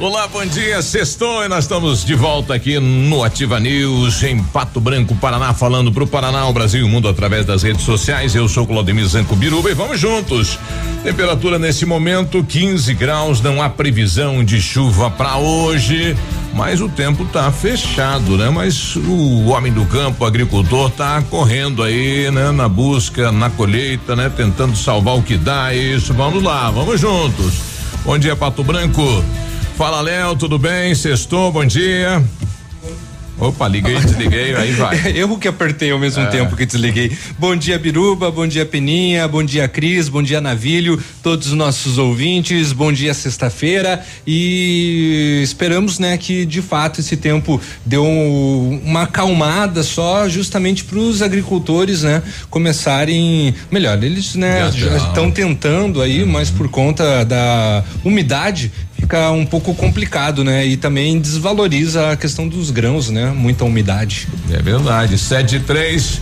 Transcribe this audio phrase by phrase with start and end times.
[0.00, 4.80] Olá, bom dia, sextou e nós estamos de volta aqui no Ativa News em Pato
[4.80, 8.32] Branco, Paraná, falando pro Paraná, o Brasil e o mundo através das redes sociais.
[8.32, 10.56] Eu sou Claudemir Zanco Biruba e vamos juntos.
[11.02, 16.16] Temperatura nesse momento 15 graus, não há previsão de chuva para hoje,
[16.54, 18.48] mas o tempo tá fechado, né?
[18.50, 24.14] Mas o homem do campo, o agricultor tá correndo aí, né, na busca, na colheita,
[24.14, 26.14] né, tentando salvar o que dá, isso.
[26.14, 27.54] Vamos lá, vamos juntos.
[28.04, 29.24] Bom dia, Pato Branco.
[29.78, 30.92] Fala, Léo, tudo bem?
[30.92, 32.20] Sextou, bom dia.
[33.38, 35.00] Opa, liguei, desliguei, aí vai.
[35.14, 36.26] Eu que apertei ao mesmo é.
[36.26, 37.16] tempo que desliguei.
[37.38, 41.96] Bom dia, Biruba, bom dia, Peninha, bom dia, Cris, bom dia, Navilho, todos os nossos
[41.96, 49.02] ouvintes, bom dia, sexta-feira e esperamos, né, que de fato esse tempo deu um, uma
[49.02, 56.24] acalmada só justamente para os agricultores, né, começarem, melhor, eles, né, já estão tentando aí,
[56.24, 56.28] uhum.
[56.32, 60.66] mas por conta da umidade fica um pouco complicado, né?
[60.66, 63.32] E também desvaloriza a questão dos grãos, né?
[63.34, 64.28] Muita umidade.
[64.50, 65.16] É verdade.
[65.16, 66.20] Sete e três.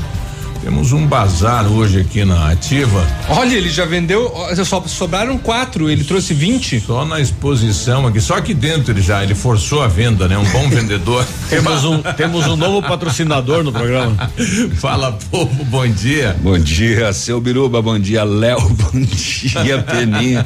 [0.67, 3.07] Temos um bazar hoje aqui na Ativa.
[3.29, 4.35] Olha, ele já vendeu,
[4.65, 6.81] só sobraram quatro, ele trouxe 20.
[6.81, 10.37] Só na exposição aqui, só aqui dentro ele já, ele forçou a venda, né?
[10.37, 11.25] Um bom vendedor.
[11.49, 14.17] temos um, temos um novo patrocinador no programa.
[14.79, 16.35] Fala, povo, bom dia.
[16.41, 20.45] Bom dia, seu Biruba, bom dia, Léo, bom dia, Peninha.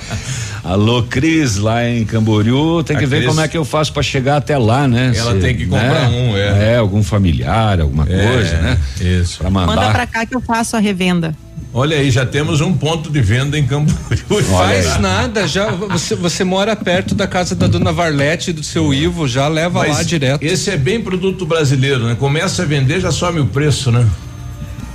[0.63, 3.93] Alô, Cris, lá em Camboriú, tem que a ver Cris, como é que eu faço
[3.95, 5.13] para chegar até lá, né?
[5.17, 6.09] Ela Se, tem que comprar né?
[6.09, 6.73] um, é.
[6.73, 8.79] É, algum familiar, alguma é, coisa, né?
[9.01, 9.39] Isso.
[9.39, 9.75] Pra mandar.
[9.75, 11.35] Manda pra cá que eu faço a revenda.
[11.73, 13.97] Olha aí, já temos um ponto de venda em Camboriú.
[14.51, 19.29] Faz nada, já você, você mora perto da casa da dona Varlete do seu Ivo,
[19.29, 20.43] já leva Mas lá direto.
[20.43, 22.17] Esse é bem produto brasileiro, né?
[22.19, 24.05] Começa a vender, já some o preço, né?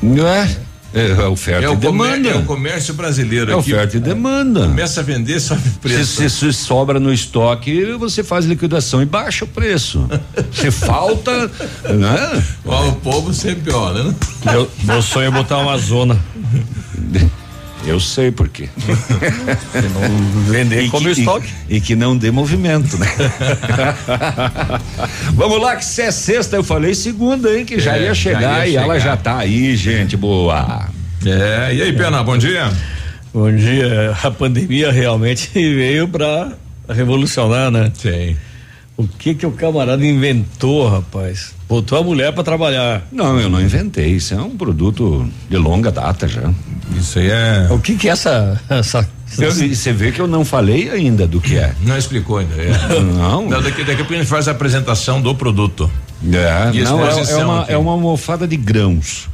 [0.03, 0.64] Não é?
[0.95, 2.29] É, é oferta é e demanda.
[2.29, 3.51] É o comércio brasileiro.
[3.51, 4.61] É oferta e demanda.
[4.61, 6.21] Começa a vender, sobe o preço.
[6.21, 10.07] Se, se, se, sobra no estoque, você faz liquidação e baixa o preço.
[10.53, 11.51] se falta,
[11.93, 12.43] né?
[12.65, 14.15] Ó, o povo sempre olha, né?
[14.45, 16.17] Meu, meu sonho é botar uma zona.
[17.85, 18.67] Eu sei por quê.
[19.93, 21.49] não vender como que, estoque.
[21.69, 23.07] E, e, que não dê movimento, né?
[25.33, 27.63] Vamos lá, que se é sexta, eu falei segunda, hein?
[27.63, 28.83] Que já é, ia chegar já ia e chegar.
[28.83, 30.89] ela já tá aí, gente, boa.
[31.25, 32.71] É, e aí, Pena, bom dia.
[33.31, 34.17] Bom dia.
[34.23, 36.53] A pandemia realmente veio para
[36.89, 37.91] revolucionar, né?
[37.93, 38.35] Sim.
[38.97, 41.53] O que que o camarada inventou, rapaz?
[41.67, 43.05] Botou a mulher para trabalhar.
[43.11, 44.11] Não, eu não inventei.
[44.11, 46.53] Isso é um produto de longa data já.
[46.97, 47.67] Isso aí é.
[47.69, 51.57] O que que é essa essa você vê que eu não falei ainda do que
[51.57, 51.73] é.
[51.81, 52.55] Não explicou ainda.
[52.55, 52.99] É.
[53.01, 53.49] Não.
[53.49, 53.61] não.
[53.61, 55.91] Daqui, daqui a pouco a gente faz a apresentação do produto.
[56.23, 59.27] É, não, é, é, uma, é uma almofada de grãos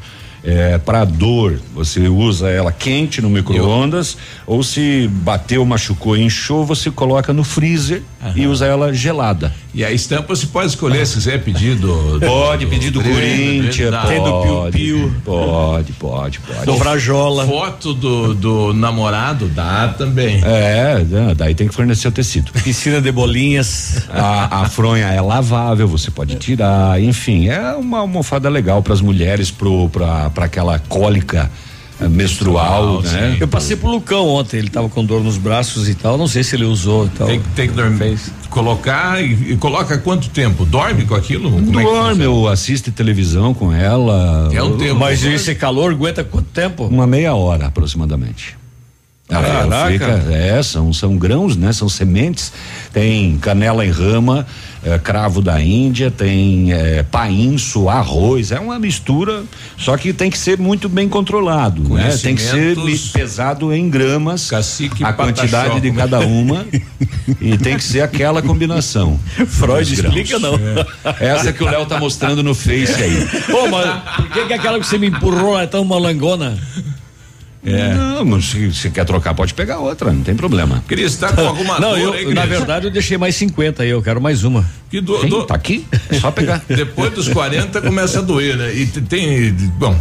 [0.44, 6.90] é, para dor, você usa ela quente no micro-ondas, ou se bateu, machucou, inchou, você
[6.90, 8.34] coloca no freezer uhum.
[8.36, 9.54] e usa ela gelada.
[9.74, 12.20] E a estampa você pode escolher se quiser pedir do.
[12.20, 15.14] Pode pedir do Corinthians, tem do Piu Piu.
[15.24, 16.66] Pode, pode, pode.
[16.66, 17.46] Do Frajola.
[17.46, 20.42] Foto do, do namorado dá também.
[20.44, 22.52] É, daí tem que fornecer o tecido.
[22.64, 24.06] Piscina de bolinhas.
[24.10, 29.02] A, a fronha é lavável, você pode tirar, enfim, é uma almofada legal para as
[29.02, 31.50] mulheres, pro, pra aquela cólica
[32.10, 33.38] menstrual, né?
[33.40, 36.44] Eu passei pro Lucão ontem, ele tava com dor nos braços e tal, não sei
[36.44, 37.28] se ele usou e tal.
[37.28, 37.98] Tem, tem que dormir.
[37.98, 38.32] Fez.
[38.50, 40.66] Colocar e, e, coloca quanto tempo?
[40.66, 41.52] Dorme com aquilo?
[41.52, 44.50] Como é Dorme, é ou assiste televisão com ela.
[44.52, 45.00] É um tempo.
[45.00, 46.86] Mas esse calor aguenta quanto tempo?
[46.86, 48.61] Uma meia hora aproximadamente.
[49.92, 51.72] Fica, é, são, são grãos, né?
[51.72, 52.52] São sementes.
[52.92, 54.46] Tem canela em rama,
[54.84, 58.52] é, cravo da Índia, tem é, painço, arroz.
[58.52, 59.44] É uma mistura,
[59.78, 62.18] só que tem que ser muito bem controlado, né?
[62.22, 62.76] Tem que ser
[63.14, 66.66] pesado em gramas, cacique a quantidade de cada uma
[67.40, 69.20] e tem que ser aquela combinação.
[69.48, 70.56] Freud explica não.
[70.56, 71.28] É.
[71.28, 73.28] Essa que o Léo tá mostrando no Face aí.
[73.54, 76.58] Ô, mas por que, que aquela que você me empurrou é tão malangona?
[77.64, 77.94] É.
[77.94, 80.84] Não, mas se, se, quer trocar, pode pegar outra, não tem problema.
[80.88, 84.02] Queria estar com alguma Não, eu, aí, na verdade, eu deixei mais 50 aí, eu
[84.02, 84.66] quero mais uma.
[84.90, 85.44] Que do, Sim, do...
[85.44, 85.86] Tá aqui?
[86.10, 86.64] É só pegar.
[86.68, 88.74] Depois dos 40 começa a doer, né?
[88.74, 89.52] E tem.
[89.78, 89.96] Bom,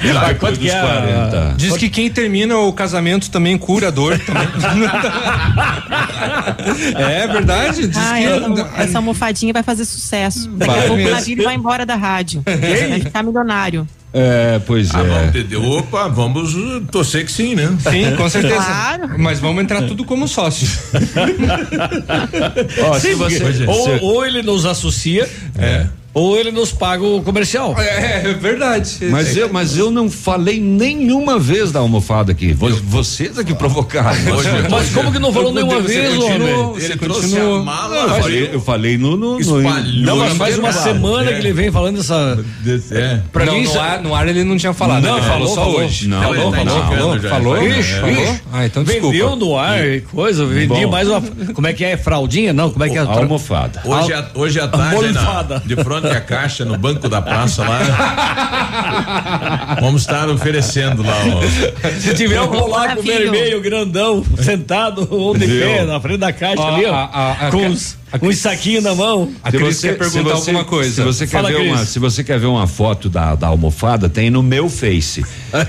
[0.00, 1.54] Lá, quanto que é a...
[1.56, 4.46] Diz que quem termina o casamento também cura a dor também.
[6.96, 7.88] é verdade?
[7.88, 8.24] Diz ah, que...
[8.24, 10.48] essa, essa almofadinha vai fazer sucesso.
[10.50, 12.42] Daqui vai a pouco o Navilho vai embora da rádio.
[12.46, 13.86] Vai ficar milionário.
[14.12, 15.30] É, pois ah, é.
[15.44, 16.54] Vamos, opa, vamos
[16.90, 17.76] torcer que sim, né?
[17.90, 18.64] Sim, com certeza.
[18.64, 19.18] Claro.
[19.18, 20.66] Mas vamos entrar tudo como sócio.
[22.84, 25.28] Ó, sim, você, ou, ou, ele nos associa.
[25.56, 27.74] É ou ele nos paga o comercial.
[27.78, 28.98] É, é verdade.
[29.10, 32.52] Mas eu, mas eu não falei nenhuma vez da almofada aqui.
[32.52, 34.08] Vocês é que provocaram.
[34.34, 36.82] Hoje, mas como que não falou nenhuma vez, homem?
[36.82, 37.96] Ele trouxe a mala.
[37.96, 39.16] Eu falei, eu falei no.
[39.16, 39.62] no, no
[40.02, 41.34] não, mas faz uma semana é.
[41.34, 42.38] que ele vem falando essa.
[42.90, 43.20] É.
[43.32, 45.02] Pra não, mim, no, ar, no ar ele não tinha falado.
[45.02, 45.80] Não, ele falou, só falou.
[45.80, 46.08] hoje.
[46.08, 47.20] Não, falou, tá falou, falou.
[47.20, 47.68] Falou?
[47.68, 48.36] Ixi, falou.
[48.52, 49.10] Ah, então desculpa.
[49.10, 51.22] Vendeu no ar e coisa, vendi mais uma.
[51.54, 51.96] Como é que é?
[51.96, 52.52] Fraldinha?
[52.52, 53.00] Não, como é que é?
[53.00, 53.82] Almofada.
[54.34, 55.12] Hoje à tarde,
[55.66, 57.78] de frente a caixa no banco da praça lá.
[59.80, 61.14] Vamos estar oferecendo lá.
[61.34, 61.42] Ó.
[62.00, 66.86] Se tiver um colaco vermelho grandão sentado ou de pé na frente da caixa ali,
[66.86, 69.30] ó, a, a, com os um saquinho na mão.
[69.42, 70.94] A se você quer perguntar você, alguma coisa.
[70.94, 74.30] Se você, quer ver uma, se você quer ver uma foto da, da almofada, tem
[74.30, 75.24] no meu Face,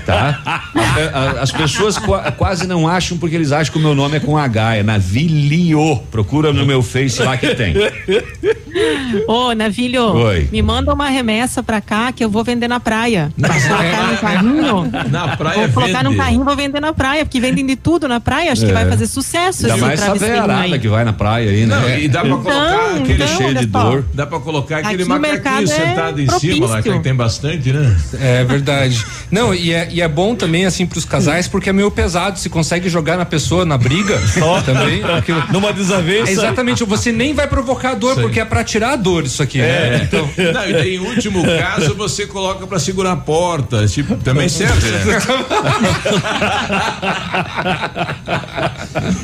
[0.06, 0.40] tá?
[0.44, 1.98] a, a, as pessoas
[2.36, 5.96] quase não acham porque eles acham que o meu nome é com H, é Navilio.
[6.10, 7.74] Procura no meu Face lá que tem.
[9.26, 10.48] Ô, Navilho, Oi.
[10.50, 13.32] me manda uma remessa pra cá que eu vou vender na praia.
[13.36, 14.90] Vou colocar no carrinho.
[15.10, 16.10] Na praia Vou colocar vende.
[16.10, 18.68] no carrinho e vou vender na praia, porque vendem de tudo na praia, acho é.
[18.68, 21.76] que vai fazer sucesso Ainda mais essa arada que vai na praia aí, né?
[21.76, 24.04] Não, e dá pra então, colocar aquele então, cheio de dor.
[24.12, 27.96] Dá pra colocar aquele macaquinho sentado é em cima lá, que tem bastante, né?
[28.20, 29.04] É verdade.
[29.30, 32.38] Não, e é, e é bom também, assim, pros casais, porque é meio pesado.
[32.38, 34.18] Se consegue jogar na pessoa na briga
[34.64, 35.00] também.
[35.00, 36.30] Porque, Numa desavença.
[36.30, 38.22] Exatamente, você nem vai provocar dor, Sim.
[38.22, 39.68] porque é pra tirar a dor isso aqui, né?
[39.68, 39.90] é.
[39.90, 40.00] né?
[40.04, 40.30] Então...
[40.52, 43.86] Não, e em último caso, você coloca pra segurar a porta.
[43.86, 45.18] Tipo, também serve, né?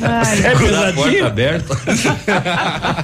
[0.01, 0.95] Ai, é pesadinho.
[0.95, 1.77] porta aberta.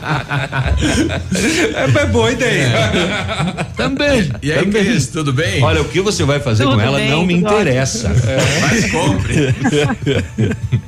[1.75, 2.67] é, é boa ideia.
[2.67, 3.63] É.
[3.75, 4.31] Também.
[4.41, 4.83] E aí, também.
[4.83, 5.63] Cris, tudo bem?
[5.63, 8.09] Olha, o que você vai fazer tudo com ela bem, não me interessa.
[8.09, 8.61] É.
[8.61, 9.55] Mas compre.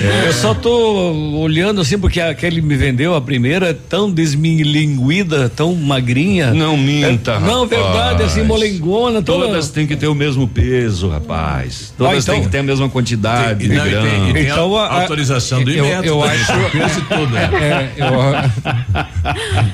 [0.00, 0.28] É.
[0.28, 6.52] Eu só tô olhando assim, porque aquele me vendeu a primeira, tão desmilinguida, tão magrinha.
[6.52, 7.32] Não minta.
[7.32, 9.22] É, não, verdade, assim, molengona.
[9.22, 9.46] Toda...
[9.46, 11.92] Todas têm que ter o mesmo peso, rapaz.
[11.96, 13.84] Todas ah, então, têm que ter a mesma quantidade tem, de não.
[13.84, 16.32] Tem, tem então, a, a autorização do eu, eu né?
[16.32, 17.32] acho peso tudo.
[17.32, 17.50] Né?
[17.52, 18.06] É, eu...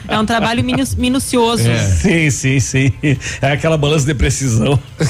[0.08, 0.64] é um trabalho
[0.96, 1.68] minucioso.
[1.68, 1.78] É.
[1.78, 2.92] Sim, sim, sim.
[3.40, 4.78] É aquela balança de precisão.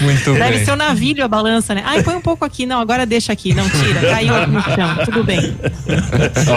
[0.00, 0.64] Muito Deve bem.
[0.64, 1.82] ser o navilho a balança, né?
[1.84, 5.04] Ai, põe um pouco aqui, não, agora deixa aqui, não tira, caiu aqui no chão,
[5.04, 5.56] tudo bem.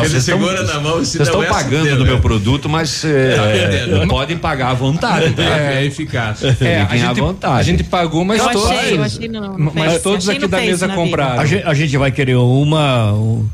[0.03, 4.71] Ele segura na mão Vocês estão pagando do meu produto, mas é, tá podem pagar
[4.71, 5.33] à vontade.
[5.33, 5.43] Tá?
[5.43, 6.43] É, é eficaz.
[6.61, 7.59] É, a gente, à vontade.
[7.59, 10.59] A gente pagou, mas eu todos, achei, eu achei no, no mas todos aqui da
[10.59, 11.41] mesa compraram.
[11.41, 13.47] A gente, a gente, vai querer uma, um,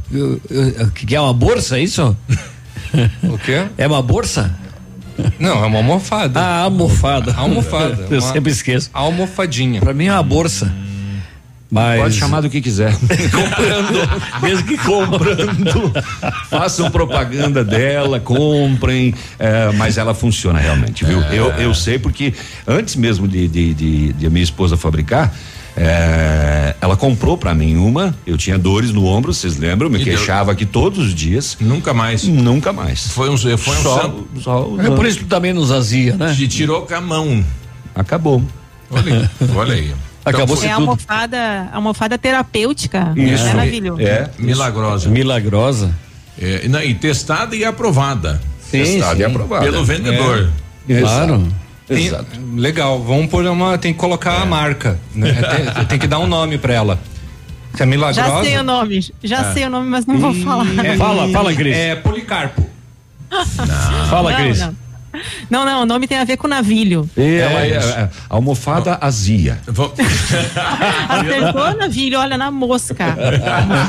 [0.93, 2.15] que é uma bolsa, é isso?
[3.23, 3.67] O quê?
[3.77, 4.53] É uma bolsa?
[5.39, 6.39] Não, é uma almofada.
[6.39, 7.33] Ah, almofada.
[7.35, 8.07] Almofada.
[8.11, 8.89] Eu sempre esqueço.
[8.93, 9.79] Almofadinha.
[9.79, 10.73] Pra mim é uma bolsa.
[11.71, 12.01] Mas...
[12.01, 12.91] Pode chamar do que quiser.
[13.31, 15.93] comprando, mesmo que comprando.
[16.49, 21.21] Façam propaganda dela, comprem, é, mas ela funciona realmente, viu?
[21.23, 21.33] É.
[21.33, 22.33] Eu, eu sei porque
[22.67, 25.33] antes mesmo de, de, de, de a minha esposa fabricar,
[25.77, 29.89] é, ela comprou para mim uma, eu tinha dores no ombro, vocês lembram?
[29.89, 30.53] Me e queixava deu...
[30.53, 31.55] aqui todos os dias.
[31.61, 32.25] Nunca mais.
[32.25, 33.07] Nunca mais.
[33.07, 36.33] Foi um, foi um só, só É por isso que também nos azia, né?
[36.35, 37.45] Te tirou com a mão.
[37.95, 38.43] Acabou.
[38.89, 39.29] Olha aí.
[39.55, 39.95] Olha aí.
[40.23, 40.81] Acabou então, é tudo.
[40.81, 43.13] almofada, almofada terapêutica.
[43.15, 43.43] Isso.
[43.43, 44.01] É maravilhoso.
[44.01, 45.09] É, milagrosa.
[45.09, 45.95] Milagrosa.
[46.39, 48.41] É, não, e testada e aprovada.
[48.59, 49.21] Sim, testada sim.
[49.21, 49.63] e aprovada.
[49.63, 50.49] Pelo vendedor.
[50.87, 50.99] É.
[50.99, 51.47] Claro.
[51.87, 52.39] Tem, Exato.
[52.55, 53.77] Legal, vamos por uma.
[53.77, 54.41] Tem que colocar é.
[54.43, 54.99] a marca.
[55.13, 55.33] Né?
[55.33, 56.99] tem, tem, que dar um nome para ela.
[57.75, 58.29] Se é milagrosa.
[58.29, 59.53] Já sei o nome, já é.
[59.53, 60.65] sei o nome, mas não vou falar.
[60.85, 61.75] É, fala, fala, Cris.
[61.75, 62.69] É Policarpo.
[63.31, 64.07] Não.
[64.07, 64.59] Fala, Cris.
[64.59, 64.75] Não,
[65.49, 65.61] não.
[65.61, 67.07] Não, não, o nome tem a ver com navilho.
[67.15, 69.59] É, é, é, é almofada azia.
[71.07, 73.15] Acertou navilho, olha, na mosca.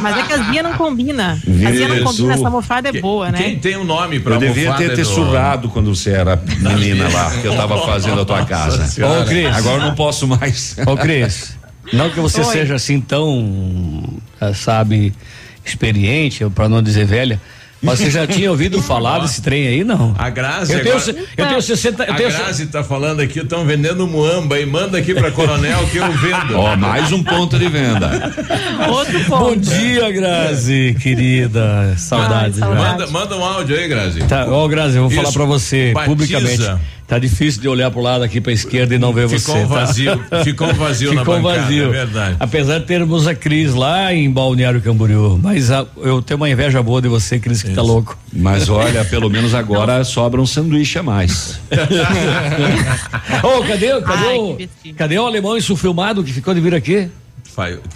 [0.03, 1.33] Mas é que azia não combina.
[1.33, 3.39] Azia não combina, essa almofada é boa, né?
[3.39, 7.31] Quem tem um nome pra Eu devia ter, ter surrado quando você era menina lá,
[7.31, 8.85] que eu tava fazendo a tua casa.
[9.07, 9.47] Ô, Cris.
[9.47, 10.77] Agora eu não posso mais.
[10.87, 11.57] Ô, Cris.
[11.93, 12.47] Não que você Oi.
[12.47, 15.13] seja assim tão, eh, sabe,
[15.65, 17.41] experiente, para não dizer velha,
[17.83, 20.15] mas você já tinha ouvido falar desse trem aí, não?
[20.17, 20.73] A Grazi.
[20.73, 22.05] Eu tenho, agora, eu tenho 60.
[22.05, 25.85] Eu a tenho Grazi tá falando aqui, estão vendendo muamba e manda aqui pra Coronel
[25.89, 26.57] que eu vendo.
[26.59, 28.33] Ó, oh, mais um ponto de venda.
[28.89, 29.45] Outro ponto.
[29.45, 31.95] Bom dia, Grazi, querida.
[31.99, 32.63] Saudades.
[32.63, 34.21] Ai, manda, manda um áudio aí, Grazi.
[34.25, 36.11] Tá, ó, Grazi, eu vou Isso, falar pra você batiza.
[36.11, 36.81] publicamente.
[37.13, 39.65] Tá difícil de olhar pro lado aqui pra esquerda e não ver ficou você.
[39.65, 40.43] Um vazio, tá?
[40.45, 41.85] Ficou vazio ficou na bancada, vazio.
[41.89, 42.37] é verdade.
[42.41, 46.83] Apesar de termos a Cris lá em Balneário Camboriú, mas a, eu tenho uma inveja
[46.83, 47.77] boa de você, Cris, que tá Isso.
[47.77, 48.17] tá louco.
[48.33, 51.61] Mas olha, pelo menos agora sobra um sanduíche a mais.
[53.45, 56.75] Ô, oh, cadê, cadê, Ai, o, cadê o alemão isso filmado que ficou de vir
[56.75, 57.11] aqui?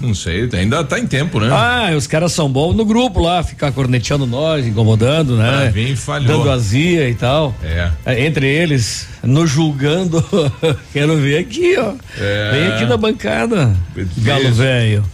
[0.01, 1.49] Não sei, ainda tá em tempo, né?
[1.51, 5.67] Ah, os caras são bons no grupo lá, ficar corneteando nós, incomodando, né?
[5.69, 6.39] Ah, vem falhou.
[6.39, 7.55] Dando azia e tal.
[7.63, 7.91] É.
[8.05, 10.25] é entre eles, nos julgando.
[10.93, 11.95] Quero ver aqui, ó.
[12.19, 12.51] É.
[12.53, 13.75] Vem aqui na bancada.
[14.19, 15.05] Galo velho.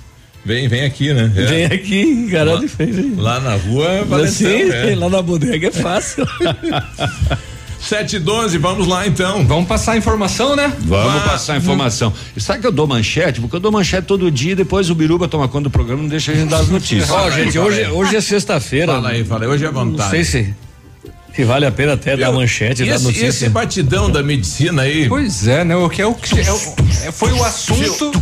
[0.44, 1.32] Vem, vem aqui, né?
[1.37, 1.44] É.
[1.44, 2.28] Vem aqui,
[2.61, 3.14] de frente.
[3.16, 4.94] Lá na rua, Valentão, Sim, é.
[4.96, 6.26] lá na bodega é fácil.
[7.83, 9.45] Sete e doze, vamos lá então.
[9.45, 10.73] Vamos passar a informação, né?
[10.83, 11.31] Vamos Vá.
[11.31, 12.12] passar a informação.
[12.37, 13.41] E sabe que eu dou manchete?
[13.41, 16.09] Porque eu dou manchete todo dia e depois o Biruba toma conta do programa não
[16.09, 17.11] deixa a gente dar as notícias.
[17.11, 18.93] Ó, oh, gente, hoje, hoje é sexta-feira.
[18.93, 19.99] Fala aí, fala aí, hoje é vontade.
[19.99, 20.55] Não sei se
[21.33, 23.27] que vale a pena até eu, dar manchete, dar notícia.
[23.27, 25.09] Esse batidão da medicina aí.
[25.09, 25.75] Pois é, né?
[25.75, 28.12] O que é o que é, é, foi o assunto,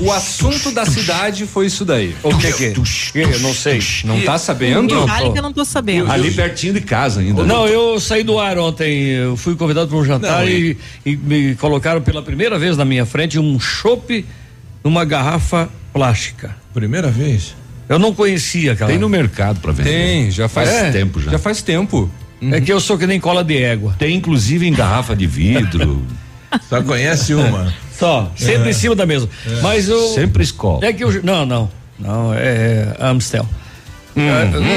[0.00, 2.14] o assunto da cidade foi isso daí.
[2.22, 2.74] O que que?
[3.14, 3.80] Eu não sei.
[4.04, 4.94] Não tá sabendo?
[4.94, 6.10] Não, que eu não tô sabendo.
[6.10, 7.44] Ali pertinho de casa ainda.
[7.44, 11.16] Não, eu saí do ar ontem, eu fui convidado para um jantar não, e, e
[11.16, 14.24] me colocaram pela primeira vez na minha frente um chope
[14.82, 16.56] numa garrafa plástica.
[16.74, 17.54] Primeira vez?
[17.88, 18.90] Eu não conhecia aquela.
[18.90, 19.90] Tem no mercado para vender.
[19.90, 21.30] Tem, já faz é, tempo já.
[21.30, 22.10] Já faz tempo.
[22.40, 22.54] Uhum.
[22.54, 23.94] É que eu sou que nem cola de égua.
[23.98, 26.02] Tem inclusive em garrafa de vidro.
[26.68, 27.72] Só conhece uma.
[27.92, 28.70] Só, sempre é.
[28.70, 29.28] em cima da mesa.
[29.46, 29.60] É.
[29.62, 30.08] Mas eu.
[30.08, 30.84] Sempre escola.
[30.84, 31.22] É que eu.
[31.22, 31.70] Não, não.
[31.98, 33.48] Não, é, é Amstel.
[34.16, 34.28] Hum.
[34.28, 34.72] É, hum.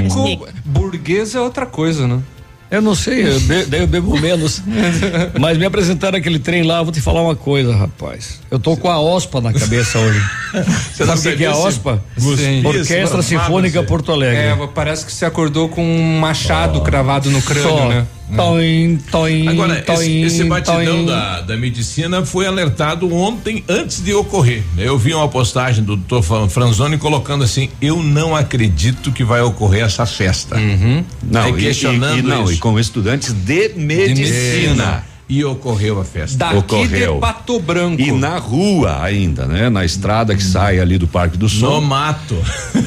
[0.00, 2.20] Rico, burguês é outra coisa, né?
[2.68, 4.62] Eu não sei, eu be, daí eu bebo menos.
[5.38, 8.40] Mas me apresentaram aquele trem lá, vou te falar uma coisa, rapaz.
[8.50, 10.20] Eu tô com a OSPA na cabeça hoje.
[10.92, 12.02] Você sabe o que, é a OSPA?
[12.18, 12.66] Sim.
[12.66, 14.38] Orquestra Sinfônica Porto Alegre.
[14.38, 16.82] É, parece que você acordou com um machado oh.
[16.82, 17.88] cravado no crânio, Só.
[17.88, 18.06] né?
[18.34, 24.12] Toim, toim, Agora, toim, esse, esse batidão da, da medicina foi alertado ontem antes de
[24.14, 24.64] ocorrer.
[24.76, 29.84] Eu vi uma postagem do doutor Franzoni colocando assim: eu não acredito que vai ocorrer
[29.84, 30.56] essa festa.
[30.56, 31.04] Uhum.
[31.22, 34.14] Não, é questionando e, e, não, e com estudantes de medicina.
[34.14, 36.38] De medicina e ocorreu a festa.
[36.38, 37.14] Daqui ocorreu.
[37.14, 38.00] de Pato Branco.
[38.00, 39.68] E na rua ainda, né?
[39.68, 41.80] Na estrada que sai ali do Parque do Sol.
[41.80, 42.36] No mato.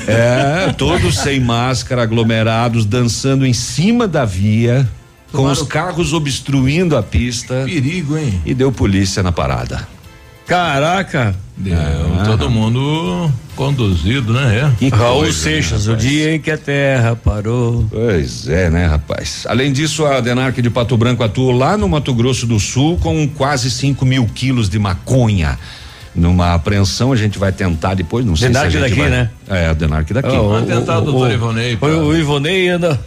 [0.07, 4.89] É, todos sem máscara, aglomerados, dançando em cima da via
[5.31, 7.63] com os carros obstruindo a pista.
[7.65, 8.41] Perigo, hein?
[8.45, 9.87] E deu polícia na parada.
[10.45, 11.35] Caraca!
[11.55, 14.73] Deu, ah, todo mundo conduzido, né?
[14.81, 14.85] É.
[14.85, 17.85] E Raul coisa, Seixas, né, o dia em que a terra parou.
[17.89, 19.45] Pois é, né, rapaz?
[19.47, 23.27] Além disso, a Denarque de Pato Branco atuou lá no Mato Grosso do Sul com
[23.27, 25.59] quase 5 mil quilos de maconha
[26.15, 29.29] numa apreensão, a gente vai tentar depois, não sei Denarque se daqui, vai, né?
[29.47, 30.29] É, a Denarque daqui.
[30.29, 31.77] Oh, Vamos tentar o, o doutor Ivonei.
[31.79, 32.99] O, o Ivonei anda.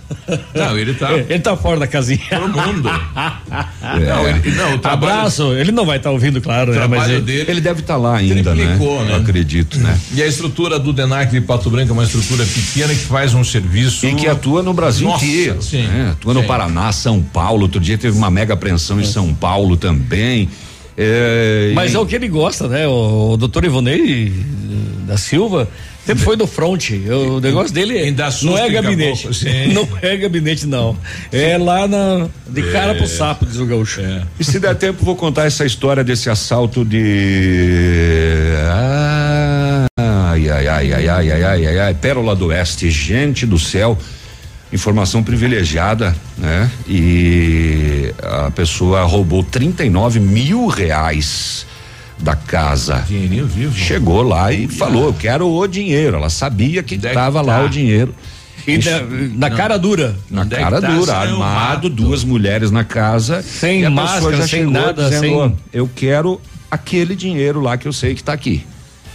[0.54, 1.12] Não, ele tá.
[1.28, 2.20] ele tá fora da casinha.
[2.28, 2.88] Pro mundo.
[2.88, 3.98] é.
[3.98, 6.86] Não, ele, não, trabalho, Abraço, ele não vai estar tá ouvindo, claro, né?
[6.86, 8.76] Mas ele, dele, ele deve estar tá lá ainda, né?
[8.76, 9.16] né?
[9.16, 9.98] acredito, né?
[10.14, 13.44] E a estrutura do Denarque de Pato Branco é uma estrutura pequena que faz um
[13.44, 14.06] serviço.
[14.06, 15.62] E que atua no Brasil Nossa, inteiro.
[15.62, 16.10] Sim, né?
[16.12, 16.40] Atua sim.
[16.40, 17.62] no Paraná, São Paulo.
[17.62, 20.48] Outro dia teve uma mega apreensão em São Paulo também.
[20.96, 21.96] É, Mas e...
[21.96, 22.86] é o que ele gosta, né?
[22.86, 25.68] O, o doutor Ivonei eh, da Silva
[26.04, 26.90] sempre foi do front.
[26.90, 29.28] O negócio dele é, não é gabinete.
[29.72, 30.96] Não é gabinete, não.
[31.30, 32.94] É lá na, de cara é.
[32.94, 34.00] pro sapo, diz o gaúcho.
[34.00, 34.22] É.
[34.38, 38.54] E se der tempo, vou contar essa história desse assalto de.
[39.96, 42.90] Ai, ai, ai, ai, ai, ai, ai, ai, Pérola do Oeste.
[42.90, 43.96] Gente do céu
[44.72, 46.70] informação privilegiada, né?
[46.88, 51.66] E a pessoa roubou 39 mil reais
[52.18, 53.04] da casa.
[53.06, 53.76] Dinheirinho vivo.
[53.76, 56.16] Chegou lá e falou: Eu quero o dinheiro.
[56.16, 57.64] Ela sabia que estava lá tá?
[57.64, 58.14] o dinheiro.
[58.66, 60.16] E na, na cara dura.
[60.30, 63.42] Na Onde cara tá dura, armado, duas mulheres na casa.
[63.42, 65.56] Sem máscara, sem nada, dizendo, sem.
[65.72, 68.64] Eu quero aquele dinheiro lá que eu sei que está aqui.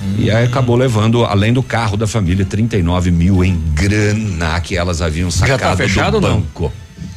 [0.01, 0.15] Hum.
[0.19, 5.01] E aí acabou levando, além do carro da família, 39 mil em grana que elas
[5.01, 6.71] haviam sacado Já tá fechado do banco.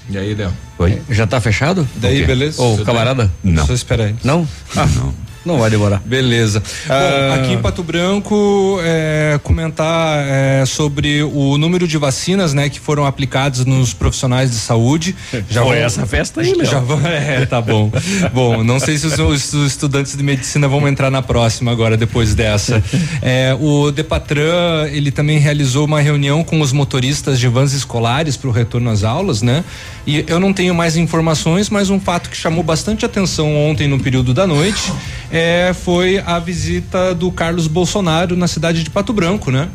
[0.08, 0.52] E aí, Léo?
[0.78, 1.00] Oi.
[1.08, 1.86] Já tá fechado?
[1.96, 2.60] Daí, beleza?
[2.60, 3.30] Ô, camarada?
[3.44, 3.66] Não.
[3.66, 4.14] Só espera aí.
[4.24, 4.48] Não?
[4.74, 5.14] Ah, não.
[5.44, 6.02] Não vai demorar.
[6.04, 6.60] Beleza.
[6.60, 7.34] Bom, ah.
[7.36, 13.06] aqui em Pato Branco, é, comentar é, sobre o número de vacinas, né, que foram
[13.06, 15.16] aplicadas nos profissionais de saúde.
[15.48, 16.66] Já foi essa festa aí, Léo.
[16.66, 17.90] Já é, tá bom.
[18.34, 22.34] bom, não sei se os, os, estudantes de medicina vão entrar na próxima agora, depois
[22.34, 22.82] dessa.
[23.22, 28.48] É, o Depatran, ele também realizou uma reunião com os motoristas de vans escolares para
[28.48, 29.64] o retorno às aulas, né?
[30.06, 33.98] E eu não tenho mais informações, mas um fato que chamou bastante atenção ontem no
[33.98, 34.92] período da noite
[35.30, 39.68] é, foi a visita do Carlos Bolsonaro na cidade de Pato Branco, né?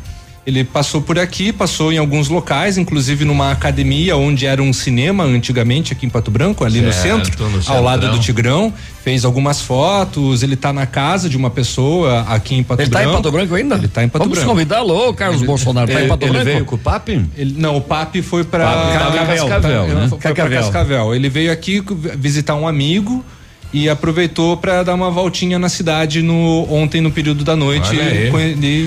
[0.46, 5.24] Ele passou por aqui, passou em alguns locais, inclusive numa academia onde era um cinema
[5.24, 8.72] antigamente aqui em Pato Branco, ali certo, no centro, no ao lado do Tigrão.
[9.02, 13.02] Fez algumas fotos, ele está na casa de uma pessoa aqui em Pato ele Branco.
[13.02, 13.74] Ele tá em Pato Branco ainda?
[13.74, 14.54] Ele está em Pato Vamos Branco.
[14.54, 16.46] Vamos convidá-lo, Carlos ele, Bolsonaro, tá ele, em Pato ele Branco?
[16.46, 17.08] Ele veio com o PAP?
[17.08, 20.58] Ele, não, o PAP foi para Cascavel, Cascavel, né?
[20.60, 21.14] Cascavel.
[21.16, 21.82] Ele veio aqui
[22.16, 23.24] visitar um amigo
[23.72, 27.94] e aproveitou para dar uma voltinha na cidade no ontem no período da noite.
[27.94, 28.30] E,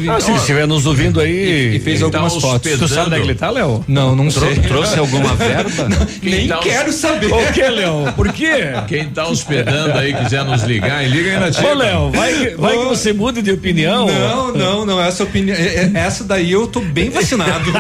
[0.04, 2.72] e, ah, se ele estiver nos ouvindo aí e, e fez algumas tá fotos.
[2.80, 3.84] Tu sabe onde é que ele tá, Léo?
[3.88, 4.56] Não, não sei.
[4.56, 5.90] Trouxe alguma verba?
[5.90, 6.96] Não, nem tá quero os...
[6.96, 7.32] saber.
[7.32, 8.14] O que, Léo?
[8.16, 8.74] Por quê?
[8.88, 11.68] Quem tá hospedando aí quiser nos ligar, liga aí na tia.
[11.68, 14.08] Ô, Léo, vai, vai que você mude de opinião.
[14.08, 17.72] Não, não, não, essa opinião, é, é, essa daí eu tô bem vacinado.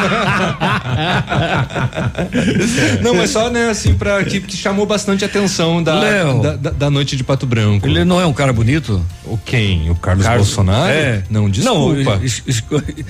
[3.01, 6.91] não, mas só, né, assim, para que, que chamou bastante atenção da, da, da, da
[6.91, 7.87] noite de Pato Branco.
[7.87, 9.05] Ele não é um cara bonito?
[9.23, 9.89] O quem?
[9.89, 10.91] O Carlos, Carlos Bolsonaro?
[10.91, 11.23] É.
[11.29, 12.15] Não, desculpa.
[12.17, 12.63] Não, es, es,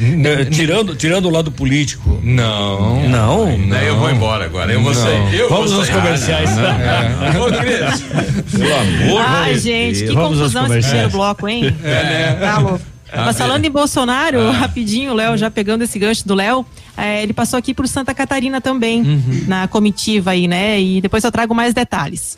[0.52, 2.20] tirando, tirando o lado político.
[2.22, 3.08] Não.
[3.08, 3.58] Não?
[3.58, 3.78] não.
[3.78, 4.72] Eu vou embora agora.
[4.72, 5.34] Eu vou sair.
[5.34, 6.50] Eu Vamos vou aos comerciais.
[6.58, 7.32] Ah, é.
[8.58, 11.76] Pelo amor Ai, gente, que Vamos confusão esse primeiro bloco, hein?
[11.84, 12.38] É, né?
[12.40, 12.82] Tá louco.
[13.12, 14.52] Mas falando em Bolsonaro, ah.
[14.52, 16.64] rapidinho, Léo, já pegando esse gancho do Léo,
[16.96, 19.44] é, ele passou aqui por Santa Catarina também, uhum.
[19.48, 20.80] na comitiva aí, né?
[20.80, 22.38] E depois eu trago mais detalhes.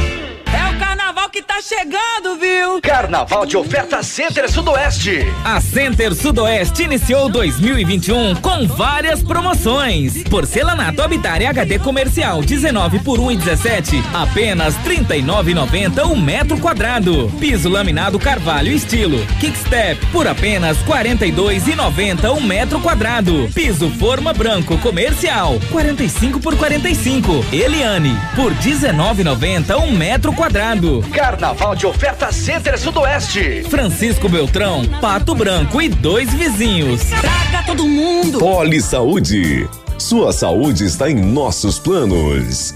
[1.31, 2.81] que tá chegando, viu?
[2.81, 5.19] Carnaval de oferta Center Sudoeste.
[5.45, 10.23] A Center Sudoeste iniciou 2021 com várias promoções.
[10.23, 17.31] Porcelanato Habitat HD comercial 19 por 1,17, apenas 39,90 o um metro quadrado.
[17.39, 23.49] Piso laminado Carvalho estilo Kickstep por apenas 42,90 o um metro quadrado.
[23.55, 27.45] Piso forma branco comercial 45 por 45.
[27.53, 31.01] Eliane por 19,90 um metro quadrado.
[31.21, 33.63] Carnaval de oferta Center Sudoeste.
[33.69, 36.99] Francisco Beltrão, Pato Branco e dois vizinhos.
[37.03, 38.39] Traga todo mundo.
[38.39, 39.69] Poli Saúde.
[39.99, 42.73] Sua saúde está em nossos planos.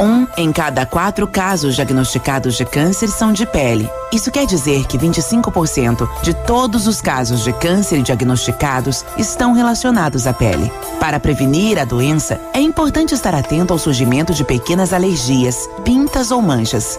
[0.00, 3.86] Um em cada quatro casos diagnosticados de câncer são de pele.
[4.10, 10.32] Isso quer dizer que 25% de todos os casos de câncer diagnosticados estão relacionados à
[10.32, 10.72] pele.
[10.98, 16.40] Para prevenir a doença, é importante estar atento ao surgimento de pequenas alergias, pintas ou
[16.40, 16.98] manchas.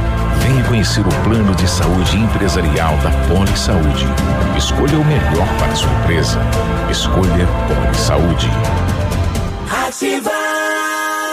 [0.39, 4.05] Venha conhecer o plano de saúde empresarial da Poli Saúde.
[4.57, 6.39] Escolha o melhor para a sua empresa.
[6.89, 8.49] Escolha Poli Saúde.
[9.87, 10.50] Ativa!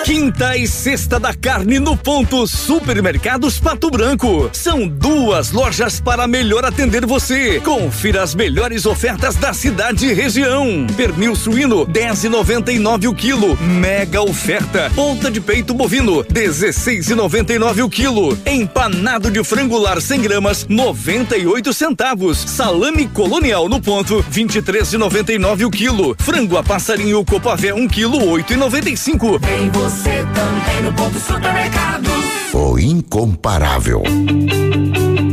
[0.04, 4.48] Quinta e sexta da carne no ponto Supermercados Pato Branco.
[4.52, 7.60] São duas lojas para melhor atender você.
[7.60, 10.86] Confira as melhores ofertas da cidade e região.
[10.96, 13.56] Pernil suíno 10,99 o quilo.
[13.60, 14.90] Mega oferta.
[14.94, 18.38] Ponta de peito bovino 16,99 o quilo.
[18.46, 22.38] Empanado de frangular 100 gramas 98 centavos.
[22.38, 26.16] Salame colonial no ponto 23,99 o quilo.
[26.18, 29.38] Frango a passarinho copavé 1 quilo 8,95.
[29.88, 32.12] Você você também no ponto supermercados.
[32.52, 34.02] O incomparável.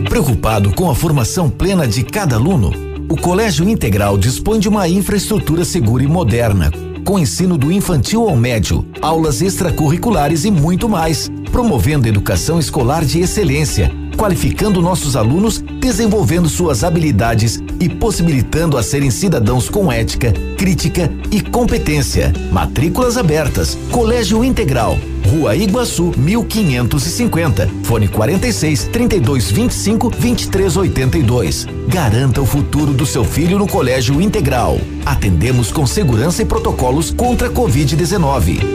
[0.07, 2.71] Preocupado com a formação plena de cada aluno,
[3.09, 6.71] o Colégio Integral dispõe de uma infraestrutura segura e moderna,
[7.05, 13.21] com ensino do infantil ao médio, aulas extracurriculares e muito mais, promovendo educação escolar de
[13.21, 21.13] excelência, qualificando nossos alunos, desenvolvendo suas habilidades e possibilitando a serem cidadãos com ética, crítica
[21.31, 22.33] e competência.
[22.51, 23.77] Matrículas abertas.
[23.91, 24.97] Colégio Integral.
[25.25, 27.69] Rua Iguaçu, 1550.
[27.83, 31.67] Fone 46 32 25 23 82.
[31.87, 34.79] Garanta o futuro do seu filho no Colégio Integral.
[35.05, 38.74] Atendemos com segurança e protocolos contra a Covid-19.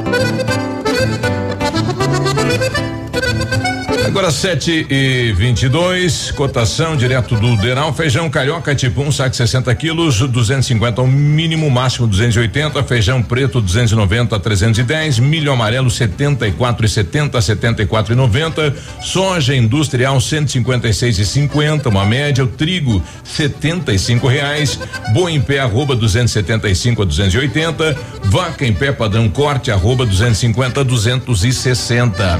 [4.21, 7.91] Agora 7 e 22 cotação direto do Deral.
[7.91, 12.83] Feijão carioca tipo 1, um, saco 60 quilos, 250 ao mínimo, máximo 280.
[12.83, 15.17] Feijão preto 290 a 310.
[15.17, 18.75] Milho amarelo 74 e 70, 74 e 90.
[19.01, 22.43] Soja industrial 156 e 50, uma média.
[22.43, 24.77] O trigo 75 reais.
[25.13, 27.97] Boi em pé arroba 275 a 280.
[28.25, 32.39] Vaca em pé padrão corte arroba 250 a 260.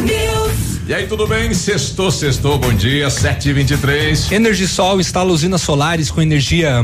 [0.00, 0.80] News.
[0.88, 1.52] E aí, tudo bem?
[1.52, 4.32] Sextou, sextou, bom dia, sete e vinte e três.
[4.32, 6.82] Energisol instala usinas solares com energia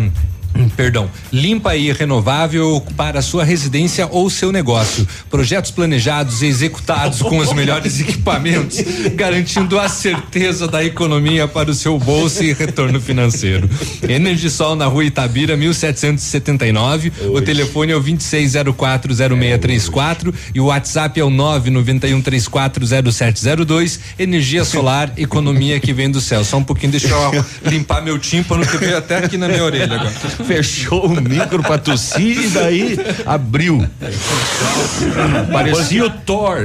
[0.77, 5.07] perdão, limpa e renovável para sua residência ou seu negócio.
[5.31, 8.81] Projetos planejados e executados com os melhores equipamentos,
[9.15, 13.71] garantindo a certeza da economia para o seu bolso e retorno financeiro.
[14.09, 17.13] Energisol na rua Itabira, 1779.
[17.33, 23.99] O telefone é o 26040634 e o WhatsApp é o 991340702.
[24.19, 26.45] Energia solar, economia que vem do céu.
[26.45, 29.97] Só um pouquinho, deixa eu limpar meu tímpano que veio até aqui na minha orelha
[29.97, 30.13] agora
[30.47, 33.87] fechou o micro pra tossir e daí abriu.
[35.53, 36.59] Parecia o Thor.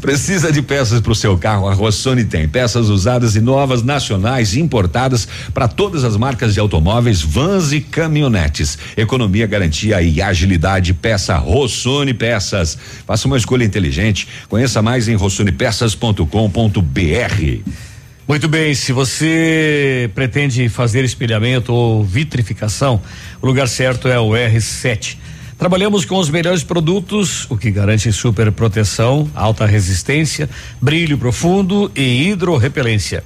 [0.00, 1.68] Precisa de peças para o seu carro?
[1.68, 6.60] A Rossoni tem peças usadas e novas, nacionais e importadas para todas as marcas de
[6.60, 8.76] automóveis, vans e caminhonetes.
[8.96, 10.92] Economia, garantia e agilidade.
[10.92, 12.76] Peça Rossoni Peças.
[13.06, 14.26] Faça uma escolha inteligente.
[14.48, 17.91] Conheça mais em rossonepeças.com.br.
[18.26, 23.02] Muito bem, se você pretende fazer espelhamento ou vitrificação,
[23.40, 25.16] o lugar certo é o R7.
[25.58, 30.48] Trabalhamos com os melhores produtos, o que garante super proteção, alta resistência,
[30.80, 33.24] brilho profundo e hidrorrepelência.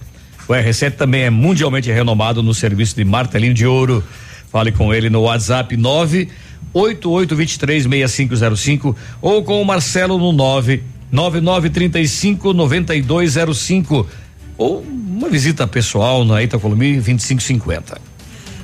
[0.49, 4.03] O R7 também é mundialmente renomado no serviço de martelinho de ouro.
[4.51, 6.31] Fale com ele no WhatsApp 9
[6.73, 10.83] 6505 ou com o Marcelo no 9
[11.13, 14.09] 9935 9205
[14.57, 18.01] ou uma visita pessoal na Itacolomi 2550.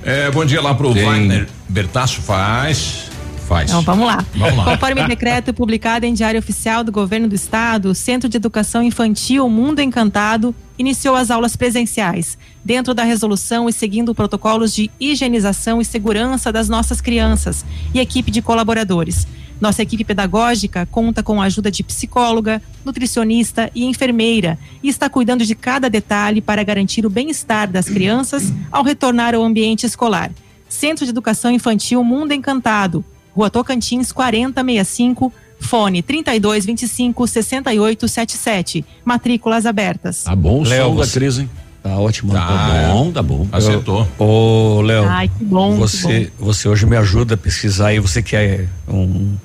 [0.05, 1.05] É, bom dia lá pro Sim.
[1.05, 3.11] Wagner Bertaço faz.
[3.48, 3.70] Faz.
[3.70, 4.24] Então vamos lá.
[4.35, 4.64] Vamos lá.
[4.64, 9.48] Conforme decreto publicado em Diário Oficial do Governo do Estado, o Centro de Educação Infantil
[9.48, 15.85] Mundo Encantado iniciou as aulas presenciais, dentro da resolução e seguindo protocolos de higienização e
[15.85, 19.26] segurança das nossas crianças e equipe de colaboradores.
[19.62, 25.46] Nossa equipe pedagógica conta com a ajuda de psicóloga, nutricionista e enfermeira e está cuidando
[25.46, 30.33] de cada detalhe para garantir o bem-estar das crianças ao retornar ao ambiente escolar.
[30.68, 33.05] Centro de Educação Infantil Mundo Encantado,
[33.37, 38.85] Rua Tocantins 4065, fone 3225 6877.
[39.05, 40.25] Matrículas abertas.
[40.25, 41.51] Tá bom, Léo, da crise, hein?
[41.85, 42.33] Tá ótimo.
[42.33, 43.46] Tá, tá bom, tá bom.
[43.53, 44.09] Acertou.
[44.18, 45.05] Ô, Léo.
[45.09, 45.77] Ai, que bom.
[45.77, 46.46] Você, que bom.
[46.46, 49.37] você hoje me ajuda a pesquisar aí, você que é um,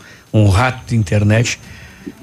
[0.44, 1.60] um rato de internet.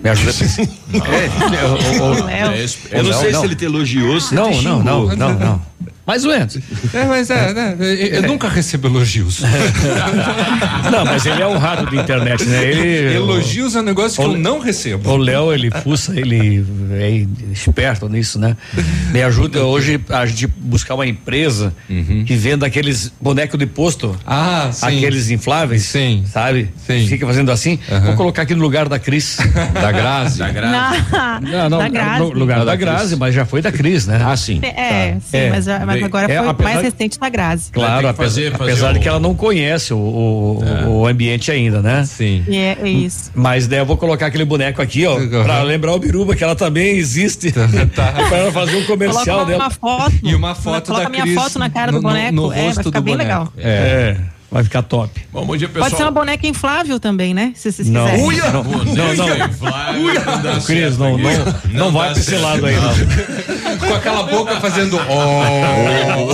[0.02, 0.72] Me ajuda a pesquisar.
[0.94, 2.52] É, o, o, Léo.
[2.90, 3.40] Eu não, não sei não.
[3.40, 5.62] se ele te elogiou, se não, te não, não, não, não.
[6.06, 6.58] Mais ou menos.
[6.92, 7.76] É, mas é, né?
[7.80, 8.26] Eu é.
[8.26, 9.40] nunca recebo elogios.
[10.92, 12.62] não, mas ele é o rato da internet, né?
[12.64, 15.10] Ele, elogios é um negócio que o, eu não recebo.
[15.10, 18.54] O Léo, ele fuça, ele é esperto nisso, né?
[19.12, 22.24] Me ajuda hoje a gente buscar uma empresa uhum.
[22.26, 24.14] que venda aqueles bonecos de posto.
[24.26, 24.86] Ah, sim.
[24.86, 25.84] Aqueles infláveis.
[25.84, 26.24] Sim.
[26.30, 26.68] Sabe?
[26.86, 27.06] Sim.
[27.06, 27.78] Fica fazendo assim.
[27.90, 28.00] Uhum.
[28.00, 29.38] Vou colocar aqui no lugar da Cris.
[29.74, 30.38] Da Grazi.
[30.38, 31.04] Da Grazi.
[31.42, 32.20] Não, não, da Grazi.
[32.20, 34.20] no lugar da, da Grazi, mas já foi da Cris, né?
[34.24, 34.60] Ah, sim.
[34.62, 35.20] É, tá.
[35.20, 35.50] sim, é.
[35.50, 37.70] mas, mas agora é, foi apesar, mais recente da Grazi.
[37.72, 38.92] Claro, apesar, fazer, fazer apesar o...
[38.94, 40.86] de que ela não conhece o, o, é.
[40.86, 42.04] o ambiente ainda, né?
[42.04, 42.44] Sim.
[42.48, 43.30] É, é, isso.
[43.34, 45.44] Mas daí eu vou colocar aquele boneco aqui, ó, uhum.
[45.44, 47.52] pra lembrar o Biruba que ela também existe.
[47.52, 48.12] Tá.
[48.28, 49.64] pra ela fazer um comercial Coloca dela.
[49.64, 50.14] Uma foto.
[50.22, 52.32] E uma foto Coloca da minha Cris foto na cara no, do boneco.
[52.32, 53.18] No, no é, vai ficar bem boneco.
[53.18, 53.52] legal.
[53.58, 54.16] É.
[54.54, 55.10] Vai ficar top.
[55.32, 55.86] Bom, bom dia, pessoal.
[55.86, 57.52] Pode ser uma boneca inflável também, né?
[57.56, 58.04] Se vocês não.
[58.04, 58.24] quiserem.
[58.24, 58.52] Uia!
[58.52, 59.46] Não, não, não.
[59.46, 60.20] Inflável, Uia!
[60.20, 63.78] Não Cris, não, não, não, não vai pra esse lado aí, não.
[63.78, 66.32] Com aquela boca fazendo ó.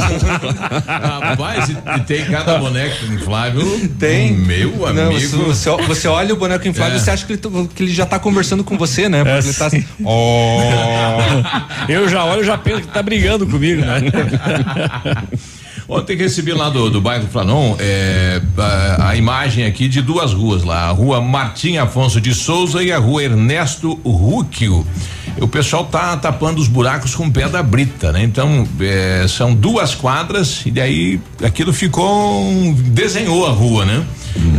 [0.87, 3.89] Rapaz, e tem cada boneco inflável.
[3.99, 4.35] Tem.
[4.35, 5.37] Meu amigo.
[5.39, 7.03] Não, você, você olha o boneco inflável e é.
[7.03, 7.41] você acha que ele,
[7.75, 9.25] que ele já tá conversando com você, né?
[9.25, 9.83] Porque é, ele tá assim.
[10.05, 10.61] Ó.
[11.89, 14.03] Eu já olho e já penso que tá brigando comigo, né?
[15.91, 20.63] Ontem recebi lá do, do bairro Flanon é, a, a, imagem aqui de duas ruas
[20.63, 24.87] lá, a rua Martim Afonso de Souza e a rua Ernesto Rúquio.
[25.41, 28.23] O pessoal tá tapando os buracos com pedra brita, né?
[28.23, 34.07] Então é, são duas quadras e daí aquilo ficou um, desenhou a rua, né?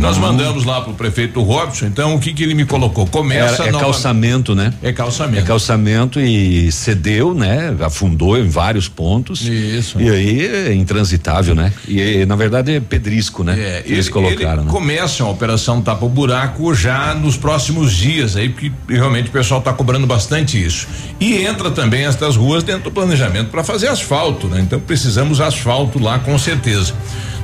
[0.00, 3.06] Nós mandamos lá pro prefeito Robson, então o que que ele me colocou?
[3.06, 4.72] Começa é, é calçamento, né?
[4.82, 5.40] É calçamento.
[5.40, 7.74] É calçamento e cedeu, né?
[7.80, 9.46] Afundou em vários pontos.
[9.46, 10.00] Isso.
[10.00, 10.74] E aí é
[11.22, 11.72] intransitável, né?
[11.86, 13.58] E na verdade é pedrisco, né?
[13.58, 14.62] É, eles ele, colocaram.
[14.62, 14.70] Ele né?
[14.70, 19.60] Começa a operação tapa o buraco já nos próximos dias aí, porque realmente o pessoal
[19.60, 20.88] está cobrando bastante isso.
[21.20, 24.60] E entra também estas ruas dentro do planejamento para fazer asfalto, né?
[24.60, 26.92] Então precisamos asfalto lá com certeza.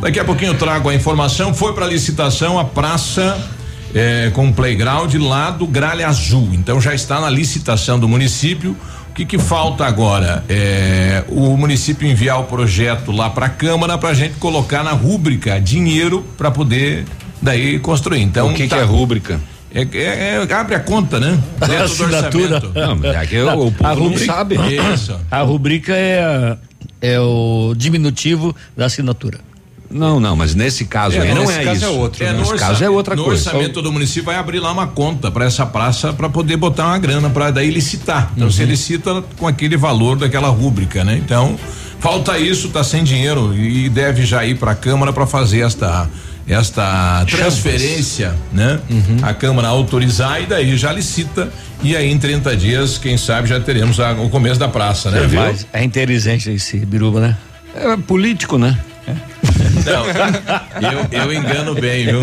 [0.01, 1.55] Daqui a pouquinho eu trago a informação.
[1.55, 3.37] Foi para licitação a praça
[3.95, 6.51] é, com playground lá do Gralha Azul.
[6.53, 8.77] Então já está na licitação do município.
[9.19, 10.45] O que, que falta agora?
[10.49, 14.93] É, o município enviar o projeto lá para a Câmara para a gente colocar na
[14.93, 17.05] rúbrica dinheiro para poder
[17.43, 18.23] daí construir.
[18.23, 19.41] Então o que, tá, que é rúbrica?
[19.75, 21.37] É, é, é, abre a conta, né?
[21.61, 22.63] A assinatura.
[22.73, 24.57] Não, mas é que o, o povo a rubrica, não sabe.
[24.95, 25.21] Isso.
[25.29, 26.57] A rubrica é,
[27.01, 29.41] é o diminutivo da assinatura.
[29.91, 31.85] Não, não, mas nesse caso é, aí não é caso isso.
[31.85, 32.39] É outro, é, né?
[32.39, 33.51] Nesse caso é outra no coisa.
[33.51, 36.89] No orçamento do município vai abrir lá uma conta para essa praça para poder botar
[36.89, 38.31] uma grana para daí licitar.
[38.35, 38.53] Então uhum.
[38.53, 41.17] você licita com aquele valor daquela rúbrica, né?
[41.17, 41.59] Então
[42.01, 46.09] falta isso, tá sem dinheiro e deve já ir para a câmara para fazer esta
[46.47, 48.81] esta transferência, né?
[48.89, 49.19] Uhum.
[49.23, 53.61] A Câmara autorizar e daí já licita e aí em 30 dias, quem sabe já
[53.61, 55.29] teremos a, o começo da praça, né?
[55.31, 57.37] Mas é inteligente esse biruba, né?
[57.75, 58.79] É político, né?
[59.85, 60.07] Não,
[60.91, 62.21] eu, eu engano bem, viu?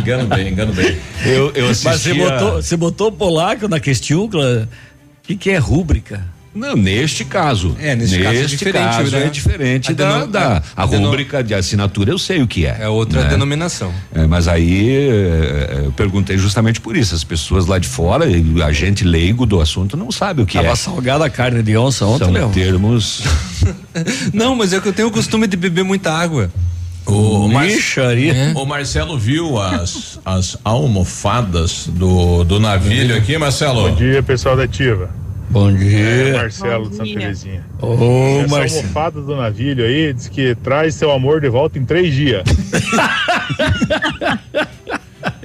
[0.00, 0.96] Engano bem, engano bem.
[1.24, 1.90] Eu, eu assistia...
[1.90, 4.66] Mas você botou, você botou polaco na questão, o
[5.22, 6.33] que, que é rúbrica?
[6.54, 7.76] Não, neste caso.
[7.80, 9.26] É, neste, neste caso, é diferente, caso né?
[9.26, 12.76] é diferente a da, da a, a rúbrica de assinatura eu sei o que é.
[12.82, 13.28] É outra né?
[13.28, 13.92] denominação.
[14.14, 17.12] É, mas aí é, eu perguntei justamente por isso.
[17.14, 18.26] As pessoas lá de fora,
[18.64, 20.70] a gente leigo do assunto não sabe o que Tava é.
[20.70, 23.22] Tava salgada a carne de onça ontem, São termos.
[24.32, 26.50] não, mas é que eu tenho o costume de beber muita água.
[27.06, 27.66] O, Mar...
[27.68, 28.52] é.
[28.54, 33.90] o Marcelo viu as, as almofadas do, do navio aqui, Marcelo?
[33.90, 35.23] Bom dia, pessoal da Ativa.
[35.54, 35.98] Bom dia.
[36.00, 37.64] É, Marcelo de Santa Terezinha.
[37.80, 38.80] Ô, Essa Marcelo.
[38.80, 42.42] almofada do navio aí diz que traz seu amor de volta em três dias.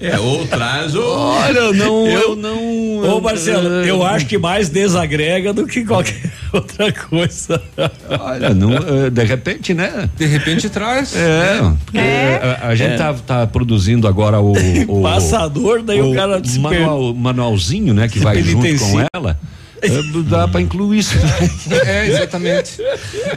[0.02, 1.04] É, ou traz ou.
[1.04, 3.17] Olha, não, eu, eu não.
[3.17, 7.62] Ô, Marcelo, eu acho que mais desagrega do que qualquer outra coisa.
[8.10, 10.10] Olha, não, eh, de repente, né?
[10.17, 11.13] De repente traz.
[11.15, 11.60] É.
[11.93, 12.58] é.
[12.62, 12.98] A, a, gente é.
[12.98, 14.54] Tá, tá, produzindo agora o.
[14.88, 18.08] o Passador, daí o, o cara manual, manualzinho, né?
[18.08, 19.38] Que vai junto com ela.
[19.82, 21.15] Eh, dá para incluir isso.
[21.86, 22.78] É, exatamente.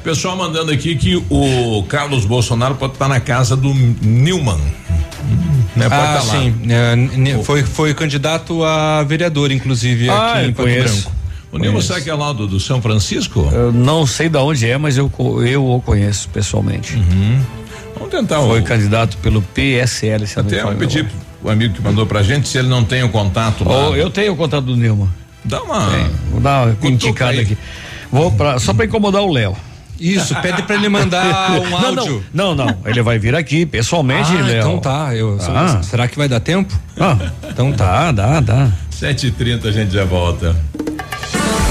[0.02, 4.60] Pessoal mandando aqui que o Carlos Bolsonaro pode estar na casa do Newman.
[5.76, 6.54] Né, ah, tá sim.
[6.68, 11.02] É, foi, foi candidato a vereador, inclusive, ah, aqui em Pato conheço.
[11.02, 11.22] Branco.
[11.52, 13.46] O Nilma, será que é lá do, do, São Francisco?
[13.52, 15.12] Eu não sei de onde é, mas eu,
[15.46, 16.96] eu o conheço pessoalmente.
[16.96, 17.42] Uhum.
[17.94, 18.40] Vamos tentar.
[18.40, 18.64] Foi o...
[18.64, 20.26] candidato pelo PSL.
[20.26, 21.06] Se Até eu pedi
[21.42, 23.90] o amigo que mandou pra gente se ele não tem o contato lá.
[23.90, 25.10] Oh, eu tenho o contato do Nilma.
[25.44, 25.90] Dá uma.
[25.90, 26.06] Tem.
[26.30, 27.56] Vou dar uma indicada aqui.
[28.10, 29.56] Vou pra, só para incomodar o Léo.
[29.98, 32.24] Isso, pede para ele mandar um áudio.
[32.34, 34.58] Não, não, não, ele vai vir aqui pessoalmente, ah, Léo.
[34.60, 35.80] Então tá, eu, Ah.
[35.82, 36.74] será que vai dar tempo?
[36.98, 37.16] Ah,
[37.48, 38.10] então tá.
[38.10, 38.68] Dá, dá, dá.
[38.92, 40.56] 7h30 a gente já volta.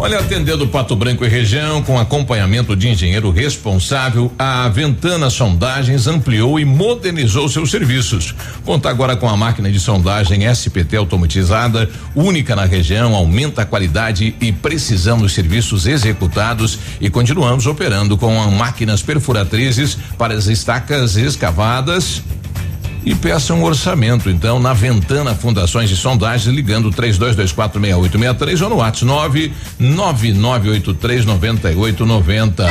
[0.00, 6.60] Olha, atendendo Pato Branco e região, com acompanhamento de engenheiro responsável, a Ventana Sondagens ampliou
[6.60, 8.32] e modernizou seus serviços.
[8.64, 14.36] Conta agora com a máquina de sondagem SPT automatizada, única na região, aumenta a qualidade
[14.40, 22.22] e precisão dos serviços executados e continuamos operando com máquinas perfuratrizes para as estacas escavadas
[23.04, 29.52] e peça um orçamento, então, na Ventana Fundações e Sondagens, ligando 32246863 ou no WhatsApp
[29.80, 32.64] 999839890.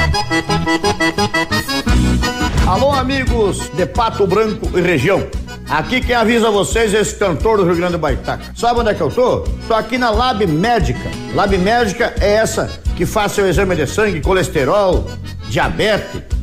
[2.68, 5.26] Alô, amigos de Pato Branco e região.
[5.70, 8.44] Aqui quem avisa vocês é esse cantor do Rio Grande do Baitaca.
[8.56, 9.40] Sabe onde é que eu tô?
[9.68, 11.10] Tô aqui na Lab Médica.
[11.34, 15.10] Lab Médica é essa que faz seu exame de sangue, colesterol,
[15.50, 16.37] diabetes.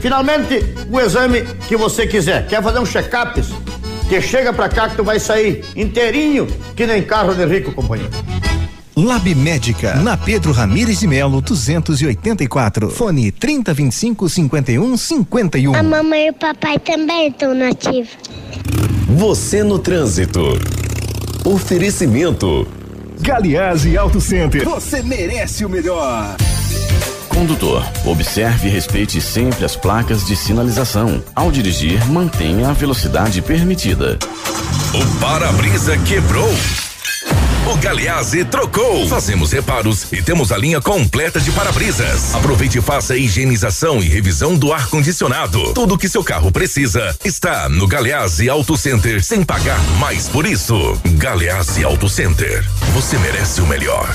[0.00, 2.46] Finalmente, o exame que você quiser.
[2.48, 3.40] Quer fazer um check-up?
[4.08, 8.10] Que chega pra cá que tu vai sair inteirinho, que nem carro de rico, companheiro.
[8.96, 12.90] Lab Médica, na Pedro Ramires de Melo, 284.
[12.90, 15.74] Fone 3025 51 51.
[15.74, 18.10] A mamãe e o papai também estão nativos.
[19.06, 20.58] Você no trânsito.
[21.44, 22.66] Oferecimento.
[23.20, 24.64] Galiase Auto Center.
[24.64, 26.36] Você merece o melhor.
[27.40, 31.24] Condutor, observe e respeite sempre as placas de sinalização.
[31.34, 34.18] Ao dirigir, mantenha a velocidade permitida.
[34.92, 36.54] O para-brisa quebrou.
[37.66, 39.08] O Galeazzi trocou.
[39.08, 42.34] Fazemos reparos e temos a linha completa de para-brisas.
[42.34, 45.72] Aproveite e faça a higienização e revisão do ar-condicionado.
[45.72, 50.76] Tudo que seu carro precisa está no Galeazzi Auto Center sem pagar mais por isso.
[51.14, 52.62] Galeazzi Auto Center.
[52.92, 54.14] Você merece o melhor.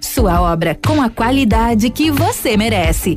[0.00, 3.14] Sua obra com a qualidade que você merece.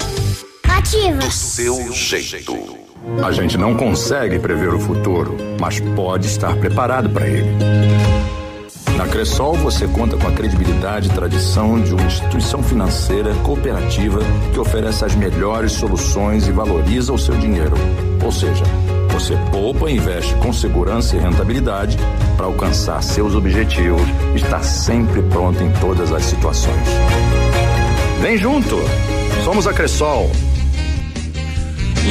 [0.64, 1.20] Ativa.
[1.20, 2.78] Do seu jeito.
[3.24, 7.50] A gente não consegue prever o futuro, mas pode estar preparado para ele.
[8.98, 14.20] Na Cressol você conta com a credibilidade e tradição de uma instituição financeira cooperativa
[14.52, 17.76] que oferece as melhores soluções e valoriza o seu dinheiro.
[18.26, 18.64] Ou seja,
[19.20, 21.98] você poupa e investe com segurança e rentabilidade
[22.36, 24.04] para alcançar seus objetivos
[24.36, 26.88] e estar sempre pronto em todas as situações.
[28.22, 28.76] Vem junto!
[29.44, 30.30] Somos a Cressol.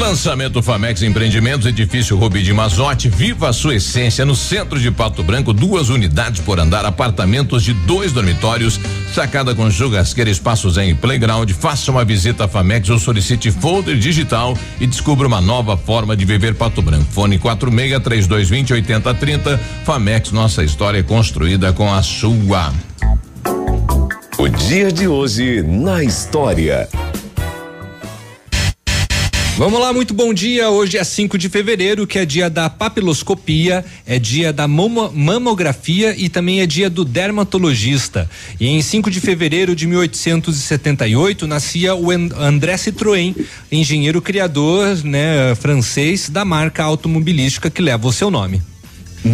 [0.01, 5.23] Lançamento Famex Empreendimentos, edifício Rubi de Mazote, viva a sua essência no centro de Pato
[5.23, 8.81] Branco, duas unidades por andar, apartamentos de dois dormitórios,
[9.15, 11.51] sacada com churrasqueira, espaços em playground.
[11.53, 16.25] Faça uma visita à Famex ou solicite folder digital e descubra uma nova forma de
[16.25, 17.07] viver Pato Branco.
[17.11, 19.61] Fone 46 3220 8030.
[19.85, 22.73] Famex, nossa história é construída com a sua.
[24.39, 26.89] O dia de hoje na história.
[29.59, 30.69] Vamos lá, muito bom dia.
[30.69, 36.29] Hoje é 5 de fevereiro, que é dia da papiloscopia, é dia da mamografia e
[36.29, 38.29] também é dia do dermatologista.
[38.61, 43.35] E em 5 de fevereiro de 1878 nascia o André Citroën,
[43.73, 48.61] engenheiro criador, né, francês da marca automobilística que leva o seu nome.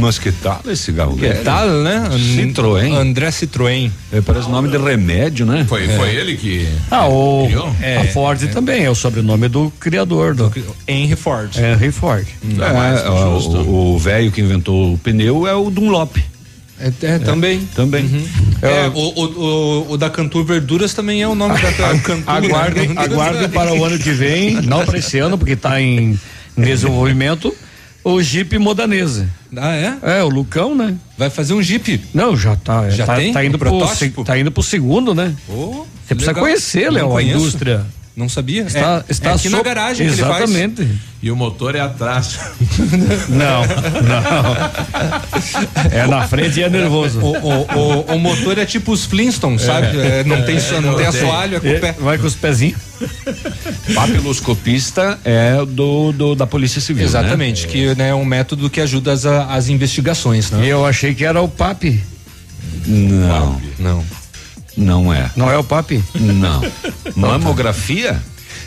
[0.00, 1.16] Mas que tal esse cigarro?
[1.16, 2.08] Que tal, né?
[2.36, 2.94] Citroën.
[2.94, 3.90] André Citroën.
[4.12, 5.64] É, parece nome de remédio, né?
[5.68, 5.96] Foi, É.
[5.96, 6.68] foi ele que.
[6.90, 7.68] Ah, o, criou?
[8.00, 10.52] a Ford também é o sobrenome do criador do.
[10.86, 11.50] Henry Ford.
[11.56, 12.26] Henry Ford.
[12.58, 16.16] É, ó, o o velho que inventou o pneu é o Dunlop.
[16.80, 17.60] É, é, também.
[17.74, 18.26] Também.
[18.60, 22.24] É, o, o, o, o da Cantu Verduras também é o nome da Cantu.
[22.28, 22.94] Aguardem, né?
[22.96, 26.18] aguardem para o ano que vem, não para esse ano, porque está em
[26.58, 27.54] desenvolvimento,
[28.02, 29.26] o Jeep Modanese.
[29.56, 29.98] Ah, é?
[30.18, 30.94] É, o Lucão, né?
[31.18, 32.00] Vai fazer um Jeep?
[32.14, 32.88] Não, já tá.
[32.88, 33.32] Já tá, tem?
[33.32, 34.24] Tá indo, O pro, protótipo?
[34.24, 35.34] tá indo pro segundo, né?
[35.48, 37.84] Oh, Você precisa conhecer, Léo, a indústria.
[38.14, 38.62] Não sabia?
[38.64, 39.56] Está, é, está é aqui so...
[39.56, 40.74] na garagem Exatamente.
[40.76, 41.12] que ele faz.
[41.22, 42.38] E o motor é atrás.
[43.28, 44.56] Não, não.
[45.90, 47.20] É na frente e é nervoso.
[47.20, 49.98] O, o, o, o motor é tipo os Flintstones, sabe?
[50.00, 51.92] É, não tem, só- não tem assoalho, é com o pé.
[51.92, 52.76] Vai com os pezinhos.
[53.94, 57.04] Papiloscopista é do, do da Polícia Civil.
[57.04, 57.72] Exatamente, né?
[57.72, 60.66] que né, é um método que ajuda as, as investigações, né?
[60.66, 61.84] E eu achei que era o PAP.
[62.86, 63.60] Não.
[63.78, 64.04] Não.
[64.76, 65.30] Não é.
[65.36, 65.92] Não é o PAP?
[66.14, 66.60] Não.
[67.16, 68.20] Mamografia?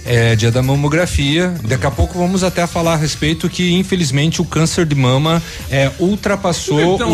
[0.07, 1.55] É dia da mamografia.
[1.63, 5.89] Daqui a pouco vamos até falar a respeito que, infelizmente, o câncer de mama é,
[5.99, 7.09] ultrapassou tão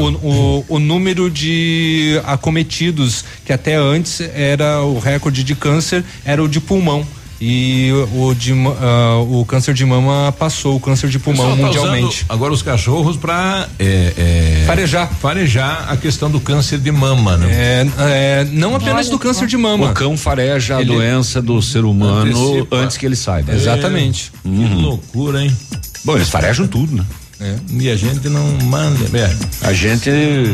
[0.00, 6.02] o, o- o- o número de acometidos, que até antes era o recorde de câncer,
[6.24, 7.06] era o de pulmão.
[7.44, 11.80] E o, de, ah, o câncer de mama passou o câncer de pulmão Pessoal tá
[11.80, 12.24] mundialmente.
[12.28, 15.10] agora os cachorros para é, é, Farejar.
[15.20, 17.48] farejar a questão do câncer de mama, né?
[17.50, 19.90] É, é, não apenas do câncer de mama.
[19.90, 22.76] O cão fareja a Ele- doença do ser humano Antecipa.
[22.76, 23.52] antes que ele saiba.
[23.52, 24.30] Exatamente.
[24.44, 25.56] Que loucura, hein?
[26.04, 27.04] Bom, eles farejam tudo, né?
[27.40, 27.56] É.
[27.72, 29.18] E a gente não manda.
[29.18, 29.34] É.
[29.66, 30.08] A gente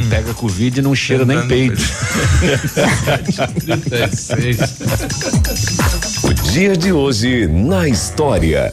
[0.09, 1.83] pega Covid e não cheira nem peito.
[3.61, 4.59] 36.
[6.53, 8.73] Dia de hoje na história.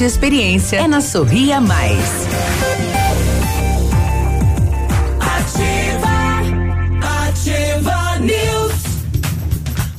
[0.00, 0.76] e experiência.
[0.76, 2.26] É na Sorria Mais.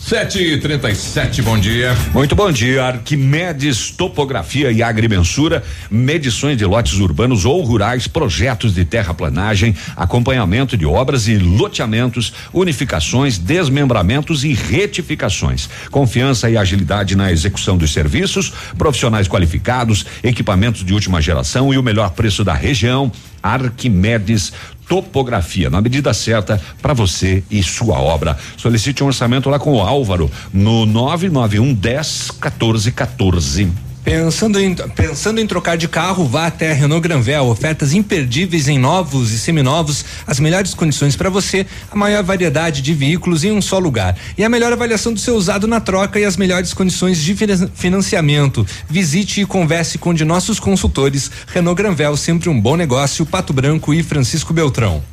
[0.07, 1.93] Sete e trinta e sete, bom dia.
[2.13, 2.81] Muito bom dia.
[2.85, 10.85] Arquimedes Topografia e Agrimensura, medições de lotes urbanos ou rurais, projetos de terraplanagem, acompanhamento de
[10.85, 15.69] obras e loteamentos, unificações, desmembramentos e retificações.
[15.91, 21.83] Confiança e agilidade na execução dos serviços, profissionais qualificados, equipamentos de última geração e o
[21.83, 23.11] melhor preço da região.
[23.43, 24.53] Arquimedes
[24.87, 28.37] Topografia, na medida certa para você e sua obra.
[28.55, 33.86] Solicite um orçamento lá com o Álvaro no 991 10 14 14.
[34.07, 37.47] Pensando em, pensando em trocar de carro, vá até Renault Granvel.
[37.47, 42.93] Ofertas imperdíveis em novos e seminovos, as melhores condições para você, a maior variedade de
[42.93, 44.17] veículos em um só lugar.
[44.37, 47.69] E a melhor avaliação do seu usado na troca e as melhores condições de finan-
[47.75, 48.65] financiamento.
[48.89, 51.29] Visite e converse com um de nossos consultores.
[51.47, 53.25] Renault Granvel, sempre um bom negócio.
[53.25, 55.03] Pato Branco e Francisco Beltrão.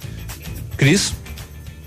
[0.77, 1.13] Cris?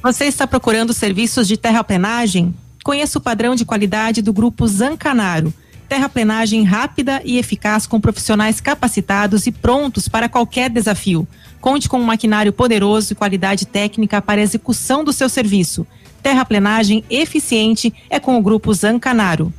[0.04, 2.54] Você está procurando serviços de terraplenagem?
[2.84, 5.54] Conheça o padrão de qualidade do grupo Zancanaro.
[5.88, 11.26] Terraplenagem rápida e eficaz com profissionais capacitados e prontos para qualquer desafio.
[11.62, 15.88] Conte com um maquinário poderoso e qualidade técnica para a execução do seu serviço.
[16.22, 19.54] Terraplenagem eficiente é com o grupo Zancanaro.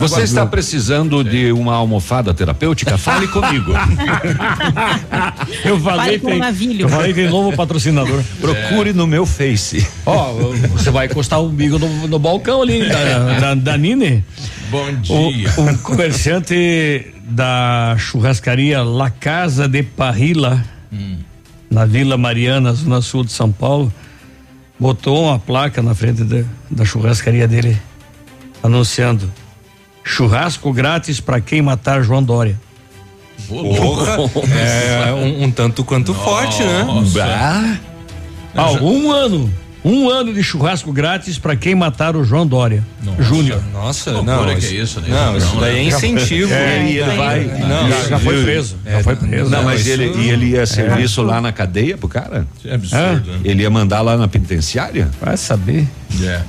[0.00, 2.96] Você está precisando de uma almofada terapêutica?
[2.96, 3.72] Fale comigo.
[5.64, 6.82] Eu Fale falei, com o tem, navilho.
[6.86, 8.22] eu falei tem novo patrocinador.
[8.40, 9.86] Procure no meu Face.
[10.06, 10.32] Ó,
[10.72, 14.24] você vai encostar o umbigo no, no balcão ali da, da, da Nine.
[14.70, 15.50] Bom dia.
[15.58, 20.64] o comerciante da churrascaria La Casa de Parrilla,
[21.70, 23.92] na Vila Mariana, zona sul de São Paulo,
[24.78, 27.76] botou uma placa na frente da, da churrascaria dele,
[28.62, 29.30] anunciando
[30.04, 32.60] churrasco grátis para quem matar João Dória.
[33.48, 34.16] Porra,
[34.54, 36.86] é um, um tanto quanto forte, né?
[37.14, 37.78] Bah.
[38.54, 39.52] Ah, um ano,
[39.84, 42.84] um ano de churrasco grátis para quem matar o João Dória
[43.18, 43.62] Júnior.
[43.72, 44.56] Nossa, loucura não.
[44.56, 45.08] que é isso, né?
[45.08, 46.52] Não, isso daí é incentivo.
[46.52, 47.44] É, ele vai.
[47.44, 49.50] Não, já, já foi preso, já foi preso.
[49.50, 52.46] Não, mas isso- ele, e ele ia serviço lá na cadeia pro cara?
[52.64, 53.40] É absurdo, né?
[53.44, 55.08] Ele ia mandar lá na penitenciária?
[55.20, 55.86] Vai saber.
[56.22, 56.40] É.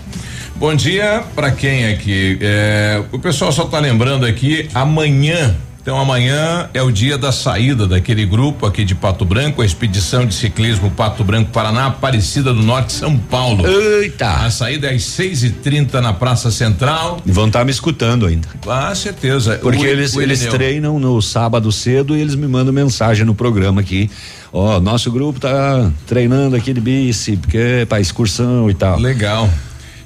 [0.55, 2.38] Bom dia para quem aqui?
[2.41, 5.55] É, o pessoal só tá lembrando aqui amanhã.
[5.82, 10.27] Então amanhã é o dia da saída daquele grupo aqui de Pato Branco, a expedição
[10.27, 13.65] de ciclismo Pato Branco Paraná, Aparecida do Norte, São Paulo.
[13.67, 14.29] Eita!
[14.45, 17.19] A saída é às seis e trinta na Praça Central.
[17.25, 18.47] Vão estar me escutando ainda.
[18.67, 19.57] Ah, certeza.
[19.59, 23.34] Porque O- eles, o eles treinam no sábado cedo e eles me mandam mensagem no
[23.34, 24.07] programa aqui.
[24.53, 28.99] Ó, nosso grupo tá treinando aqui de bici, porque é pra excursão e tal.
[28.99, 29.49] Legal.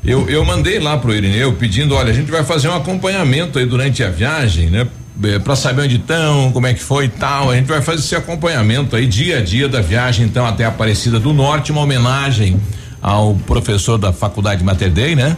[0.05, 3.65] Eu, eu mandei lá pro Irineu pedindo, olha, a gente vai fazer um acompanhamento aí
[3.65, 4.87] durante a viagem, né?
[5.43, 7.51] Para saber onde estão, como é que foi e tal.
[7.51, 11.19] A gente vai fazer esse acompanhamento aí dia a dia da viagem, então, até Aparecida
[11.19, 12.59] do Norte, uma homenagem
[13.01, 15.37] ao professor da Faculdade Mater Dei, né?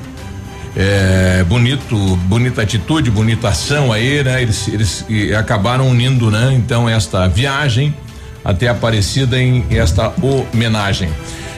[0.75, 1.95] É, bonito,
[2.27, 4.41] bonita atitude, bonita ação aí, né?
[4.41, 5.05] Eles, eles
[5.37, 6.53] acabaram unindo, né?
[6.53, 7.93] Então esta viagem
[8.45, 11.09] até Aparecida em esta homenagem.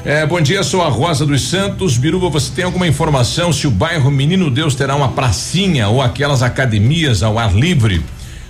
[0.10, 1.96] É, bom dia, sou a Rosa dos Santos.
[1.96, 6.42] Biruba, você tem alguma informação se o bairro Menino Deus terá uma pracinha ou aquelas
[6.42, 8.04] academias ao ar livre?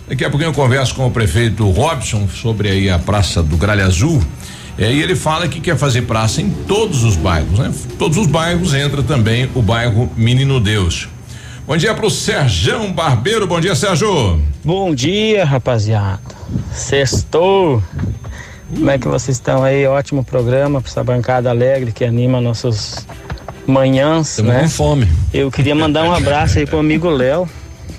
[0.08, 3.84] Daqui a pouquinho eu converso com o prefeito Robson sobre aí a Praça do Gralha
[3.84, 4.24] Azul.
[4.78, 7.74] É, e ele fala que quer fazer praça em todos os bairros, né?
[7.98, 11.10] Todos os bairros entra também o bairro Menino Deus.
[11.68, 13.46] Bom dia pro Serjão Barbeiro.
[13.46, 14.42] Bom dia, Sérgio.
[14.64, 16.22] Bom dia, rapaziada.
[16.72, 17.84] Sextou.
[18.74, 19.86] Como é que vocês estão aí?
[19.86, 23.06] Ótimo programa para essa bancada alegre que anima nossos
[23.66, 24.62] manhãs, Tamo né?
[24.62, 25.08] com fome.
[25.34, 27.50] Eu queria mandar um abraço aí pro amigo Léo,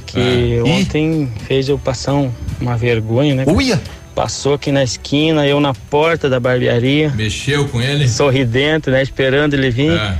[0.06, 0.64] que ah.
[0.64, 3.44] ontem fez eu passar um, uma vergonha, né?
[3.46, 3.80] Uia!
[4.14, 7.10] Passou aqui na esquina, eu na porta da barbearia.
[7.10, 8.08] Mexeu com ele?
[8.08, 9.02] Sorridente, né?
[9.02, 9.92] Esperando ele vir.
[9.92, 10.18] É.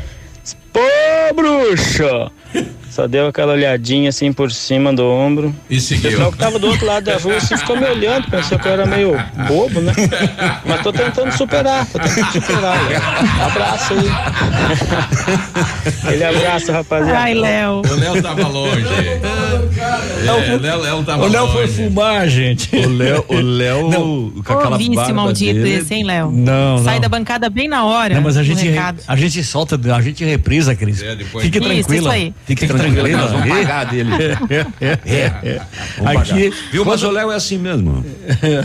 [0.72, 2.30] Pô, bruxo!
[3.01, 5.57] Só deu aquela olhadinha assim por cima do ombro.
[5.70, 6.11] E seguiu.
[6.11, 8.68] O pessoal que tava do outro lado da rua assim ficou me olhando, pensou que
[8.68, 9.16] eu era meio
[9.48, 9.94] bobo, né?
[10.66, 12.90] Mas tô tentando superar, tô tentando superar.
[12.90, 13.01] Né?
[13.42, 14.05] Abraço aí.
[16.12, 17.20] Ele abraça, rapaziada.
[17.20, 17.80] Ai, Léo.
[17.90, 18.84] O Léo tava longe.
[18.86, 19.18] É,
[20.55, 22.76] o Léo, Léo tava O Léo foi fumar, gente.
[22.76, 25.76] O Léo, o Léo com aquela Ô, maldito dele.
[25.76, 26.30] esse, hein, Léo?
[26.30, 28.14] Não, Sai da bancada bem na hora.
[28.14, 28.68] Não, mas a gente,
[29.09, 31.01] a gente solta, a gente reprisa, Cris.
[31.01, 32.14] É, Fique tranquila.
[32.44, 34.11] Fique tranquila Nós vamos pagar dele.
[34.80, 35.32] É.
[35.43, 35.61] é.
[36.05, 38.05] Aqui, Viu, mas o Léo é assim mesmo.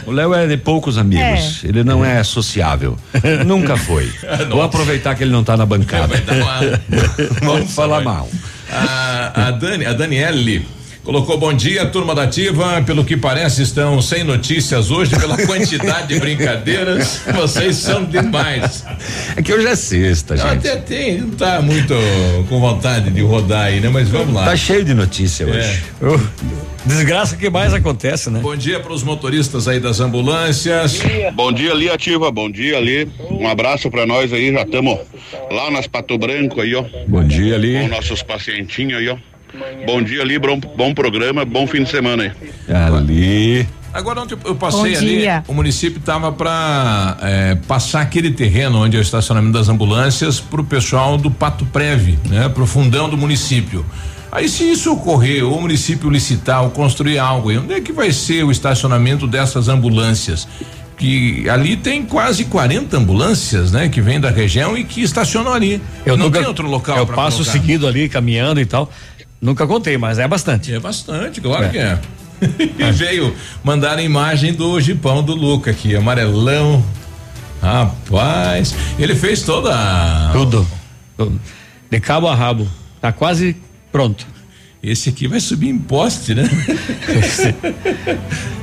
[0.06, 1.64] O Léo é de poucos amigos.
[1.64, 1.68] É.
[1.68, 2.98] Ele não é sociável.
[3.46, 4.12] Nunca foi.
[4.50, 6.16] Vou aproveitar que ele não está na bancada.
[7.42, 8.30] Vamos falar mal.
[8.72, 10.66] A, a Dani, a Daniele
[11.06, 12.82] Colocou bom dia, turma da Ativa.
[12.82, 17.22] Pelo que parece, estão sem notícias hoje pela quantidade de brincadeiras.
[17.32, 18.84] Vocês são demais.
[19.36, 20.47] É que hoje é sexta, gente.
[20.47, 21.93] Até tem, não tá muito
[22.49, 23.88] com vontade de rodar aí, né?
[23.88, 24.45] Mas vamos lá.
[24.45, 25.60] Tá cheio de notícia hoje.
[26.01, 26.66] É.
[26.88, 28.39] Desgraça que mais acontece, né?
[28.39, 31.03] Bom dia para os motoristas aí das ambulâncias.
[31.36, 32.32] Bom dia ali, Ativa.
[32.32, 33.08] Bom dia ali.
[33.30, 34.51] Um abraço para nós aí.
[34.51, 34.99] Já estamos
[35.51, 36.84] lá nas Pato Branco aí, ó.
[37.08, 37.80] Bom dia ali.
[37.80, 39.18] Com nossos pacientinhos aí, ó.
[39.86, 42.32] Bom dia ali, bom, bom programa, bom fim de semana aí.
[42.74, 43.68] Ali.
[43.93, 48.99] Agora ontem eu passei ali, o município estava para é, passar aquele terreno onde é
[48.99, 52.49] o estacionamento das ambulâncias para o pessoal do Pato Preve, né?
[52.49, 53.86] Pro fundão do município.
[54.30, 58.43] Aí se isso ocorrer, o município licitar ou construir algo, onde é que vai ser
[58.43, 60.45] o estacionamento dessas ambulâncias?
[60.97, 65.82] que ali tem quase 40 ambulâncias, né, que vêm da região e que estacionam ali.
[66.06, 66.97] Eu não nunca, tem outro local.
[66.97, 67.51] Eu passo colocar.
[67.51, 68.89] seguido ali caminhando e tal.
[69.42, 70.74] Nunca contei, mas é bastante.
[70.74, 71.70] É bastante, claro é.
[71.70, 72.00] que é.
[72.90, 73.34] e veio
[73.64, 76.84] mandar a imagem do jipão do Luca aqui, amarelão.
[77.62, 79.72] Rapaz, ele fez toda.
[80.32, 80.68] Tudo.
[81.18, 81.42] Tudo.
[81.90, 82.68] De cabo a rabo.
[83.02, 83.56] Tá quase
[83.92, 84.28] pronto.
[84.84, 86.48] Esse aqui vai subir em poste, né?
[87.10, 87.56] Esse,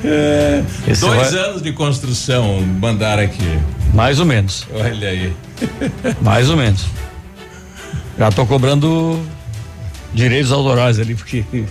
[0.04, 1.44] é, Esse dois vai...
[1.44, 3.58] anos de construção mandaram aqui.
[3.92, 4.64] Mais ou menos.
[4.72, 5.32] Olha aí.
[6.20, 6.84] Mais ou menos.
[8.16, 9.20] Já tô cobrando
[10.14, 11.44] direitos autorais ali, porque.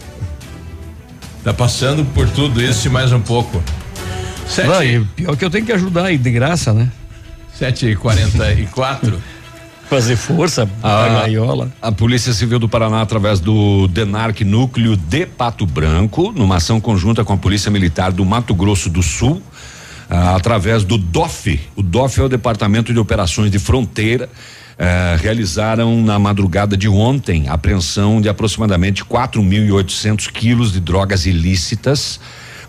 [1.43, 3.63] Tá passando por tudo isso e mais um pouco.
[4.47, 4.67] Sete...
[4.67, 6.91] Não, e pior que eu tenho que ajudar aí, de graça, né?
[7.51, 9.19] Sete e quarenta e quatro.
[9.89, 11.69] Fazer força, a gaiola.
[11.81, 17.25] A Polícia Civil do Paraná, através do DENARC Núcleo de Pato Branco, numa ação conjunta
[17.25, 19.41] com a Polícia Militar do Mato Grosso do Sul,
[20.09, 21.59] ah, através do DOF.
[21.75, 24.29] O DOF é o Departamento de Operações de Fronteira
[24.83, 32.19] eh, realizaram na madrugada de ontem apreensão de aproximadamente 4.800 quilos de drogas ilícitas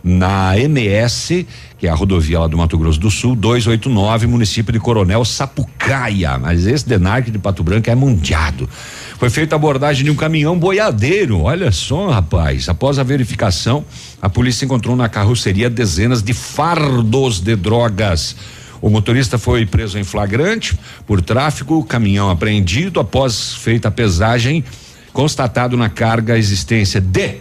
[0.05, 1.47] na MS,
[1.79, 6.37] que é a rodovia lá do Mato Grosso do Sul, 289, município de Coronel Sapucaia.
[6.37, 8.69] Mas esse Denarque de Pato Branco é mundiado.
[9.17, 11.41] Foi feita a abordagem de um caminhão boiadeiro.
[11.41, 12.69] Olha só, rapaz.
[12.69, 13.87] Após a verificação,
[14.21, 18.37] a polícia encontrou na carroceria dezenas de fardos de drogas
[18.83, 20.77] o motorista foi preso em flagrante
[21.07, 24.65] por tráfico, caminhão apreendido após feita a pesagem,
[25.13, 27.37] constatado na carga a existência de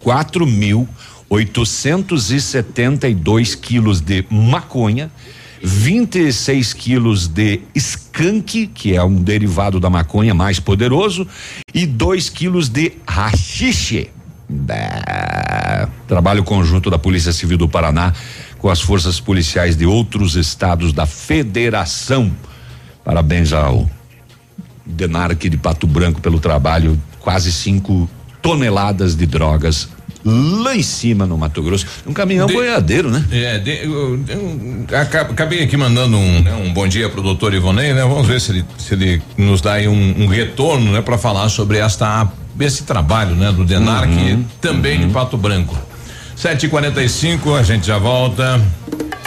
[0.00, 0.88] quatro mil
[1.28, 5.10] oitocentos e setenta e dois quilos de maconha,
[5.62, 11.26] 26 quilos de skunk, que é um derivado da maconha mais poderoso,
[11.74, 14.10] e 2 quilos de rachixe.
[16.06, 18.12] Trabalho conjunto da Polícia Civil do Paraná
[18.58, 22.32] com as forças policiais de outros estados da federação.
[23.04, 23.88] Parabéns ao
[24.84, 28.08] Denarque de Pato Branco pelo trabalho, quase cinco
[28.40, 29.88] toneladas de drogas
[30.26, 31.86] lá em cima no Mato Grosso.
[32.06, 33.24] Um caminhão de, boiadeiro, né?
[33.30, 34.86] É, de, eu, eu,
[35.30, 38.02] acabei aqui mandando um, né, um bom dia pro doutor Ivonei, né?
[38.02, 41.00] Vamos ver se ele, se ele nos dá aí um, um retorno, né?
[41.00, 42.28] para falar sobre esta,
[42.58, 43.52] esse trabalho, né?
[43.52, 45.08] Do Denarc uhum, também uhum.
[45.08, 45.76] de Pato Branco.
[46.36, 48.60] Sete e quarenta e cinco, a gente já volta.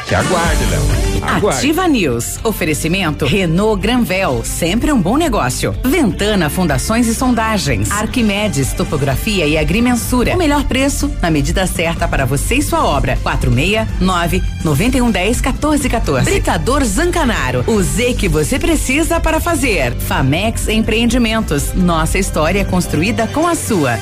[0.08, 1.50] Que aguarde, Léo.
[1.50, 2.40] Ativa News.
[2.44, 5.76] Oferecimento Renault Granvel, sempre um bom negócio.
[5.84, 7.92] Ventana Fundações e Sondagens.
[7.92, 10.34] Arquimedes Topografia e Agrimensura.
[10.34, 13.18] O melhor preço na medida certa para você e sua obra.
[13.22, 15.90] Quatro meia nove noventa e um dez 14.
[16.24, 17.64] Britador Zancanaro.
[17.68, 19.94] O Z que você precisa para fazer.
[19.96, 21.74] Famex Empreendimentos.
[21.74, 24.00] Nossa história construída com a sua.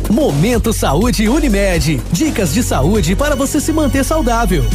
[0.10, 2.02] Momento Saúde Unimed.
[2.12, 4.66] Dicas de saúde para você se manter saudável.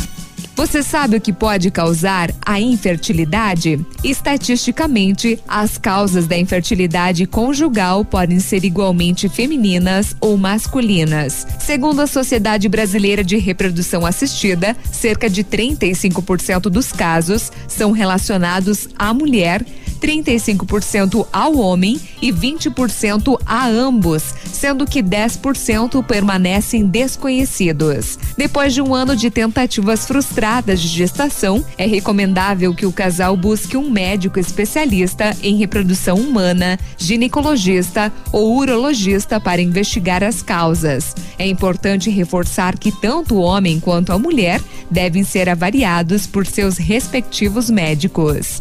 [0.56, 3.84] Você sabe o que pode causar a infertilidade?
[4.04, 11.44] Estatisticamente, as causas da infertilidade conjugal podem ser igualmente femininas ou masculinas.
[11.58, 19.12] Segundo a Sociedade Brasileira de Reprodução Assistida, cerca de 35% dos casos são relacionados à
[19.12, 19.66] mulher
[20.04, 28.18] 35% ao homem e 20% a ambos, sendo que 10% permanecem desconhecidos.
[28.36, 33.78] Depois de um ano de tentativas frustradas de gestação, é recomendável que o casal busque
[33.78, 41.14] um médico especialista em reprodução humana, ginecologista ou urologista para investigar as causas.
[41.38, 46.76] É importante reforçar que tanto o homem quanto a mulher devem ser avaliados por seus
[46.76, 48.60] respectivos médicos.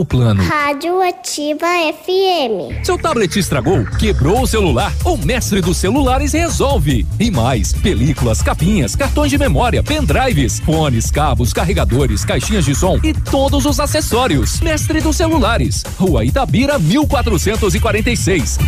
[0.00, 0.42] o plano.
[0.42, 2.84] Rádio Ativa FM.
[2.84, 3.84] Seu tablet estragou?
[3.98, 4.92] Quebrou o celular?
[5.04, 7.06] O mestre dos celulares resolve.
[7.18, 13.12] E mais, películas, capinhas, cartões de memória, pendrives, fones, cabos, carregadores, caixinhas de som e
[13.12, 14.60] todos os acessórios.
[14.60, 15.82] Mestre dos celulares.
[15.98, 18.58] Rua Itabira, 1446.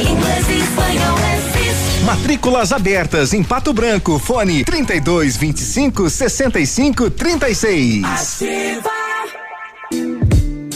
[0.00, 1.44] Inglês e espanhol é
[2.04, 4.18] Matrículas abertas em Pato Branco.
[4.18, 8.04] Fone 32 25 65 36.
[8.04, 9.03] Ativa.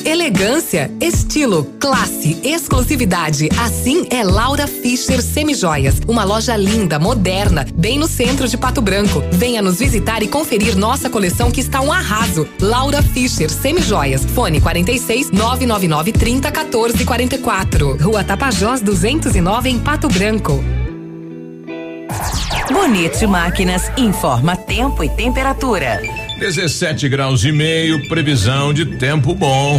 [0.09, 3.51] Elegância, estilo, classe, exclusividade.
[3.59, 6.01] Assim é Laura Fischer Semijoias.
[6.09, 9.23] Uma loja linda, moderna, bem no centro de Pato Branco.
[9.31, 12.49] Venha nos visitar e conferir nossa coleção que está um arraso.
[12.59, 14.25] Laura Fischer Semijoias.
[14.25, 17.99] Fone 46 999 30 14 44.
[18.03, 20.65] Rua Tapajós 209 em Pato Branco.
[22.73, 26.01] Bonito Máquinas informa tempo e temperatura.
[26.39, 29.79] 17 graus e meio, previsão de tempo bom.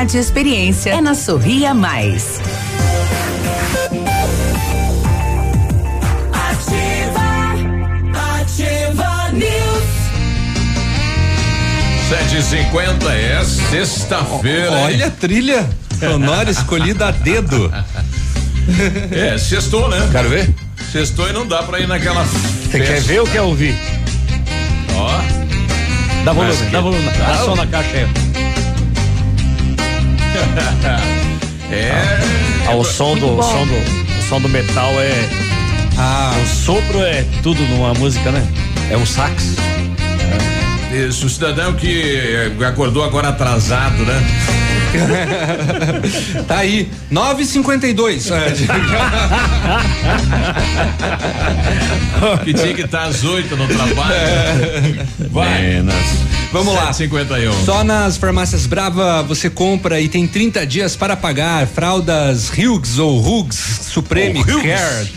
[0.00, 2.40] e experiência é na Sorria Mais.
[6.32, 7.54] Ativa,
[8.40, 9.84] ativa news.
[12.08, 14.72] Sete e cinquenta é sexta-feira.
[14.72, 15.68] Olha a trilha
[16.00, 17.70] sonora escolhida a dedo.
[19.12, 20.08] É, sextou, né?
[20.10, 20.54] Quero ver?
[20.90, 22.24] Sextou e não dá pra ir naquela.
[22.24, 23.76] Você quer ver ou quer ouvir?
[24.96, 25.20] Ó.
[26.24, 27.36] Dá volume, dá volume, dá Dá.
[27.44, 28.31] som na caixa aí.
[31.72, 31.90] É.
[32.68, 35.28] Ah, o som do, o som do, o som do metal é.
[35.96, 36.34] Ah.
[36.42, 38.46] O sopro é tudo numa música, né?
[38.90, 39.56] É um sax.
[40.92, 44.22] Isso, o cidadão que eh, acordou agora atrasado, né?
[46.46, 48.28] tá aí, 9h52.
[52.44, 55.06] que tinha que estar às oito no trabalho.
[55.30, 55.82] Vai.
[56.52, 56.92] Vamos lá.
[56.92, 57.64] 51.
[57.64, 61.66] Só nas farmácias Brava você compra e tem 30 dias para pagar.
[61.66, 64.62] Fraldas Hughes ou Hugs Supreme Oh, Hughes.
[64.62, 65.08] Care.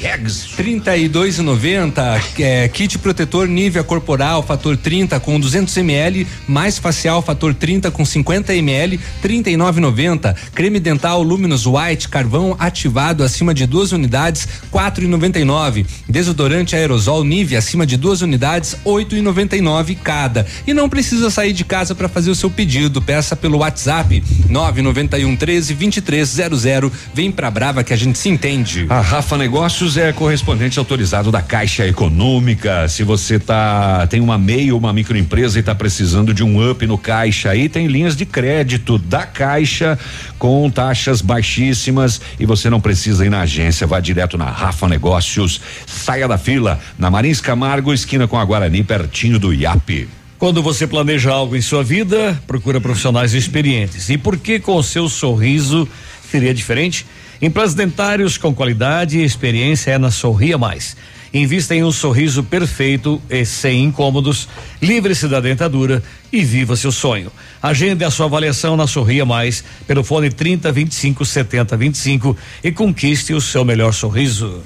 [0.57, 2.21] 32,90.
[2.39, 8.05] É, kit protetor Nivea corporal fator 30 com 200 ml, mais facial fator 30 com
[8.05, 10.36] 50 ml, 39,90.
[10.53, 15.86] Creme dental Luminous White carvão ativado acima de duas unidades, 4,99.
[16.07, 20.45] Desodorante aerosol Nivea acima de duas unidades, 8,99 cada.
[20.65, 20.89] E não
[21.26, 23.01] precisa sair de casa para fazer o seu pedido.
[23.01, 26.91] Peça pelo WhatsApp 991 13 2300.
[27.13, 28.86] Vem pra Brava que a gente se entende.
[28.89, 32.88] A Rafa Negócios é correspondente autorizado da Caixa Econômica.
[32.88, 36.86] Se você tá tem uma MEI ou uma microempresa e está precisando de um up
[36.86, 39.97] no Caixa, aí tem linhas de crédito da Caixa
[40.38, 45.61] com taxas baixíssimas e você não precisa ir na agência, vá direto na Rafa Negócios.
[45.86, 50.07] Saia da fila na Marins Camargo, esquina com a Guarani, pertinho do IAP.
[50.45, 54.11] Quando você planeja algo em sua vida, procura profissionais experientes.
[54.11, 55.89] E por que com o seu sorriso
[56.29, 57.03] seria diferente?
[57.41, 60.95] Implantes dentários com qualidade e experiência é na Sorria Mais.
[61.36, 64.47] Invista em um sorriso perfeito e sem incômodos,
[64.81, 67.29] livre-se da dentadura e viva seu sonho.
[67.61, 73.33] Agende a sua avaliação na Sorria Mais pelo fone 30 25 70 25 e conquiste
[73.33, 74.63] o seu melhor sorriso.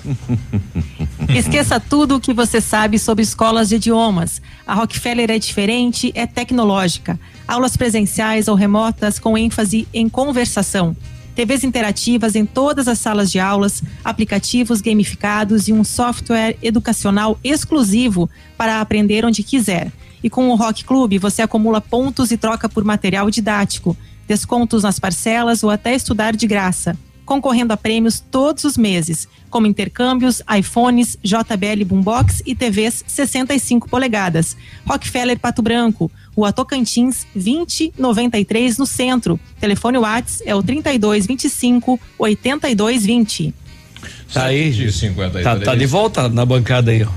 [1.36, 4.40] Esqueça tudo o que você sabe sobre escolas de idiomas.
[4.68, 7.20] A Rockefeller é diferente, é tecnológica.
[7.48, 10.96] Aulas presenciais ou remotas com ênfase em conversação.
[11.40, 18.30] TVs interativas em todas as salas de aulas, aplicativos gamificados e um software educacional exclusivo
[18.58, 19.90] para aprender onde quiser.
[20.22, 23.96] E com o Rock Club você acumula pontos e troca por material didático,
[24.28, 26.98] descontos nas parcelas ou até estudar de graça
[27.30, 34.58] concorrendo a prêmios todos os meses, como intercâmbios, iPhones, JBL Boombox e TVs 65 polegadas.
[34.84, 39.38] Rockefeller Pato Branco, Rua Tocantins 2093 no centro.
[39.60, 43.54] Telefone Whats é o 3225 8220.
[44.34, 44.72] Tá aí.
[44.72, 45.44] De 53.
[45.44, 47.10] Tá, tá de volta na bancada aí, ó.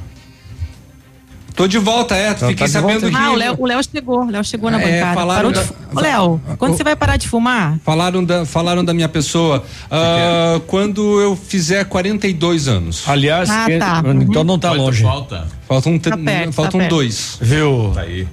[1.55, 2.33] Tô de volta, é.
[2.35, 3.23] Tá- Fiquei tá sabendo volta, que.
[3.25, 5.15] Ah, o Léo, o Léo chegou, o Léo chegou na É, bancada.
[5.15, 5.63] falaram Parou
[5.95, 7.79] de Léo, quando você vai parar de fumar?
[7.85, 9.63] Falaram da, falaram da minha pessoa.
[9.91, 13.07] Ah, quando eu fizer 42 anos.
[13.07, 14.03] Aliás, Ah, tá.
[14.21, 15.03] então não tá Quanto longe.
[15.03, 15.47] falta?
[15.69, 17.37] Faltam, Tá perto, faltam tá dois.
[17.41, 17.93] Viu?
[17.95, 18.27] Tá aí.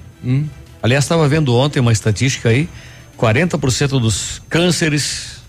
[0.81, 2.69] Aliás, estava vendo ontem uma estatística aí:
[3.17, 5.39] 40% dos cânceres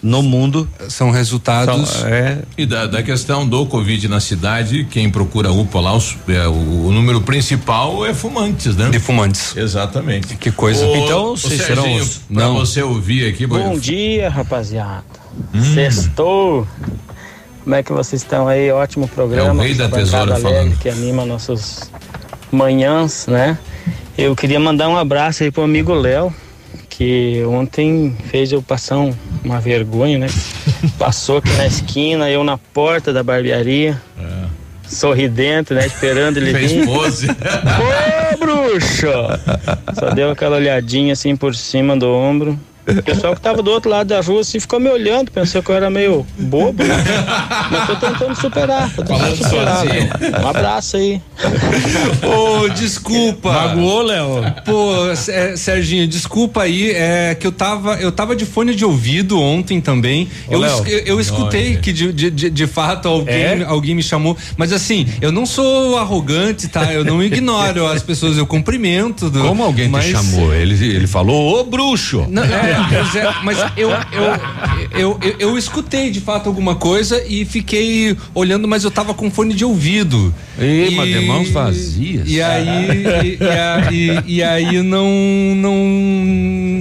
[0.00, 1.88] no mundo São resultados.
[1.88, 6.16] são, é, E da, da questão do Covid na cidade, quem procura UPA lá, os-
[6.28, 8.90] é, o, o número principal é fumantes, né?
[8.90, 9.56] De fumantes.
[9.56, 10.36] Exatamente.
[10.36, 10.86] Que coisa.
[10.86, 12.54] Ô, Então, vocês serão os- pra Não.
[12.54, 15.02] você ouvir aqui, Bom boi- dia, rapaziada.
[15.74, 16.64] Sextou.
[17.64, 18.70] Como é que vocês estão aí?
[18.70, 19.48] Ótimo programa.
[19.48, 20.78] É o rei da tesoura alegre falando.
[20.78, 21.90] Que anima nossas
[22.52, 23.58] manhãs, né?
[24.18, 26.34] Eu queria mandar um abraço aí pro amigo Léo,
[26.88, 29.14] que ontem fez eu passar um-
[29.44, 30.26] uma vergonha, né?
[30.98, 34.00] Passou aqui na esquina, eu na porta da barbearia.
[34.84, 35.86] Sorridente, né?
[35.86, 36.86] Esperando ele fez vir.
[36.86, 37.26] pose.
[37.30, 39.06] Ô, bruxo!
[39.98, 42.58] Só deu aquela olhadinha assim por cima do ombro.
[42.88, 45.70] O pessoal que tava do outro lado da rua assim ficou me olhando, pensou que
[45.70, 46.94] eu era meio bobo, né?
[47.70, 49.84] Mas tô tentando superar, tô tentando superar.
[50.42, 51.20] Um abraço aí.
[52.22, 53.52] Ô, desculpa.
[53.52, 54.28] Magoou, Léo?
[54.64, 54.94] Pô,
[55.56, 60.28] Serginho, desculpa aí, é que eu tava, eu tava de fone de ouvido ontem também.
[60.48, 60.82] Ô, eu, Léo.
[60.86, 61.78] es- eu escutei Olha.
[61.78, 63.64] que de, de, de- de fato alguém, É?
[63.66, 66.92] alguém me chamou, mas assim, eu não sou arrogante, tá?
[66.92, 69.28] Eu não ignoro as pessoas, eu cumprimento.
[69.30, 70.54] do- Como alguém mas- te chamou?
[70.54, 72.26] Ele, ele falou, ô bruxo.
[72.28, 72.77] Não, é,
[73.16, 78.84] é, mas eu, eu, eu, eu, escutei de fato alguma coisa e fiquei olhando, mas
[78.84, 80.34] eu tava com fone de ouvido.
[80.96, 82.28] Mas de mãos vazias.
[82.28, 82.68] E aí,
[83.90, 85.08] e, e e- e aí não,
[85.56, 85.74] não,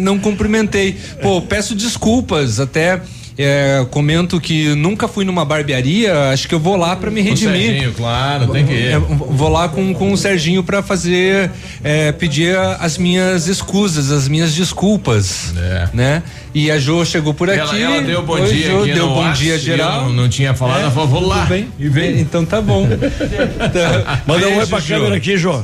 [0.03, 0.95] não cumprimentei.
[1.21, 3.01] Pô, peço desculpas, até
[3.37, 7.27] é, comento que nunca fui numa barbearia, acho que eu vou lá pra me Com
[7.27, 7.71] o redimir.
[7.71, 8.87] Serginho, claro, tem que ir.
[8.93, 11.51] É, Vou lá com, com o Serginho pra fazer,
[11.83, 15.53] é, pedir as minhas escusas, as minhas desculpas,
[15.93, 16.23] né?
[16.53, 17.59] E a Jo chegou por aqui.
[17.59, 20.05] Ela, ela deu bom Oi, dia Jo, aqui deu no bom dia eu geral.
[20.05, 21.41] Não, não tinha falado, É, ela falou, vou lá.
[21.41, 21.67] tudo bem.
[21.77, 22.19] E vem.
[22.19, 22.87] Então tá bom.
[24.25, 24.87] Manda um oi pra Jo.
[24.95, 25.61] câmera aqui, Jô.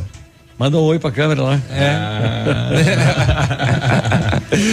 [0.57, 1.59] Manda um oi pra câmera lá.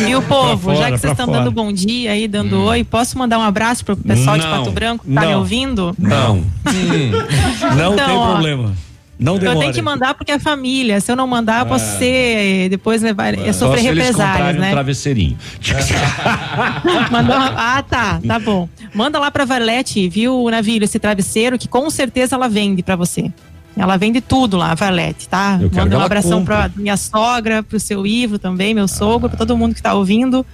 [0.06, 0.66] Viu, povo?
[0.66, 1.38] Pra Já fora, que vocês estão fora.
[1.38, 4.70] dando bom dia aí, dando oi, posso mandar um abraço pro pessoal de Não, Pato
[4.72, 5.38] Branco que tá me não.
[5.38, 5.94] ouvindo?
[5.98, 6.44] Não.
[7.76, 8.72] Não Então, tem ó, problema.
[9.18, 9.58] Não Eu demora.
[9.60, 10.98] tenho que mandar porque é família.
[11.00, 11.98] Se eu não mandar, eu posso Ah.
[11.98, 14.70] ser, depois levar, é Só sofrer represálias, comprarem um né?
[14.70, 15.36] travesseirinho.
[17.10, 18.66] Mandou Ah, tá, tá bom.
[18.94, 23.30] Manda lá pra Varlete, viu, Navilho, esse travesseiro que com certeza ela vende pra você.
[23.76, 25.58] Ela vende tudo lá, a Varlete, tá?
[25.60, 26.54] Eu Manda um abração compre.
[26.54, 30.44] pra minha sogra, pro seu Ivo também, meu sogro, pra todo mundo que tá ouvindo.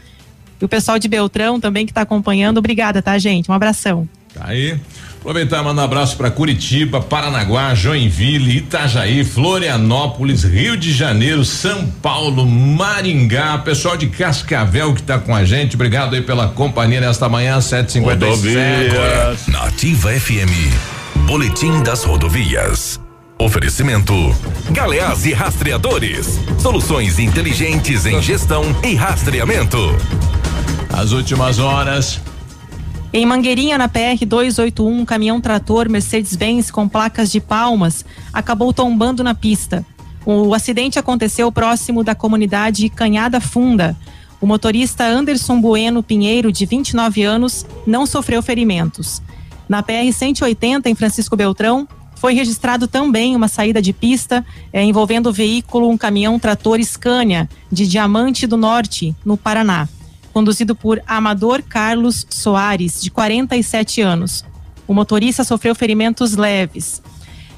[0.60, 2.58] E o pessoal de Beltrão também que tá acompanhando.
[2.58, 3.50] Obrigada, tá, gente?
[3.50, 4.08] Um abração.
[4.32, 4.78] Tá aí.
[5.18, 11.84] Aproveitar e mandar um abraço para Curitiba, Paranaguá, Joinville, Itajaí, Florianópolis, Rio de Janeiro, São
[12.00, 15.74] Paulo, Maringá, pessoal de Cascavel que tá com a gente.
[15.74, 19.48] Obrigado aí pela companhia nesta manhã, 7h57.
[19.48, 20.72] Na Ativa FM,
[21.26, 23.00] Boletim das Rodovias.
[23.38, 24.14] Oferecimento:
[24.70, 26.38] Galeás e Rastreadores.
[26.58, 29.76] Soluções inteligentes em gestão e rastreamento.
[30.90, 32.18] As últimas horas.
[33.12, 39.22] Em Mangueirinha, na PR 281, um caminhão trator Mercedes-Benz com placas de palmas acabou tombando
[39.22, 39.84] na pista.
[40.24, 43.94] O acidente aconteceu próximo da comunidade Canhada Funda.
[44.40, 49.22] O motorista Anderson Bueno Pinheiro, de 29 anos, não sofreu ferimentos.
[49.68, 51.86] Na PR 180, em Francisco Beltrão,
[52.26, 57.48] foi registrado também uma saída de pista eh, envolvendo o veículo, um caminhão trator Scania,
[57.70, 59.88] de Diamante do Norte, no Paraná
[60.32, 64.44] conduzido por Amador Carlos Soares, de 47 anos.
[64.88, 67.00] O motorista sofreu ferimentos leves.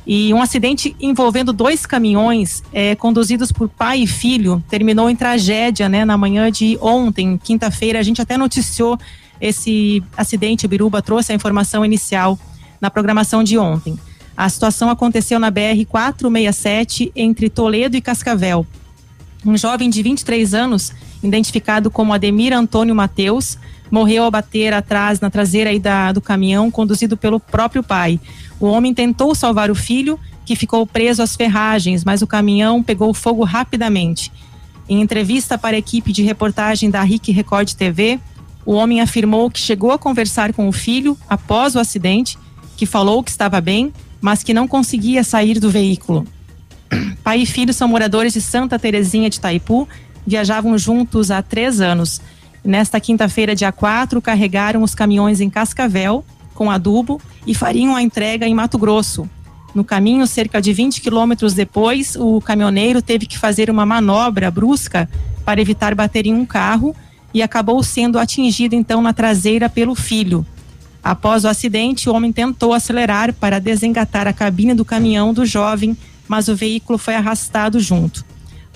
[0.06, 5.88] E um acidente envolvendo dois caminhões, eh, conduzidos por pai e filho, terminou em tragédia,
[5.88, 6.04] né?
[6.04, 8.98] Na manhã de ontem, quinta-feira, a gente até noticiou
[9.40, 10.66] esse acidente.
[10.66, 12.38] O Biruba trouxe a informação inicial
[12.82, 13.98] na programação de ontem.
[14.38, 18.64] A situação aconteceu na BR 467 entre Toledo e Cascavel.
[19.44, 23.58] Um jovem de 23 anos, identificado como Ademir Antônio Mateus,
[23.90, 28.20] morreu ao bater atrás na traseira da, do caminhão conduzido pelo próprio pai.
[28.60, 30.16] O homem tentou salvar o filho,
[30.46, 34.30] que ficou preso às ferragens, mas o caminhão pegou fogo rapidamente.
[34.88, 38.20] Em entrevista para a equipe de reportagem da RIC Record TV,
[38.64, 42.38] o homem afirmou que chegou a conversar com o filho após o acidente,
[42.76, 46.26] que falou que estava bem, mas que não conseguia sair do veículo.
[47.22, 49.88] Pai e filho são moradores de Santa Terezinha de Itaipu,
[50.26, 52.20] viajavam juntos há três anos.
[52.64, 58.46] Nesta quinta-feira, dia 4, carregaram os caminhões em Cascavel, com adubo, e fariam a entrega
[58.46, 59.28] em Mato Grosso.
[59.74, 65.08] No caminho, cerca de 20 quilômetros depois, o caminhoneiro teve que fazer uma manobra brusca
[65.44, 66.94] para evitar bater em um carro
[67.32, 70.44] e acabou sendo atingido então na traseira pelo filho.
[71.08, 75.96] Após o acidente, o homem tentou acelerar para desengatar a cabine do caminhão do jovem,
[76.28, 78.22] mas o veículo foi arrastado junto.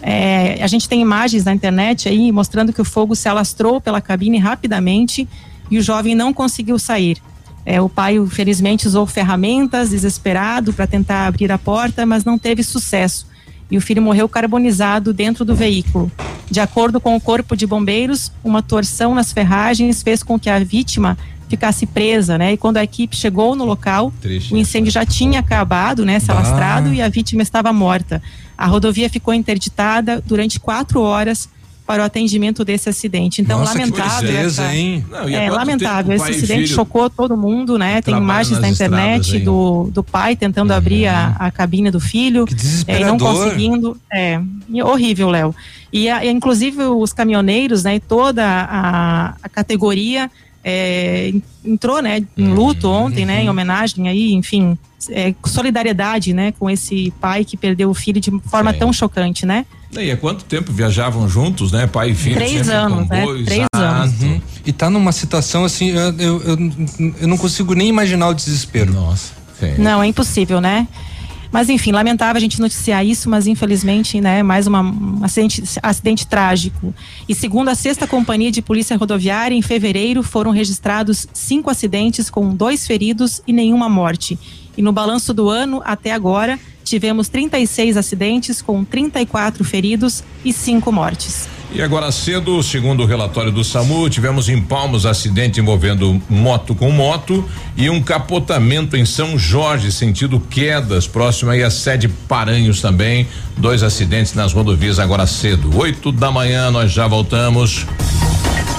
[0.00, 4.00] É, a gente tem imagens na internet aí mostrando que o fogo se alastrou pela
[4.00, 5.28] cabine rapidamente
[5.70, 7.18] e o jovem não conseguiu sair.
[7.66, 12.62] É, o pai, felizmente, usou ferramentas, desesperado, para tentar abrir a porta, mas não teve
[12.62, 13.26] sucesso.
[13.70, 16.10] E o filho morreu carbonizado dentro do veículo.
[16.50, 20.58] De acordo com o corpo de bombeiros, uma torção nas ferragens fez com que a
[20.58, 21.18] vítima
[21.52, 22.54] ficasse presa, né?
[22.54, 26.18] E quando a equipe chegou no local, Triste, o incêndio já tinha acabado, né?
[26.18, 28.22] Se alastrado e a vítima estava morta.
[28.56, 31.48] A rodovia ficou interditada durante quatro horas
[31.86, 33.42] para o atendimento desse acidente.
[33.42, 34.30] Então, Nossa, lamentável.
[34.30, 35.04] Que essa, hein?
[35.10, 36.14] Não, é lamentável.
[36.14, 38.00] Esse acidente chocou todo mundo, né?
[38.00, 40.76] Tem imagens na internet do, do pai tentando uhum.
[40.76, 42.46] abrir a, a cabine do filho
[42.86, 44.00] é, e não conseguindo.
[44.10, 44.40] É
[44.82, 45.54] horrível, Léo.
[45.92, 47.96] E a, inclusive os caminhoneiros, né?
[47.96, 50.30] E toda a, a categoria
[50.64, 51.32] é,
[51.64, 52.24] entrou, né?
[52.36, 52.54] Em uhum.
[52.54, 53.42] luto ontem, né?
[53.42, 54.78] Em homenagem aí, enfim,
[55.10, 56.52] é, solidariedade, né?
[56.58, 59.66] Com esse pai que perdeu o filho de forma tão chocante, né?
[59.98, 61.86] E há quanto tempo viajavam juntos, né?
[61.86, 62.36] Pai e filho?
[62.36, 63.24] Três anos, né?
[63.44, 64.22] Três anos.
[64.22, 64.40] Uhum.
[64.64, 66.58] E tá numa situação assim, eu, eu, eu,
[67.20, 68.92] eu, não consigo nem imaginar o desespero.
[68.92, 69.34] Nossa.
[69.60, 69.74] Sim.
[69.78, 70.88] Não, é impossível, né?
[71.52, 76.26] Mas enfim, lamentável a gente noticiar isso, mas infelizmente, né, mais uma, um acidente, acidente
[76.26, 76.94] trágico.
[77.28, 82.54] E segundo a sexta companhia de polícia rodoviária, em fevereiro foram registrados cinco acidentes com
[82.54, 84.38] dois feridos e nenhuma morte.
[84.76, 90.90] E no balanço do ano, até agora, tivemos 36 acidentes com 34 feridos e cinco
[90.90, 91.46] mortes.
[91.74, 96.90] E agora cedo, segundo o relatório do SAMU, tivemos em Palmos acidente envolvendo moto com
[96.90, 103.26] moto e um capotamento em São Jorge, sentido quedas, próximo aí a sede Paranhos também.
[103.56, 105.74] Dois acidentes nas rodovias agora cedo.
[105.78, 107.86] Oito da manhã, nós já voltamos.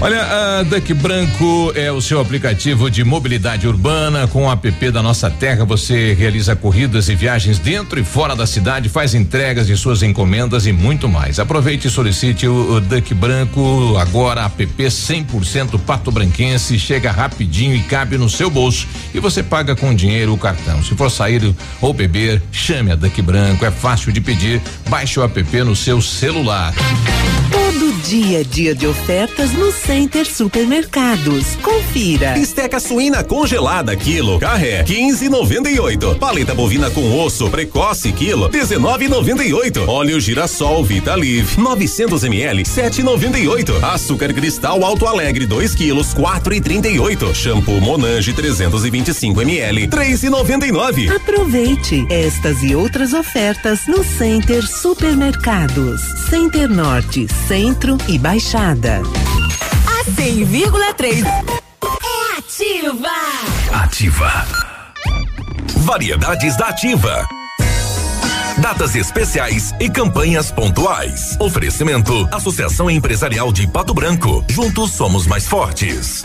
[0.00, 4.28] Olha, a Duck Branco é o seu aplicativo de mobilidade urbana.
[4.28, 8.46] Com o app da Nossa Terra, você realiza corridas e viagens dentro e fora da
[8.46, 11.40] cidade, faz entregas de suas encomendas e muito mais.
[11.40, 17.82] Aproveite e solicite o, o Duck Branco agora, app 100% pato branquense, chega rapidinho e
[17.82, 18.86] cabe no seu bolso.
[19.12, 20.80] E você paga com dinheiro o cartão.
[20.80, 23.66] Se for sair ou beber, chame a Duck Branco.
[23.66, 24.62] É fácil de pedir.
[24.88, 26.72] Baixe o app no seu celular.
[27.68, 31.54] Todo dia, dia de ofertas no Center Supermercados.
[31.60, 32.38] Confira.
[32.38, 36.18] Esteca suína congelada quilo, carré 15,98.
[36.18, 39.86] Paleta bovina com osso precoce quilo 19,98.
[39.86, 43.84] Óleo girassol Vita Live 900 ml 7,98.
[43.84, 47.34] Açúcar cristal Alto Alegre 2 quilos 4,38.
[47.34, 51.14] Shampoo Monange 325 ml 3,99.
[51.14, 56.00] Aproveite estas e outras ofertas no Center Supermercados.
[56.30, 57.26] Center Norte,
[57.58, 59.02] Centro e Baixada.
[60.14, 61.24] 100,3.
[61.26, 63.08] É ativa.
[63.72, 64.46] Ativa.
[65.78, 67.26] Variedades da Ativa.
[68.58, 71.36] Datas especiais e campanhas pontuais.
[71.40, 74.44] Oferecimento: Associação Empresarial de Pato Branco.
[74.48, 76.24] Juntos somos mais fortes.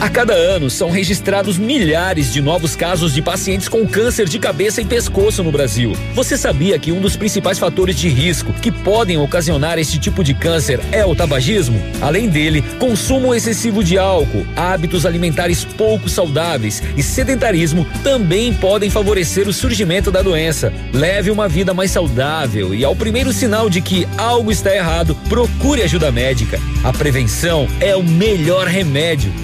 [0.00, 4.80] A cada ano são registrados milhares de novos casos de pacientes com câncer de cabeça
[4.82, 5.92] e pescoço no Brasil.
[6.12, 10.34] Você sabia que um dos principais fatores de risco que podem ocasionar este tipo de
[10.34, 11.80] câncer é o tabagismo?
[12.02, 19.48] Além dele, consumo excessivo de álcool, hábitos alimentares pouco saudáveis e sedentarismo também podem favorecer
[19.48, 20.72] o surgimento da doença.
[20.92, 25.82] Leve uma vida mais saudável e ao primeiro sinal de que algo está errado, procure
[25.82, 26.60] ajuda médica.
[26.82, 29.43] A prevenção é o melhor remédio.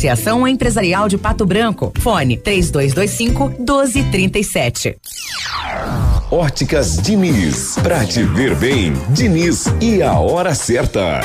[0.01, 1.93] Associação Empresarial de Pato Branco.
[1.99, 4.97] Fone 3225 1237.
[6.31, 7.75] Óticas Diniz.
[7.83, 11.21] Pra te ver bem, Diniz e a hora certa.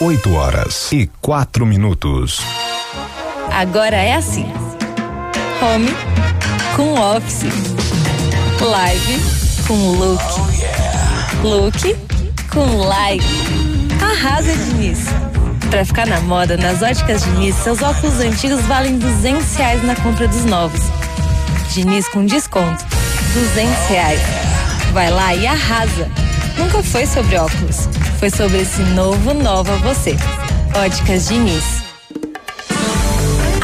[0.00, 2.38] 8 horas e quatro minutos.
[3.50, 4.46] Agora é assim:
[5.60, 5.90] home
[6.76, 7.42] com office,
[8.60, 9.20] live
[9.66, 10.22] com look,
[11.42, 11.96] look
[12.52, 13.24] com live.
[14.00, 15.08] Arrasa, Diniz.
[15.74, 20.28] Pra ficar na moda, nas óticas Diniz, seus óculos antigos valem 200 reais na compra
[20.28, 20.80] dos novos.
[21.72, 22.86] Diniz com desconto,
[23.34, 24.20] 200 reais.
[24.92, 26.08] Vai lá e arrasa.
[26.56, 27.88] Nunca foi sobre óculos,
[28.20, 30.16] foi sobre esse novo nova você.
[30.76, 31.83] Óticas Diniz.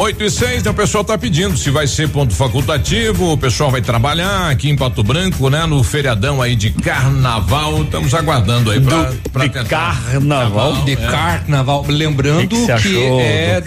[0.00, 3.70] 8 e 6, né, o pessoal tá pedindo se vai ser ponto facultativo, o pessoal
[3.70, 5.66] vai trabalhar aqui em Pato Branco, né?
[5.66, 9.68] No feriadão aí de carnaval, estamos aguardando aí pra, Do- pra de tentar.
[9.68, 10.96] carnaval, de é.
[10.96, 11.84] carnaval.
[11.86, 13.60] Lembrando Que que é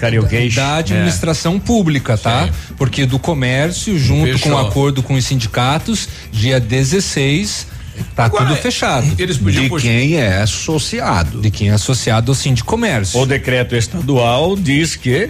[0.55, 2.49] da administração pública, tá?
[2.77, 4.53] Porque do comércio, junto Fechou.
[4.53, 7.67] com o acordo com os sindicatos, dia 16,
[8.15, 9.05] tá tudo fechado.
[9.19, 11.39] Eles podiam de puxar- quem é associado.
[11.41, 13.19] De quem é associado ao Sindicomércio.
[13.19, 15.29] O decreto estadual diz que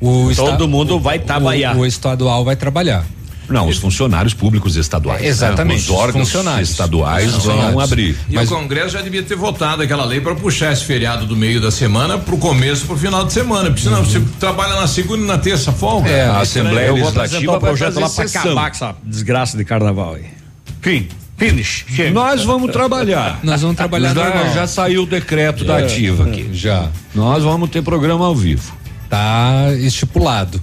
[0.00, 1.76] o todo mundo vai trabalhar.
[1.76, 3.04] O, o estadual vai trabalhar.
[3.46, 5.22] Não, os funcionários públicos estaduais.
[5.22, 5.82] É, exatamente, né?
[5.82, 6.70] Os órgãos os funcionários.
[6.70, 7.82] estaduais vão Funcionários.
[7.82, 8.16] abrir.
[8.30, 11.60] E o Congresso já devia ter votado aquela lei para puxar esse feriado do meio
[11.60, 13.64] da semana pro começo, pro final de semana.
[13.68, 16.08] Porque senão você trabalha na segunda e na terça folga.
[16.08, 16.68] É, É a estranho.
[16.68, 20.24] Assembleia Legislativa um projeto lá pra fazer acabar com essa desgraça de carnaval aí.
[20.80, 21.84] Fim, finish.
[21.86, 22.12] chega.
[22.12, 23.40] Nós vamos trabalhar.
[23.44, 26.48] Nós vamos trabalhar já, já saiu o decreto da É, ativa aqui.
[26.50, 26.88] Já.
[27.14, 28.72] Nós vamos ter programa ao vivo.
[29.14, 30.60] Tá estipulado.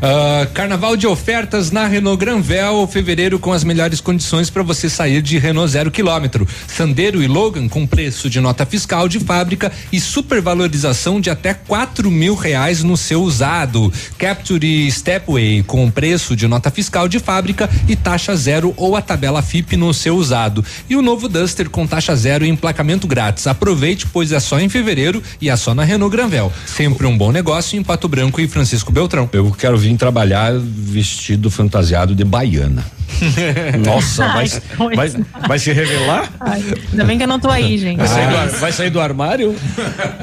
[0.00, 5.20] Ah, carnaval de ofertas na Renault Granvel, fevereiro com as melhores condições para você sair
[5.20, 6.46] de Renault zero quilômetro.
[6.68, 12.10] Sandero e Logan com preço de nota fiscal de fábrica e supervalorização de até quatro
[12.10, 13.92] mil reais no seu usado.
[14.16, 19.02] Capture e Stepway com preço de nota fiscal de fábrica e taxa zero ou a
[19.02, 20.64] tabela FIP no seu usado.
[20.88, 23.48] E o novo Duster com taxa zero e emplacamento grátis.
[23.48, 26.52] Aproveite, pois é só em fevereiro e é só na Renault Granvel.
[26.66, 29.28] Sempre um bom negócio em Pato Branco e Francisco Beltrão.
[29.32, 32.97] Eu quero vir trabalhar vestido fantasiado de baiana.
[33.84, 35.26] Nossa, vai, Ai, que coisa.
[35.46, 36.30] vai, se revelar?
[36.40, 37.98] Ai, ainda bem que eu não tô aí, gente.
[37.98, 39.54] Vai sair, do, vai sair do armário?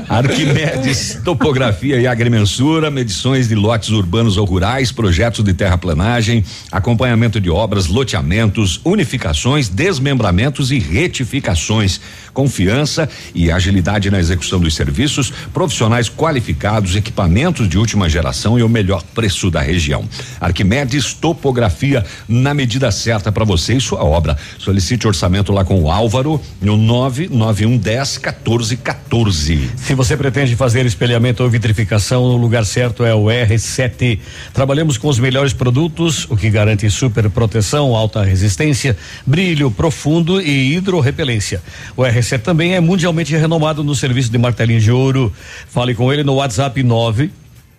[0.07, 7.49] Arquimedes, topografia e agrimensura, medições de lotes urbanos ou rurais, projetos de terraplanagem, acompanhamento de
[7.49, 11.99] obras, loteamentos, unificações, desmembramentos e retificações.
[12.33, 18.67] Confiança e agilidade na execução dos serviços, profissionais qualificados, equipamentos de última geração e o
[18.67, 20.03] melhor preço da região.
[20.39, 24.37] Arquimedes, topografia na medida certa para você e sua obra.
[24.59, 29.71] Solicite orçamento lá com o Álvaro no 99110 1414.
[29.77, 34.19] Se você pretende fazer espelhamento ou vitrificação, o lugar certo é o R7.
[34.53, 40.75] Trabalhamos com os melhores produtos, o que garante super proteção, alta resistência, brilho profundo e
[40.75, 41.61] hidrorrepelência.
[41.95, 45.31] O R7 também é mundialmente renomado no serviço de martelinho de ouro.
[45.69, 47.31] Fale com ele no WhatsApp 9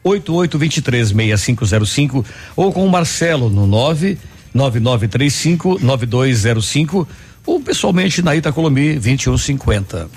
[0.06, 2.24] 88236505
[2.54, 4.16] ou com o Marcelo no 9
[4.56, 7.06] 9935 9205
[7.46, 10.08] ou pessoalmente na Itacolomi 2150.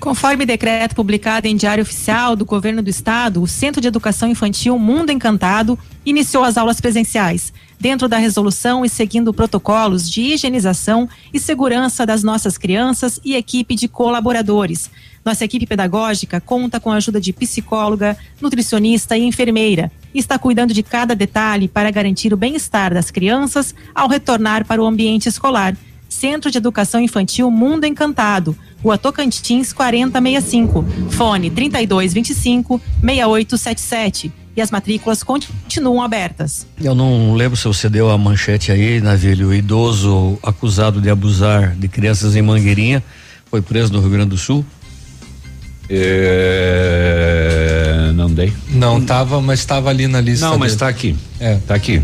[0.00, 4.78] Conforme decreto publicado em Diário Oficial do Governo do Estado, o Centro de Educação Infantil
[4.78, 11.38] Mundo Encantado iniciou as aulas presenciais, dentro da resolução e seguindo protocolos de higienização e
[11.38, 14.90] segurança das nossas crianças e equipe de colaboradores.
[15.24, 20.72] Nossa equipe pedagógica conta com a ajuda de psicóloga, nutricionista e enfermeira e está cuidando
[20.72, 25.76] de cada detalhe para garantir o bem-estar das crianças ao retornar para o ambiente escolar.
[26.08, 35.22] Centro de Educação Infantil Mundo Encantado, Rua Tocantins 4065, fone 3225 6877 e as matrículas
[35.22, 36.66] continuam abertas.
[36.82, 39.48] Eu não lembro se você deu a manchete aí, Navilho.
[39.48, 43.04] O idoso acusado de abusar de crianças em Mangueirinha
[43.50, 44.64] foi preso no Rio Grande do Sul.
[45.88, 47.30] É,
[48.14, 48.52] não dei.
[48.70, 50.48] Não tava, mas estava ali na lista.
[50.48, 50.80] Não, mas dele.
[50.80, 51.14] tá aqui.
[51.38, 51.56] É.
[51.66, 52.02] Tá aqui.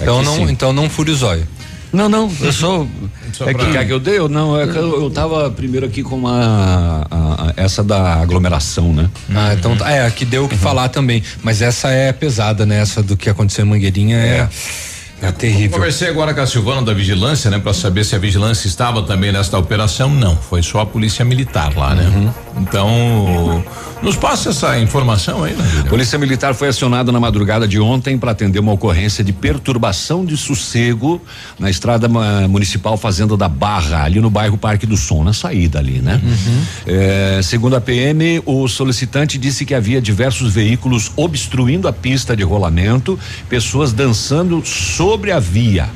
[0.00, 1.46] Então não, então não fure o zóio.
[1.94, 2.88] Não, não, eu sou.
[3.32, 4.18] Só é que quer que eu dei?
[4.28, 8.92] Não, é que eu, eu tava primeiro aqui com uma, a, a, essa da aglomeração,
[8.92, 9.08] né?
[9.34, 10.60] Ah, então tá, é, que deu o que uhum.
[10.60, 12.80] falar também, mas essa é pesada, né?
[12.80, 14.48] Essa do que aconteceu em Mangueirinha é, é
[15.22, 15.78] é terrível.
[15.78, 19.32] Conversei agora com a Silvana da Vigilância, né, para saber se a vigilância estava também
[19.32, 20.10] nesta operação.
[20.10, 22.04] Não, foi só a polícia militar lá, né?
[22.04, 22.62] Uhum.
[22.62, 23.64] Então,
[24.04, 25.84] nos passa essa informação aí, né?
[25.88, 30.36] Polícia Militar foi acionada na madrugada de ontem para atender uma ocorrência de perturbação de
[30.36, 31.20] sossego
[31.58, 32.08] na estrada
[32.48, 36.20] municipal Fazenda da Barra, ali no bairro Parque do Som, na saída ali, né?
[36.22, 36.62] Uhum.
[36.86, 42.42] É, segundo a PM, o solicitante disse que havia diversos veículos obstruindo a pista de
[42.42, 43.18] rolamento,
[43.48, 45.88] pessoas dançando sobre sobre a via.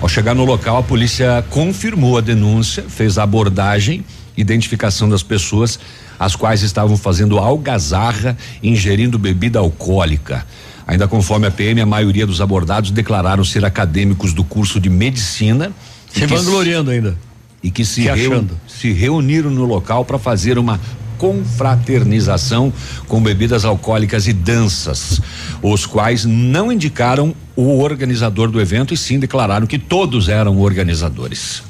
[0.00, 4.04] Ao chegar no local, a polícia confirmou a denúncia, fez a abordagem,
[4.36, 5.78] identificação das pessoas,
[6.18, 10.46] as quais estavam fazendo algazarra, ingerindo bebida alcoólica.
[10.86, 15.72] Ainda conforme a PM, a maioria dos abordados declararam ser acadêmicos do curso de medicina.
[16.12, 17.16] Se vangloriando ainda.
[17.62, 20.78] E que se, reu, se reuniram no local para fazer uma
[21.16, 22.70] confraternização
[23.08, 25.20] com bebidas alcoólicas e danças,
[25.62, 31.62] os quais não indicaram o organizador do evento e sim declararam que todos eram organizadores.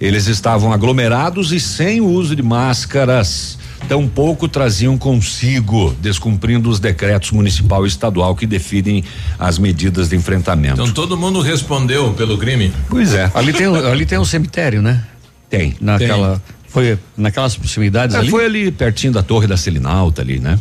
[0.00, 3.57] Eles estavam aglomerados e sem o uso de máscaras.
[3.86, 9.04] Tampouco traziam consigo, descumprindo os decretos municipal e estadual que definem
[9.38, 10.74] as medidas de enfrentamento.
[10.74, 12.72] Então todo mundo respondeu pelo crime?
[12.88, 13.30] Pois é.
[13.34, 15.04] Ali tem, ali tem um cemitério, né?
[15.48, 15.76] Tem.
[15.80, 16.42] Naquela.
[16.46, 16.58] Tem.
[16.68, 18.30] Foi naquelas proximidades é, ali?
[18.30, 20.58] Foi ali pertinho da torre da Selinalta ali, né?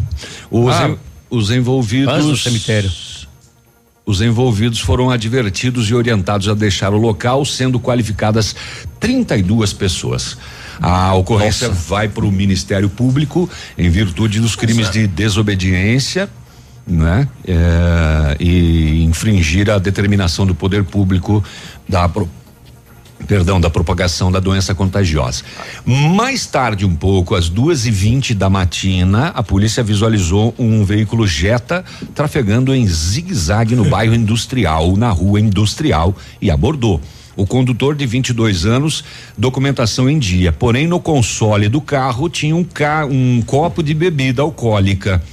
[0.50, 0.98] Os, ah, en,
[1.30, 2.26] os envolvidos.
[2.26, 2.90] do cemitério.
[4.06, 8.56] Os envolvidos foram advertidos e orientados a deixar o local, sendo qualificadas
[9.02, 10.38] 32 pessoas.
[10.82, 11.80] A ocorrência Nossa.
[11.80, 16.30] vai para o Ministério Público em virtude dos crimes de desobediência,
[16.86, 17.28] né?
[17.46, 21.44] É, e infringir a determinação do poder público
[21.88, 22.08] da
[23.26, 25.44] perdão, da propagação da doença contagiosa.
[25.86, 31.28] Mais tarde um pouco, às duas e vinte da matina, a polícia visualizou um veículo
[31.28, 31.84] Jetta
[32.14, 37.02] trafegando em zigue-zague no bairro industrial, na rua industrial, e abordou.
[37.38, 39.04] O condutor de 22 anos,
[39.38, 40.52] documentação em dia.
[40.52, 45.24] Porém, no console do carro tinha um, ca um copo de bebida alcoólica.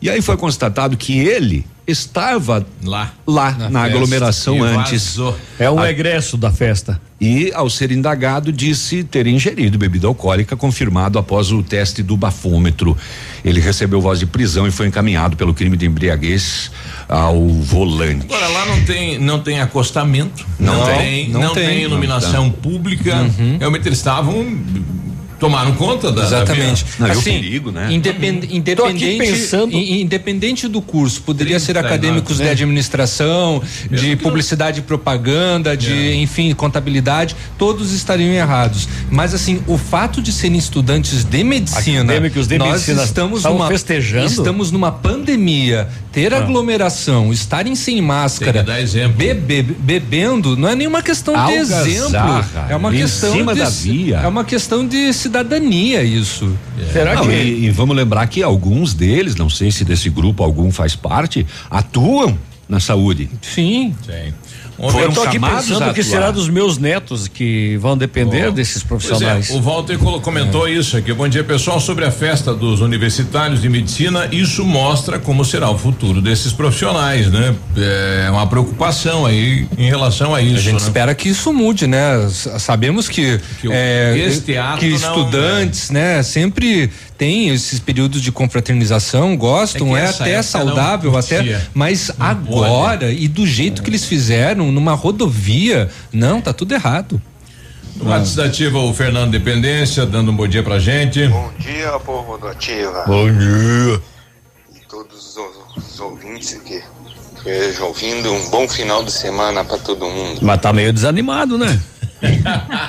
[0.00, 5.16] E aí foi constatado que ele estava lá, lá na, na aglomeração antes.
[5.58, 7.00] É o egresso da festa.
[7.18, 12.96] E, ao ser indagado, disse ter ingerido bebida alcoólica, confirmado após o teste do bafômetro.
[13.42, 16.70] Ele recebeu voz de prisão e foi encaminhado pelo crime de embriaguez
[17.08, 18.26] ao volante.
[18.26, 22.44] Agora lá não tem não tem acostamento, não, não tem, não, não tem, tem, iluminação
[22.44, 23.14] não pública.
[23.22, 23.56] Uhum.
[23.58, 24.44] Realmente eles estavam
[25.38, 27.88] tomaram conta da exatamente da Não, assim, é o perigo, né?
[27.92, 29.72] Independ, independente pensando...
[29.72, 32.46] independente do curso poderia ser acadêmicos né?
[32.46, 36.14] de administração de publicidade e propaganda de é.
[36.14, 42.46] enfim contabilidade todos estariam errados mas assim o fato de serem estudantes de medicina acadêmicos
[42.46, 46.38] de nós medicina estamos numa festejando estamos numa pandemia ter ah.
[46.38, 48.64] aglomeração estarem sem máscara
[49.16, 52.16] bebe, bebendo não é nenhuma questão Algazarra, de exemplo
[52.68, 54.16] é uma questão de, da via.
[54.18, 56.56] é uma questão de cidadania isso.
[56.80, 56.92] É.
[56.92, 60.42] Será não, que e, e vamos lembrar que alguns deles, não sei se desse grupo
[60.42, 62.38] algum faz parte, atuam
[62.68, 63.28] na saúde.
[63.42, 63.94] Sim.
[64.04, 64.32] Sim.
[64.76, 68.52] Foram eu tô aqui pensando o que será dos meus netos que vão depender oh.
[68.52, 69.50] desses é, profissionais.
[69.50, 70.72] É, o Walter comentou é.
[70.72, 71.12] isso aqui.
[71.12, 71.80] Bom dia, pessoal.
[71.80, 77.30] Sobre a festa dos universitários de medicina, isso mostra como será o futuro desses profissionais,
[77.30, 77.54] né?
[77.76, 80.56] É uma preocupação aí em relação a isso.
[80.56, 80.86] A gente né?
[80.86, 82.28] espera que isso mude, né?
[82.58, 84.14] Sabemos que, que, é,
[84.78, 86.22] que estudantes, não, né?
[86.22, 93.06] Sempre tem esses períodos de confraternização, gostam, é, é até saudável, até, mas não agora
[93.06, 93.22] pode.
[93.22, 93.84] e do jeito é.
[93.84, 97.20] que eles fizeram numa rodovia, não, tá tudo errado.
[97.96, 101.26] No WhatsApp Ativa, o Fernando Dependência, dando um bom dia pra gente.
[101.28, 103.04] Bom dia, povo do Ativa.
[103.06, 104.02] Bom dia.
[104.74, 106.82] E todos os, os ouvintes aqui
[107.38, 110.40] estejam ouvindo, um bom final de semana pra todo mundo.
[110.42, 111.80] Mas tá meio desanimado, né?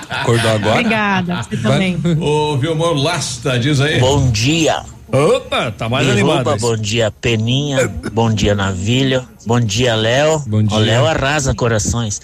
[0.09, 0.79] Acordou agora?
[0.79, 1.97] Obrigada, você também.
[2.19, 3.99] Ô, Vilmor Lasta, diz aí.
[3.99, 4.83] Bom dia.
[5.09, 6.59] Opa, tá mais Biruba, animado.
[6.59, 7.89] Bom dia, Peninha.
[8.11, 9.25] bom dia, Navilho.
[9.45, 10.43] Bom dia, Léo.
[10.45, 10.77] Bom dia.
[10.77, 12.21] O Léo arrasa corações.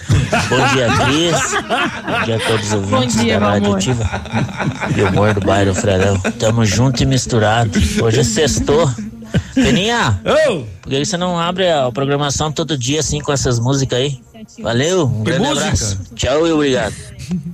[0.49, 1.53] bom dia, Cris.
[2.05, 4.09] bom dia a todos os ouvintes bom dia, da Rádio Ativa.
[4.91, 6.19] Vilmor do bairro Frelão.
[6.37, 7.71] Tamo junto e misturado.
[8.01, 8.91] Hoje é sextou.
[9.55, 10.63] Peninha, oh.
[10.81, 14.19] por que você não abre a programação todo dia assim com essas músicas aí?
[14.61, 15.65] Valeu, um que grande música?
[15.65, 15.99] abraço.
[16.15, 16.93] Tchau e obrigado.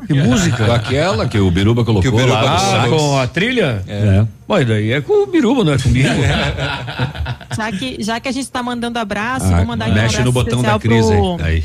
[0.07, 0.73] Que música?
[0.73, 2.83] Aquela que o Biruba colocou que o Biruba lá.
[2.83, 3.83] Ah, com a trilha?
[3.87, 4.25] É.
[4.47, 6.09] Bom, daí é com o Biruba, não é comigo.
[7.55, 10.31] já, que, já que a gente está mandando abraço, ah, vou mandar Mexe um no
[10.31, 11.63] botão da crise pro, aí.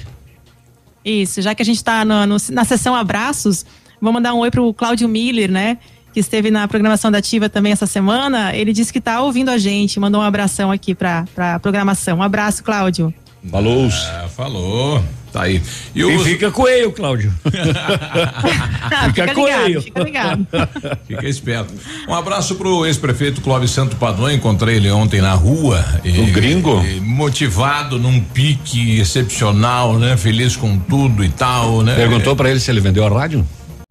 [1.04, 3.64] Isso, já que a gente está na sessão abraços,
[4.00, 5.78] vou mandar um oi pro Cláudio Miller, né?
[6.12, 8.54] Que esteve na programação da Ativa também essa semana.
[8.54, 12.18] Ele disse que está ouvindo a gente, mandou um abração aqui para a programação.
[12.18, 13.12] Um abraço, Cláudio.
[13.50, 13.86] Falou.
[13.86, 15.04] É, falou.
[15.34, 15.60] Tá aí.
[15.94, 17.34] E, e fica com ele, Cláudio.
[17.42, 19.80] fica, fica com ele.
[19.80, 20.46] Fica ligado.
[21.08, 21.74] fica esperto.
[22.08, 24.30] Um abraço pro ex-prefeito Clóvis Santo Padrão.
[24.30, 25.84] Encontrei ele ontem na rua.
[26.04, 26.84] O gringo?
[26.84, 30.16] E, motivado num pique excepcional, né?
[30.16, 31.96] Feliz com tudo e tal, né?
[31.96, 33.44] Perguntou para ele se ele vendeu a rádio?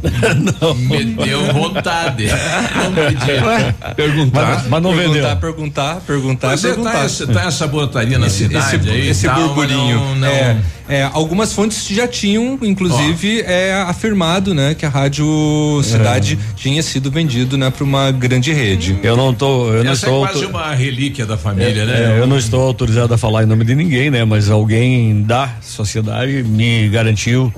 [0.62, 0.74] não.
[0.76, 2.28] Me deu vontade.
[2.28, 5.14] Não perguntar, mas, mas não vendeu.
[5.14, 6.92] Perguntar, perguntar, perguntar, mas perguntar.
[6.92, 10.00] Tá essa, tá essa botaria na esse, cidade esse, aí, esse tal, burburinho.
[10.00, 10.28] Não, não.
[10.28, 10.58] É,
[10.88, 16.54] é, algumas fontes já tinham, inclusive, é, afirmado, né, que a rádio Cidade é.
[16.56, 18.98] tinha sido vendido, né, para uma grande rede.
[19.02, 22.16] Eu não tô, eu Essa não estou é quase uma relíquia da família, é, né?
[22.16, 25.50] É, eu não estou autorizado a falar em nome de ninguém, né, mas alguém da
[25.62, 27.54] sociedade me garantiu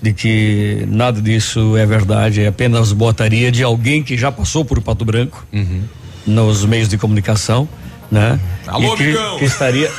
[0.00, 4.80] de que nada disso é verdade, é apenas botaria de alguém que já passou por
[4.80, 5.82] Pato Branco uhum.
[6.26, 7.68] nos meios de comunicação,
[8.10, 8.38] né?
[8.66, 9.90] Alô, e que, que estaria?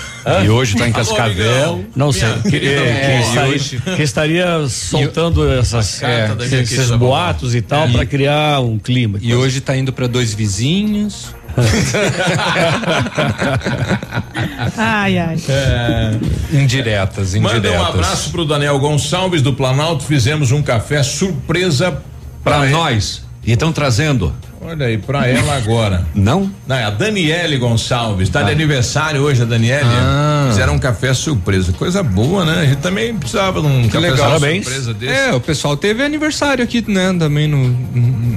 [0.44, 1.64] E hoje está em Cascavel.
[1.64, 2.30] Alô, não sei.
[2.50, 6.30] Que, é, que, estaria, que, estaria, soltando essas, é,
[6.62, 9.18] esses boatos e tal para criar um clima.
[9.22, 11.34] E hoje está indo para dois vizinhos.
[14.78, 15.38] ai, ai.
[15.48, 16.12] É,
[16.52, 17.72] indiretas, indiretas.
[17.72, 20.04] Manda um abraço pro Daniel Gonçalves do Planalto.
[20.04, 22.02] Fizemos um café surpresa
[22.44, 23.24] para nós.
[23.44, 26.06] E estão trazendo Olha aí, pra ela agora.
[26.14, 26.52] Não?
[26.68, 28.30] Não, é a Daniele Gonçalves.
[28.30, 28.44] Tá ah.
[28.44, 29.86] de aniversário hoje, a Daniele.
[29.86, 30.48] Ah.
[30.50, 31.72] Fizeram um café surpresa.
[31.74, 32.62] Coisa boa, né?
[32.62, 34.40] A gente também precisava de um que café legal.
[34.40, 35.14] surpresa desse.
[35.14, 37.16] É, o pessoal teve aniversário aqui, né?
[37.18, 37.58] Também no,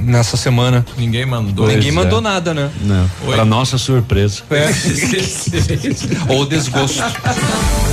[0.03, 0.85] nessa semana.
[0.97, 1.67] Ninguém mandou.
[1.67, 1.91] Ninguém é.
[1.91, 2.69] mandou nada, né?
[2.81, 3.09] Não.
[3.25, 3.35] Oi.
[3.35, 4.43] Pra nossa surpresa.
[4.49, 4.69] É.
[6.33, 7.03] Ou desgosto.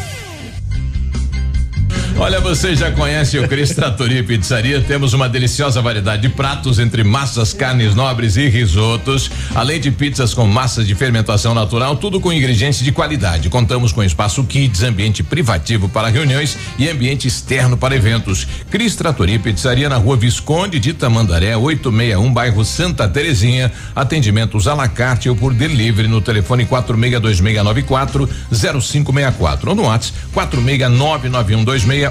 [2.21, 4.79] Olha, você já conhece o Cris Trattoria Pizzaria?
[4.79, 10.31] Temos uma deliciosa variedade de pratos entre massas, carnes nobres e risotos, além de pizzas
[10.31, 13.49] com massas de fermentação natural, tudo com ingredientes de qualidade.
[13.49, 18.47] Contamos com espaço kids, ambiente privativo para reuniões e ambiente externo para eventos.
[18.69, 23.71] Cris Trattoria Pizzaria na Rua Visconde de Tamandaré, 861, bairro Santa Terezinha.
[23.95, 32.10] Atendimentos à la carte ou por delivery no telefone 462694 0564 ou no WhatsApp 4699126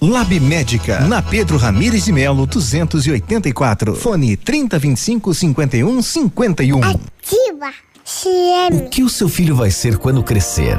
[0.00, 3.94] Lab Médica, na Pedro Ramires de Melo, 284.
[3.94, 6.78] Fone 3025 51 51.
[6.82, 7.70] Ativa
[8.02, 8.76] CM.
[8.78, 10.78] O que o seu filho vai ser quando crescer?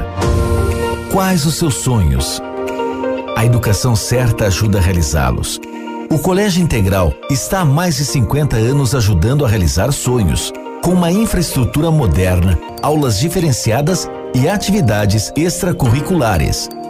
[1.12, 2.42] Quais os seus sonhos?
[3.36, 5.60] A educação certa ajuda a realizá-los.
[6.10, 11.12] O Colégio Integral está há mais de 50 anos ajudando a realizar sonhos, com uma
[11.12, 16.68] infraestrutura moderna, aulas diferenciadas e atividades extracurriculares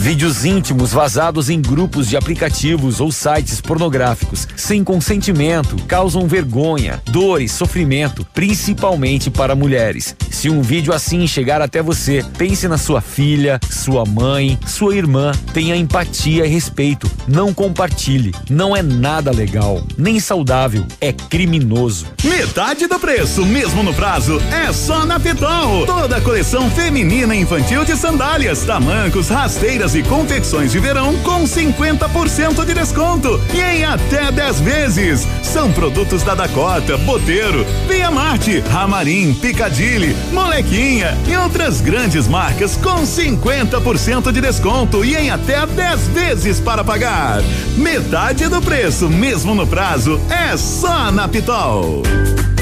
[0.00, 7.42] Vídeos íntimos vazados em grupos de aplicativos ou sites pornográficos sem consentimento causam vergonha, dor
[7.42, 10.14] e sofrimento, principalmente para mulheres.
[10.30, 15.32] Se um vídeo assim chegar até você, pense na sua filha, sua mãe, sua irmã.
[15.52, 17.10] Tenha empatia e respeito.
[17.26, 18.32] Não compartilhe.
[18.48, 20.86] Não é nada legal, nem saudável.
[21.00, 22.06] É criminoso.
[22.22, 25.84] Metade do preço, mesmo no prazo, é só na Pitol.
[25.86, 31.44] Toda a coleção feminina e infantil de sandálias, tamancos, rasteiras e confecções de verão com
[31.44, 35.26] 50% de desconto e em até 10 vezes.
[35.42, 43.02] São produtos da Dakota, Boteiro, Via Marte, Ramarim, Picadilly, Molequinha e outras grandes marcas com
[43.02, 47.42] 50% de desconto e em até 10 vezes para pagar.
[47.76, 52.02] Metade do preço, mesmo no prazo, é só na Pitol.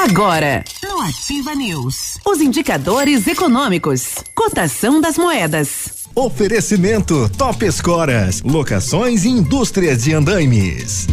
[0.00, 6.06] Agora, no Ativa News, os indicadores econômicos, cotação das moedas.
[6.14, 11.08] Oferecimento Top Escoras, locações e indústrias de andaimes.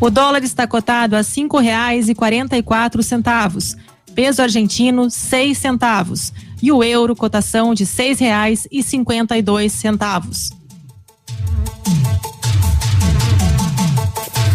[0.00, 3.76] O dólar está cotado a cinco reais e quarenta e quatro centavos,
[4.14, 6.32] peso argentino seis centavos
[6.62, 10.50] e o euro cotação de seis reais e cinquenta e dois centavos.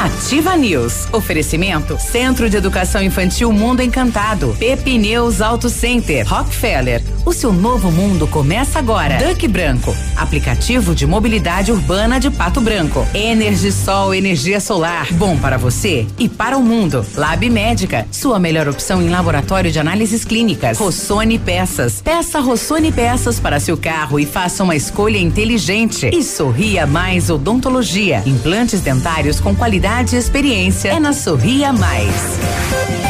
[0.00, 1.08] Ativa News.
[1.12, 4.56] Oferecimento Centro de Educação Infantil Mundo Encantado.
[4.58, 6.26] Pepineus Auto Center.
[6.26, 7.02] Rockefeller.
[7.24, 9.18] O seu novo mundo começa agora.
[9.18, 9.94] Duck Branco.
[10.16, 13.06] Aplicativo de mobilidade urbana de Pato Branco.
[13.14, 15.12] Energisol energia solar.
[15.12, 17.04] Bom para você e para o mundo.
[17.14, 18.06] Lab Médica.
[18.10, 20.78] Sua melhor opção em laboratório de análises clínicas.
[20.78, 22.00] Rossoni Peças.
[22.00, 26.10] Peça Rossoni Peças para seu carro e faça uma escolha inteligente.
[26.12, 28.22] E Sorria Mais Odontologia.
[28.24, 33.09] Implantes dentários com qualidade e experiência é na Sorria Mais.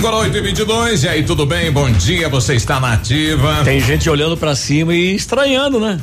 [0.00, 1.70] Agora 8 e 22 e aí, tudo bem?
[1.70, 3.60] Bom dia, você está na ativa.
[3.64, 6.00] Tem gente olhando pra cima e estranhando, né?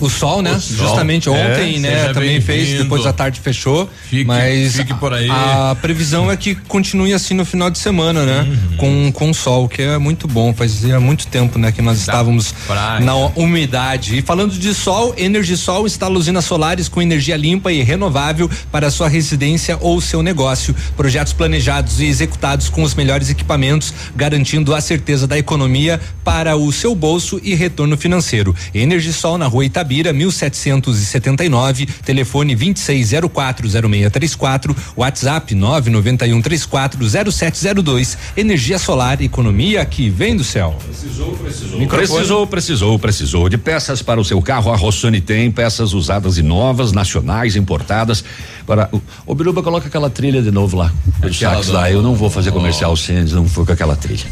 [0.00, 0.52] O sol, né?
[0.52, 0.86] O sol.
[0.86, 2.12] Justamente ontem, É, né?
[2.12, 3.88] Também fez, depois da tarde fechou.
[4.08, 5.28] Fique- mas fique por aí.
[5.30, 8.42] A previsão é que continue assim no final de semana, né?
[8.42, 8.76] Uhum.
[8.76, 10.52] Com, com sol, que é muito bom.
[10.54, 11.72] Fazia muito tempo, né?
[11.72, 13.00] Que nós estávamos praia.
[13.00, 14.18] na umidade.
[14.18, 19.08] E falando de sol, Energisol instala usinas solares com energia limpa e renovável para sua
[19.08, 20.74] residência ou seu negócio.
[20.96, 26.70] Projetos planejados e executados com os melhores equipamentos, garantindo a certeza da economia para o
[26.72, 28.54] seu bolso e retorno financeiro.
[28.74, 38.16] Energisol na rua Itabira, 1779, telefone 26040634, WhatsApp 991340702.
[38.36, 40.74] Energia solar, economia que vem do céu.
[40.82, 41.78] Precisou, precisou.
[41.78, 42.08] Microfone.
[42.08, 43.48] Precisou, precisou, precisou.
[43.50, 48.24] De peças para o seu carro, a Rossoni tem peças usadas e novas, nacionais, importadas.
[48.66, 48.88] Para.
[48.90, 50.90] o- Ô, Biruba, coloca aquela trilha de novo lá.
[51.20, 51.90] Do Aquela sax do- lá.
[51.90, 54.24] Eu não vou fazer comercial sem, não for com aquela trilha.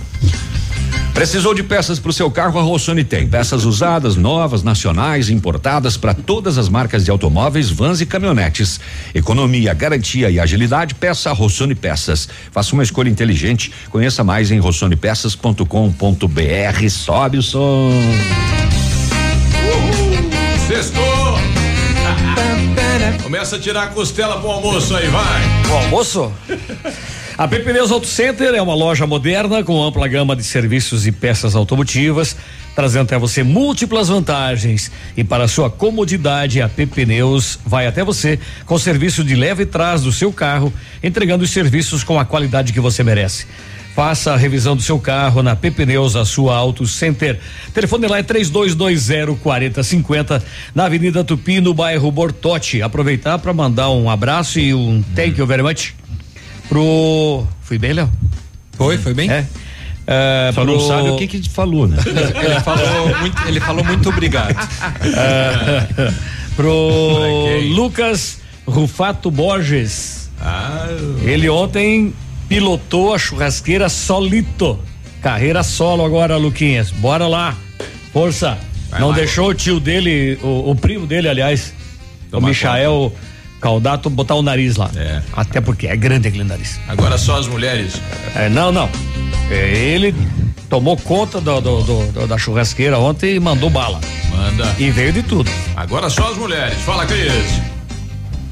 [1.15, 2.59] Precisou de peças para o seu carro?
[2.59, 3.29] A Rossoni tem.
[3.29, 8.81] Peças usadas, novas, nacionais, importadas para todas as marcas de automóveis, vans e caminhonetes.
[9.15, 12.29] Economia, garantia e agilidade, peça a Rossoni Peças.
[12.51, 13.73] Faça uma escolha inteligente.
[13.91, 16.89] Conheça mais em rossonepeças.com.br.
[16.89, 17.91] Sobe o som.
[20.67, 21.03] Sextou!
[23.23, 25.43] Começa a tirar a costela pro almoço aí, vai.
[25.71, 26.33] O almoço?
[27.39, 31.57] A Pepineus Auto Center é uma loja moderna com ampla gama de serviços e peças
[31.57, 32.37] automotivas,
[32.75, 34.93] trazendo até você múltiplas vantagens.
[35.17, 40.13] E para sua comodidade, a Pepineus vai até você com serviço de leve trás do
[40.13, 40.73] seu carro,
[41.03, 43.47] entregando os serviços com a qualidade que você merece.
[43.95, 47.41] Faça a revisão do seu carro na Pepineus, a sua Auto Center.
[47.73, 50.43] Telefone lá é 3220 4050
[50.75, 52.83] na Avenida Tupi, no bairro Bortote.
[52.83, 55.95] Aproveitar para mandar um abraço e um thank you very much
[56.73, 57.47] pro.
[57.61, 58.11] Fui bem, Léo?
[58.73, 59.31] Foi, foi bem?
[59.31, 59.47] É.
[60.07, 60.73] É, Só pro...
[60.73, 61.97] não sabe o que que falou, né?
[62.05, 64.57] ele, falou muito, ele falou muito obrigado.
[65.05, 66.13] É,
[66.57, 70.31] pro Lucas Rufato Borges.
[70.41, 70.89] Ah,
[71.23, 72.13] Ele ontem
[72.49, 74.79] pilotou a churrasqueira solito.
[75.21, 76.91] Carreira solo agora, Luquinhas.
[76.91, 77.57] Bora lá.
[78.13, 78.59] Força.
[78.91, 81.73] Vai Não lá, deixou o tio dele, o, o primo dele, aliás,
[82.33, 83.13] o Michael
[83.63, 84.91] Caldato, botar o nariz lá.
[84.97, 85.23] É.
[85.33, 86.81] Até porque é grande aquele nariz.
[86.89, 87.95] Agora só as mulheres.
[88.35, 88.91] É, não, não.
[89.51, 90.13] É, ele
[90.69, 94.01] tomou conta do, do- do- do- da churrasqueira ontem e mandou bala.
[94.31, 94.75] Manda.
[94.81, 95.49] E veio de tudo.
[95.77, 96.77] Agora só as mulheres.
[96.81, 97.31] Fala, Cris.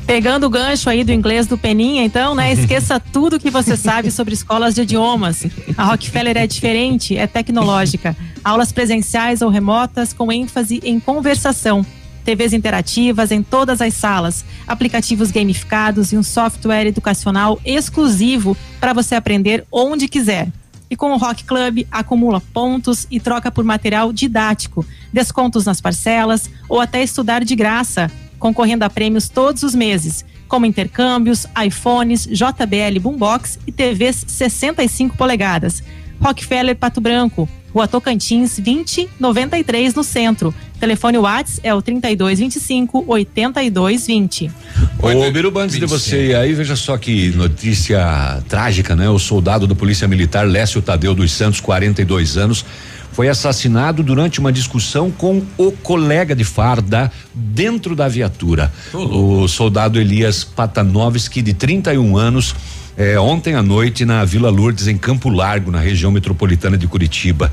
[0.07, 2.53] Pegando o gancho aí do inglês do Peninha, então, né?
[2.53, 5.45] Esqueça tudo que você sabe sobre escolas de idiomas.
[5.77, 8.17] A Rockefeller é diferente, é tecnológica.
[8.45, 11.85] Aulas presenciais ou remotas com ênfase em conversação.
[12.31, 19.17] TVs interativas em todas as salas, aplicativos gamificados e um software educacional exclusivo para você
[19.17, 20.49] aprender onde quiser.
[20.89, 26.49] E com o Rock Club, acumula pontos e troca por material didático, descontos nas parcelas
[26.69, 28.09] ou até estudar de graça,
[28.39, 35.83] concorrendo a prêmios todos os meses, como intercâmbios, iPhones, JBL Boombox e TVs 65 polegadas.
[36.21, 40.55] Rockefeller Pato Branco, Rua Tocantins 2093 no centro.
[40.81, 44.51] Telefone Whats é o 3225 8220.
[44.99, 49.09] Ô, Biruba, antes de você ir aí, veja só que notícia trágica, né?
[49.11, 52.65] O soldado da Polícia Militar Lécio Tadeu dos Santos, 42 anos,
[53.13, 58.73] foi assassinado durante uma discussão com o colega de farda dentro da viatura.
[58.95, 62.55] O soldado Elias Patanovski, de 31 anos,
[62.97, 67.53] eh, ontem à noite na Vila Lourdes, em Campo Largo, na região metropolitana de Curitiba.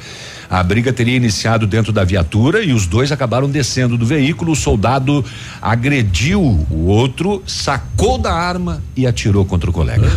[0.50, 4.54] A briga teria iniciado dentro da viatura e os dois acabaram descendo do veículo.
[4.54, 5.24] O soldado
[5.62, 10.08] agrediu o outro, sacou da arma e atirou contra o colega.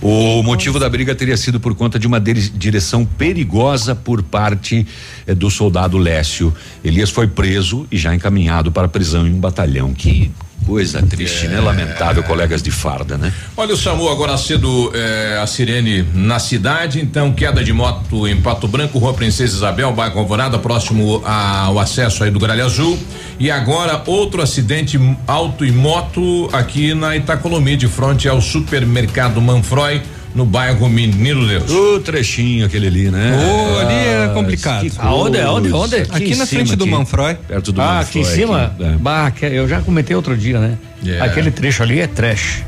[0.00, 4.86] O motivo da briga teria sido por conta de uma direção perigosa por parte
[5.26, 6.52] eh, do soldado Lécio.
[6.84, 9.94] Elias foi preso e já encaminhado para a prisão em um batalhão.
[9.94, 10.30] Que
[10.66, 11.60] coisa triste, né?
[11.60, 13.32] Lamentável, colegas de farda, né?
[13.56, 18.40] Olha o SAMU agora cedo, eh, a sirene na cidade, então queda de moto em
[18.40, 22.98] Pato Branco, Rua Princesa Isabel, bairro Alvorada, próximo ao acesso aí do Gralha Azul.
[23.38, 30.00] E agora outro acidente auto e moto aqui na Itacolomi, de frente ao supermercado Manfroy,
[30.34, 31.70] no bairro Menino Deus.
[31.70, 33.32] O trechinho aquele ali, né?
[33.36, 34.90] Ô, ali é Ah, complicado.
[34.98, 35.46] Aonde, coisa.
[35.46, 35.94] aonde, aonde?
[35.96, 37.34] Aqui em na cima, frente do aqui, Manfroy.
[37.46, 38.64] Perto do ah, aqui em Manfroy, cima?
[38.64, 38.88] aqui, é.
[38.98, 40.76] Bah, que- eu já comentei outro dia, né?
[41.06, 41.20] É.
[41.20, 42.62] Aquele trecho ali é trash.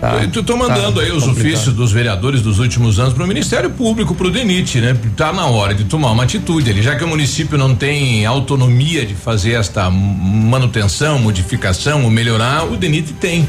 [0.00, 1.46] Tá, Eu tô- tô mandando tá aí os complicado.
[1.52, 4.96] ofícios dos vereadores dos últimos anos para o Ministério Público, para o DENIT, né?
[5.16, 9.06] Tá na hora de tomar uma atitude ali, já que o município não tem autonomia
[9.06, 13.46] de fazer esta manutenção, modificação ou melhorar, o DENIT tem.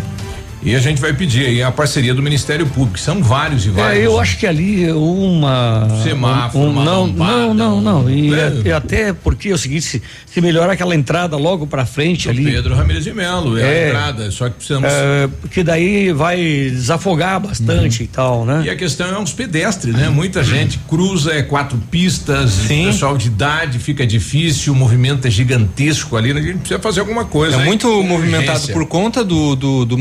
[0.65, 3.99] E a gente vai pedir aí a parceria do Ministério Público, são vários e vários.
[4.01, 5.87] É, eu acho que ali uma.
[6.03, 8.09] Semáforo, um- uma não, lombada, não, não, não.
[8.09, 8.53] E, É.
[8.65, 12.45] e até porque é o seguinte, se, se melhorar aquela entrada logo pra frente ali.
[12.45, 14.89] Pedro Ramirez de Melo, é, a entrada, só que precisamos.
[14.91, 16.37] É, porque daí vai
[16.71, 18.63] desafogar bastante e tal, né?
[18.65, 20.09] E a questão é uns pedestres, né?
[20.09, 22.85] Muita gente cruza, é quatro pistas, Sim.
[22.87, 26.39] pessoal de idade fica difícil, o movimento é gigantesco ali, né?
[26.39, 27.55] a gente precisa fazer alguma coisa.
[27.57, 27.65] É hein?
[27.65, 28.73] muito Com movimentado urgência.
[28.73, 29.97] por conta do, do, do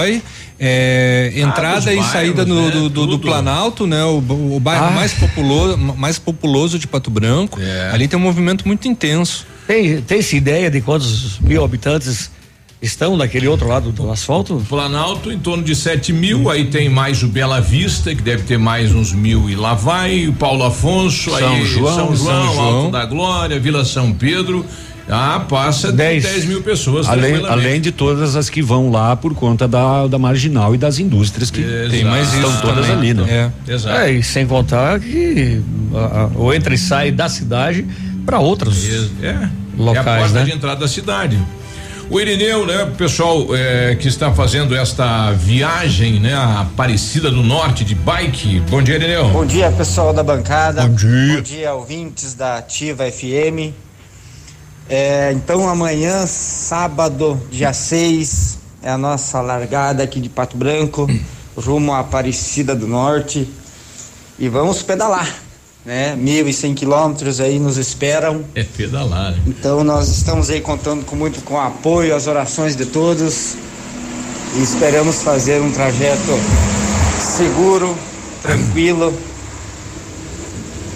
[0.00, 0.22] Manfroy.
[0.58, 2.70] é, entrada dos e saída bairros, no- né?
[2.70, 3.18] do, do, do.
[3.18, 4.04] Planalto, né?
[4.04, 4.18] O,
[4.56, 4.90] o bairro Ah.
[4.90, 7.58] mais, populoso, mais populoso de Pato Branco.
[7.60, 7.90] É.
[7.92, 9.46] Ali tem um movimento muito intenso.
[9.66, 12.30] Tem, tem essa ideia de quantos mil habitantes
[12.82, 14.64] estão daquele outro lado do asfalto?
[14.68, 18.58] Planalto em torno de 7 mil, aí tem mais o Bela Vista, que deve ter
[18.58, 22.54] mais uns mil e lá vai, o Paulo Afonso, São aí João, São João, São
[22.54, 22.76] João.
[22.78, 24.64] Alto da Glória, Vila São Pedro.
[25.10, 26.22] Ah, passa de Dez.
[26.22, 27.08] 10 mil pessoas.
[27.08, 30.98] Além, além de todas as que vão lá por conta da, da marginal e das
[30.98, 33.10] indústrias que Tem mais estão isso todas também.
[33.10, 33.52] ali, né?
[33.66, 33.72] É.
[33.72, 33.96] Exato.
[34.00, 35.60] É, e sem contar que
[35.94, 37.86] ah, ah, o entra e sai da cidade
[38.24, 38.88] para outros.
[39.20, 40.44] É, é a Locais, porta né?
[40.44, 41.38] de entrada da cidade.
[42.10, 47.84] O Irineu, né, pessoal eh, que está fazendo esta viagem, né, a Aparecida do Norte
[47.84, 48.58] de bike.
[48.68, 49.28] Bom dia, Irineu.
[49.28, 50.82] Bom dia, pessoal da bancada.
[50.82, 51.36] Bom dia.
[51.36, 53.72] Bom dia, ouvintes da Ativa FM.
[54.92, 61.08] É, então, amanhã, sábado, dia 6, é a nossa largada aqui de Pato Branco,
[61.56, 63.48] rumo à Aparecida do Norte.
[64.36, 65.32] E vamos pedalar,
[65.86, 66.16] né?
[66.16, 68.44] 1.100 quilômetros aí nos esperam.
[68.52, 69.30] É pedalar.
[69.30, 69.38] né?
[69.46, 73.54] Então, nós estamos aí contando com muito com o apoio, as orações de todos.
[74.56, 76.32] E esperamos fazer um trajeto
[77.20, 77.96] seguro,
[78.42, 79.14] tranquilo.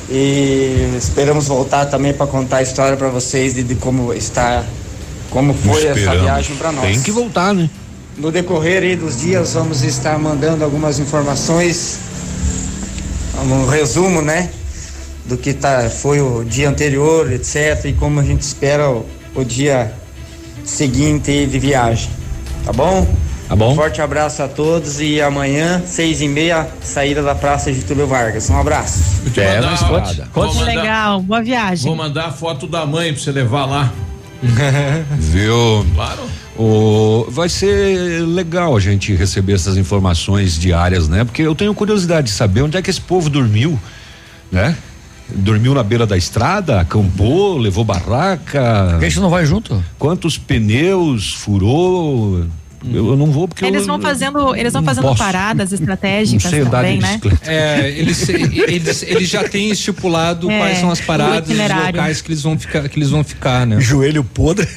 [0.08, 4.64] E esperamos voltar também para contar a história para vocês de, de como está,
[5.30, 6.84] como foi essa viagem para nós.
[6.84, 7.70] Tem que voltar, né?
[8.16, 11.98] No decorrer aí dos dias vamos estar mandando algumas informações
[13.42, 14.50] um resumo, né?
[15.26, 17.86] Do que tá, foi o dia anterior, etc.
[17.86, 19.92] E como a gente espera o, o dia
[20.64, 22.10] seguinte de viagem.
[22.64, 23.06] Tá bom?
[23.48, 23.72] Tá bom.
[23.72, 28.48] Um forte abraço a todos e amanhã, seis e meia, saída da Praça Getúlio Vargas.
[28.48, 29.02] Um abraço.
[29.36, 30.22] É, não esconde.
[30.58, 31.86] Que legal, boa viagem.
[31.86, 33.92] Vou mandar a foto da mãe pra você levar lá.
[35.18, 35.86] Viu?
[35.94, 36.22] Claro.
[36.56, 41.24] O, vai ser legal a gente receber essas informações diárias, né?
[41.24, 43.78] Porque eu tenho curiosidade de saber onde é que esse povo dormiu,
[44.52, 44.76] né?
[45.28, 48.88] Dormiu na beira da estrada, acampou, levou barraca.
[48.90, 49.82] Por que a gente não vai junto?
[49.98, 52.44] Quantos pneus furou?
[52.92, 55.18] Eu, eu não vou porque Eles eu, vão fazendo, eles vão fazendo posso.
[55.18, 57.20] paradas estratégicas Não sei andar também, né?
[57.46, 62.20] É, eles, eles, eles já têm estipulado É, quais são as paradas e os locais
[62.20, 63.80] que eles vão ficar, que eles vão ficar, né?
[63.80, 64.68] Joelho podre.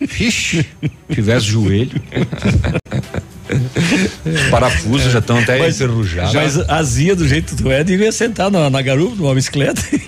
[0.00, 0.66] Vixe,
[1.12, 2.00] tivesse joelho.
[4.24, 6.34] Os parafusos já estão até Mas- enferrujados.
[6.34, 9.82] Mas azia do jeito que tu é, devia sentar na, na garupa, numa bicicleta.
[9.92, 10.00] e.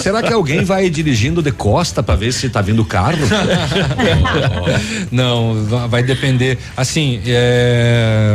[0.00, 3.18] Será que alguém vai dirigindo de costa para ver se tá vindo o carro?
[5.10, 6.58] Não, va- vai depender.
[6.76, 8.32] Assim, é,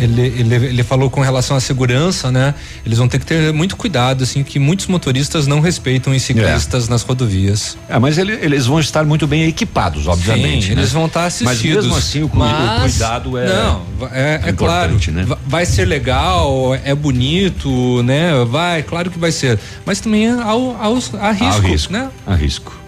[0.00, 2.54] ele, ele, ele falou com relação à segurança, né?
[2.84, 6.88] Eles vão ter que ter muito cuidado, assim, que muitos motoristas não respeitam os ciclistas
[6.88, 7.76] nas rodovias.
[7.88, 10.66] É, mas ele- eles vão estar muito bem equipados, obviamente.
[10.68, 10.80] Sim, né?
[10.82, 11.54] eles vão estar assistidos.
[11.76, 13.43] Mas mesmo assim, o, cu- o Mas- cuidado é.
[13.46, 14.98] Não, va- é, é claro.
[15.08, 15.24] né?
[15.26, 18.32] va- Vai ser legal, é bonito, né?
[18.48, 19.58] Vai, claro que vai ser.
[19.86, 22.08] Mas também há, o- há os- há risco, Há risco, né?
[22.26, 22.80] Há risco.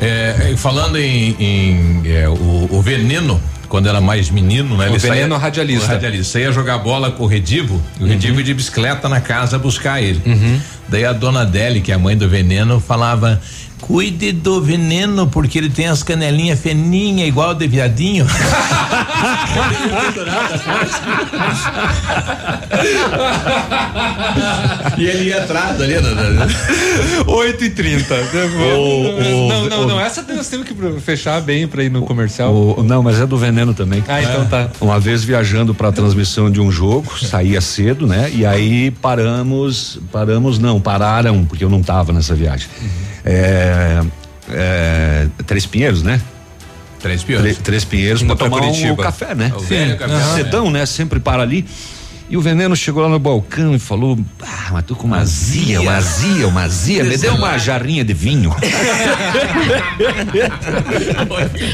[0.00, 4.86] É, e falando em, em, é, o, o veneno, quando era mais menino, né?
[4.86, 5.84] O ele veneno saía, radialista.
[5.86, 9.58] O radialista ia jogar bola com o Redivo, o Redivo ia de bicicleta na casa
[9.58, 10.20] buscar ele.
[10.24, 10.60] Uhum.
[10.88, 13.40] Daí a dona Deli, que é a mãe do veneno, falava:
[13.82, 18.24] Cuide do veneno, porque ele tem as canelinhas fininhas, igual de viadinho.
[24.96, 26.10] e ele ia atrás ali, né?
[27.26, 30.00] 8 e 30 O- Não, não, o- não.
[30.00, 32.54] Essa nós temos que fechar bem pra ir no comercial.
[32.54, 34.02] O- não, mas é do veneno também.
[34.08, 34.68] Ah, então tá.
[34.80, 38.30] Uma vez viajando para a transmissão de um jogo, saía cedo, né?
[38.32, 42.68] E aí paramos, paramos não, pararam porque eu não tava nessa viagem.
[43.24, 44.02] É,
[44.50, 46.20] é, Três Pinheiros, né?
[47.00, 47.58] Três Pinheiros.
[47.58, 49.02] Três Pinheiros para pra tomar um, Curitiba.
[49.02, 49.52] café, né?
[49.56, 50.14] O velho café.
[50.14, 50.36] Aham.
[50.36, 50.86] Cedão, né?
[50.86, 51.66] Sempre para ali.
[52.30, 55.82] E o veneno chegou lá no balcão e falou: Ah, mas tô com uma azia,
[55.82, 57.04] uma azia, uma azia.
[57.04, 58.54] Me deu uma jarrinha de vinho.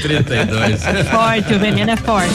[0.02, 0.80] 32.
[1.10, 2.34] Forte, o veneno é forte.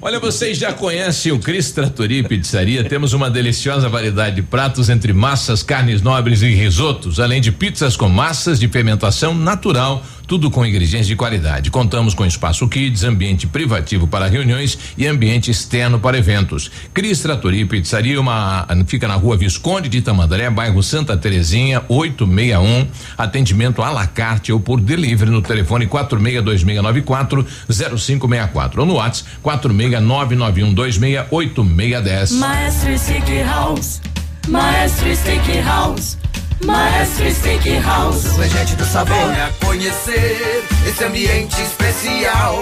[0.00, 2.84] Olha, vocês já conhecem o Cris Trattori Pizzaria?
[2.84, 7.96] Temos uma deliciosa variedade de pratos entre massas, carnes nobres e risotos, além de pizzas
[7.96, 11.70] com massas de fermentação natural, tudo com ingredientes de qualidade.
[11.70, 16.70] Contamos com espaço kids, ambiente privativo para reuniões e ambiente externo para eventos.
[16.92, 22.86] Cris Trattori Pizzaria, uma fica na Rua Visconde de Tamandaré, bairro Santa Terezinha, 861.
[23.16, 32.38] Atendimento à la carte ou por delivery no telefone 462694 0564 ou no WhatsApp 46991268610.
[32.38, 34.00] Maestro Steakhouse,
[34.48, 36.18] Maestro Steakhouse,
[36.62, 38.26] Maestro Steakhouse.
[38.28, 39.16] O regente do sabor.
[39.16, 42.58] Venha conhecer esse ambiente especial.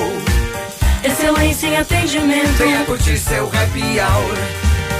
[1.04, 2.56] Excelência em atendimento.
[2.58, 4.36] Venha curtir seu happy hour.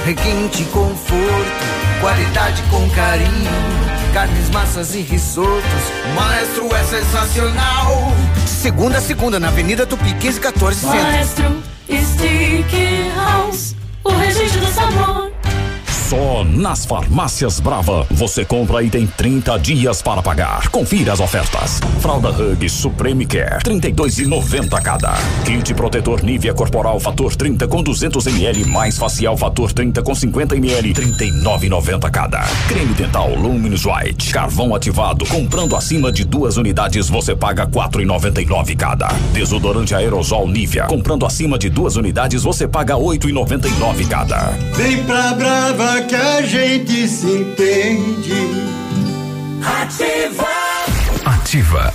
[0.05, 1.63] Requinte, conforto,
[2.01, 3.51] qualidade com carinho.
[4.13, 5.63] Carnes, massas e risotos.
[6.05, 8.13] O maestro é sensacional.
[8.43, 10.97] De segunda a segunda, na Avenida Tupi 1514 Centro.
[10.97, 15.31] Maestro Steakhouse, o regente do sabor.
[16.09, 20.67] Só nas farmácias Brava você compra e tem 30 dias para pagar.
[20.69, 21.79] Confira as ofertas.
[22.01, 25.13] Fralda Hug Supreme Care, 32,90 cada.
[25.45, 30.57] Kit protetor Nivea Corporal Fator 30 com 200 ml mais facial Fator 30 com 50
[30.57, 32.41] ml, 39,90 cada.
[32.67, 35.25] Creme dental Luminous White, carvão ativado.
[35.27, 39.07] Comprando acima de duas unidades você paga 4,99 cada.
[39.31, 44.51] Desodorante aerosol Nivea, comprando acima de duas unidades você paga 8,99 cada.
[44.75, 48.33] Vem pra Brava que a gente se entende.
[49.63, 50.47] Ativa.
[51.25, 51.93] Ativa.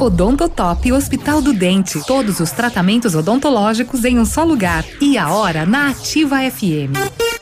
[0.00, 2.04] Odontotop Hospital do Dente.
[2.06, 4.84] Todos os tratamentos odontológicos em um só lugar.
[5.00, 7.41] E a hora na Ativa FM.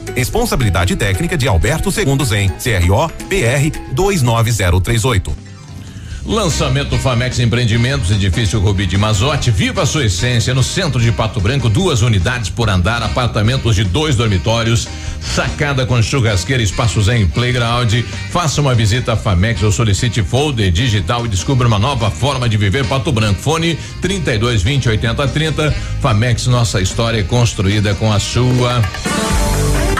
[0.15, 5.51] Responsabilidade técnica de Alberto Segundos em CRO PR 29038.
[6.25, 9.49] Lançamento Famex Empreendimentos, edifício Rubi de Mazote.
[9.49, 13.83] Viva a sua essência no centro de Pato Branco, duas unidades por andar, apartamentos de
[13.83, 14.87] dois dormitórios,
[15.19, 17.93] sacada com churrasqueira, espaços em playground.
[18.29, 22.55] Faça uma visita à Famex ou solicite folder digital e descubra uma nova forma de
[22.55, 23.41] viver Pato Branco.
[23.41, 25.71] Fone 32 20 80 30.
[25.99, 28.79] Famex, nossa história é construída com a sua.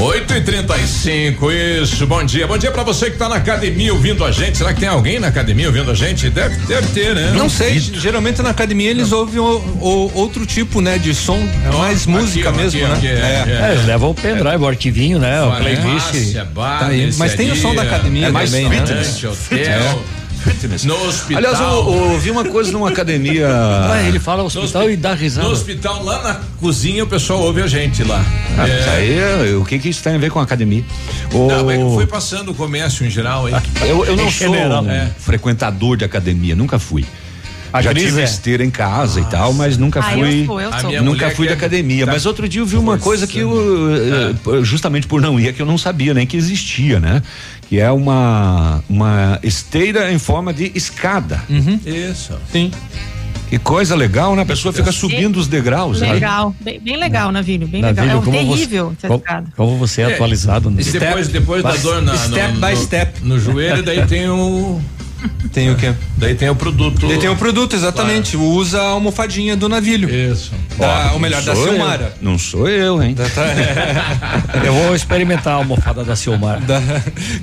[0.00, 2.06] 8 e 35 isso.
[2.06, 2.46] Bom dia.
[2.46, 4.56] Bom dia pra você que tá na academia ouvindo a gente.
[4.56, 6.30] Será que tem alguém na academia ouvindo a gente?
[6.30, 7.32] Deve, deve ter, né?
[7.34, 9.44] Não sei, geralmente na academia eles ouvem o,
[9.80, 13.40] o- outro tipo, né, de som, é mais aqui, música ó, mesmo, aqui, né?
[13.40, 15.42] aqui, é, É, eles levam o pendrive, o arquivinho, né?
[15.42, 16.14] O playlist.
[16.78, 17.12] Tá aí.
[17.16, 18.76] Mas tem o som da academia é mais também, né?
[20.38, 20.84] Fitness.
[20.84, 21.36] No hospital.
[21.38, 23.48] Aliás, eu, eu ouvi uma coisa numa academia.
[23.90, 25.46] Ué, ele fala hospital e dá risada.
[25.46, 28.24] No hospital, lá na cozinha, o pessoal ouve a gente lá.
[28.56, 28.76] Ah, É.
[28.76, 29.18] mas aí,
[29.52, 30.84] é, o que que isso tem a ver com a academia?
[31.32, 33.54] Não, é O- foi passando o comércio em geral aí.
[33.82, 34.82] Eu, eu não Em sou general.
[34.84, 35.10] um É.
[35.18, 37.04] frequentador de academia, nunca fui.
[37.72, 38.24] A Já Cris tive é.
[38.24, 40.46] esteira em casa e tal, mas nunca Ah, eu fui.
[40.46, 41.02] sou, eu sou.
[41.02, 43.52] Nunca fui da é- academia, tá mas outro dia eu vi uma coisa que eu,
[43.90, 47.22] eh, justamente por não ir, é que eu não sabia nem que existia, né?
[47.68, 51.42] Que é uma, uma esteira em forma de escada.
[51.84, 52.32] Isso.
[52.50, 52.70] Sim.
[53.50, 54.42] Que coisa legal, né?
[54.42, 56.00] A pessoa fica subindo os degraus.
[56.02, 56.12] né?
[56.12, 58.06] Legal, bem, bem legal, Navilho, bem legal.
[58.06, 59.22] É um como terrível você, como,
[59.56, 60.82] como você é, atualizado, né?
[60.82, 63.24] E depois, depois da by- dor na, step no, by no- step.
[63.24, 64.78] no joelho, daí tem o.
[65.52, 65.92] Tem o quê?
[66.16, 67.06] Daí tem o produto.
[67.06, 68.36] Ele tem o produto, exatamente.
[68.36, 70.08] Usa a almofadinha do navilho.
[70.08, 70.52] Isso.
[70.78, 72.12] Da, Ó, ou melhor, da Silmara.
[72.20, 72.30] eu.
[72.30, 73.14] Não sou eu, hein?
[74.64, 76.60] Eu vou experimentar a almofada da Silmar.
[76.60, 76.80] Da-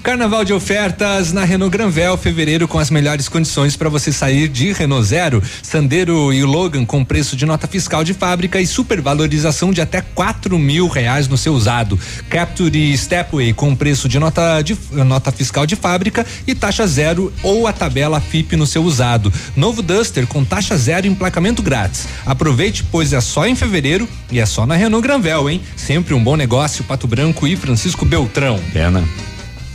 [0.04, 4.72] Carnaval de ofertas na Renault Granvel, fevereiro com as melhores condições para você sair de
[4.74, 9.82] Renault Zero, Sandero e Logan com preço de nota fiscal de fábrica e supervalorização de
[9.82, 12.00] até quatro mil reais no seu usado.
[12.30, 17.34] Capture e Stepway com preço de nota de nota fiscal de fábrica e taxa zero
[17.44, 19.32] ou a tabela FIP no seu usado.
[19.56, 22.08] Novo Duster com taxa zero e emplacamento grátis.
[22.26, 25.62] Aproveite, pois é só em fevereiro e é só na Renault Granvel, hein?
[25.76, 28.60] Sempre um bom negócio, Pato Branco e Francisco Beltrão.
[28.74, 29.04] Pena.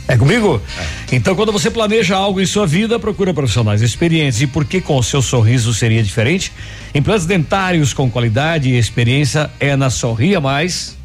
[0.07, 0.61] É comigo?
[1.09, 4.41] Então, quando você planeja algo em sua vida, procura profissionais experientes.
[4.41, 6.51] E por que com o seu sorriso seria diferente?
[6.93, 10.97] Implantes dentários com qualidade e experiência é na Sorria Mais.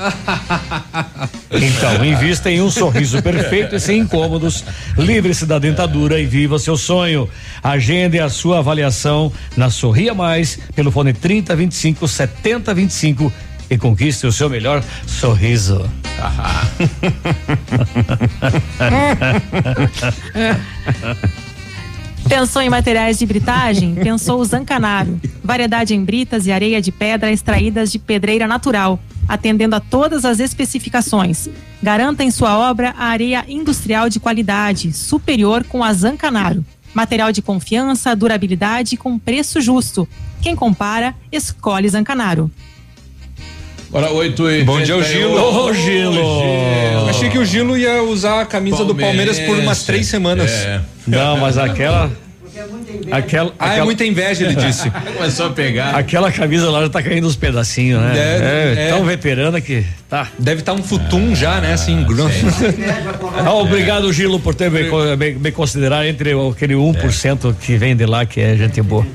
[1.52, 4.64] Então, invista em um sorriso perfeito e sem incômodos.
[4.96, 7.28] Livre-se da dentadura e viva seu sonho.
[7.62, 13.32] Agende a sua avaliação na Sorria Mais pelo fone 30 25 70 25
[13.68, 15.84] e conquiste o seu melhor sorriso.
[22.28, 23.94] Pensou em materiais de britagem?
[23.94, 25.20] Pensou o Zancanaro.
[25.42, 29.00] Variedade em britas e areia de pedra extraídas de pedreira natural,
[29.30, 31.48] atendendo a todas as especificações.
[31.80, 36.64] Garanta em sua obra a areia industrial de qualidade, superior com a Zancanaro.
[36.92, 40.08] Material de confiança, durabilidade com preço justo.
[40.42, 42.50] Quem compara, escolhe Zancanaro.
[43.88, 44.64] Agora 8 e.
[44.64, 45.64] Bom dia, o Gilo.
[45.64, 47.08] Ô, Gilo.
[47.08, 50.50] Achei que o Gilo ia usar a camisa do Palmeiras por umas três semanas.
[50.50, 50.80] É.
[51.06, 52.10] Não, mas aquela.
[53.10, 53.82] Aquela, ah, é aquela...
[53.82, 54.90] é muita inveja, ele disse.
[55.16, 55.96] Começou a pegar.
[55.96, 58.12] Aquela camisa lá já tá caindo uns pedacinhos, né?
[58.14, 60.28] Deve, é, é, tão veterana que tá.
[60.38, 61.72] Deve estar tá um futum já, né?
[61.72, 62.46] Assim, grosso.
[63.44, 64.84] ah, obrigado, Gilo, por ter me,
[65.16, 69.06] me, me considerar entre aquele 1% que vem de lá, que é gente boa.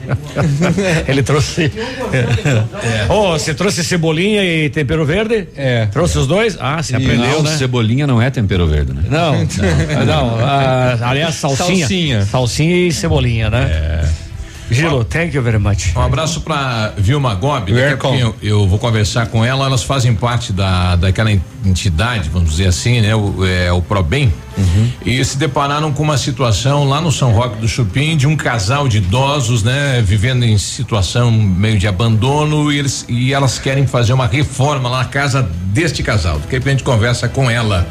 [1.07, 1.72] ele trouxe.
[2.13, 3.05] É.
[3.09, 5.47] Oh, você trouxe cebolinha e tempero verde?
[5.55, 5.85] É.
[5.88, 6.57] Trouxe os dois?
[6.59, 7.57] Ah, você aprendeu, não, né?
[7.57, 9.03] Cebolinha não é tempero verde, né?
[9.09, 9.35] Não,
[10.05, 10.05] não.
[10.05, 11.88] não a, aliás, salsinha.
[11.88, 12.26] Salsinha.
[12.26, 13.64] Salsinha e cebolinha, né?
[13.72, 14.26] É.
[14.70, 15.95] Gilo, thank you very much.
[15.95, 17.72] Um abraço para Vilma Gobi.
[18.20, 19.66] Eu, eu vou conversar com ela.
[19.66, 21.32] Elas fazem parte da daquela
[21.64, 23.16] entidade, vamos dizer assim, né?
[23.16, 24.34] O, é, o Probem.
[24.57, 24.90] Uhum.
[25.06, 28.88] E se depararam com uma situação lá no São Roque do Chupim de um casal
[28.88, 30.02] de idosos, né?
[30.03, 34.99] Vivendo em situação meio de abandono e eles e elas querem fazer uma reforma lá
[34.99, 36.40] na casa deste casal.
[36.40, 37.88] De repente conversa com ela.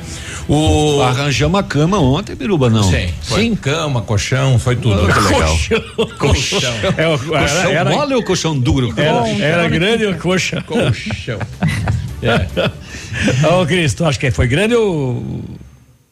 [0.49, 1.01] O...
[1.03, 2.83] Arranjamos a cama ontem, Biruba, não?
[2.83, 3.09] Sim.
[3.23, 5.03] Sim, cama, colchão, foi tudo.
[5.03, 5.49] Muito legal.
[5.49, 5.83] Colchão.
[6.19, 6.75] colchão.
[6.97, 8.93] É o, colchão era, era, mole ou colchão duro?
[8.97, 10.63] Era, era grande ou coxa?
[10.63, 11.39] Colchão.
[12.23, 13.49] é.
[13.49, 15.43] Ô, Cristo, acho que foi grande ou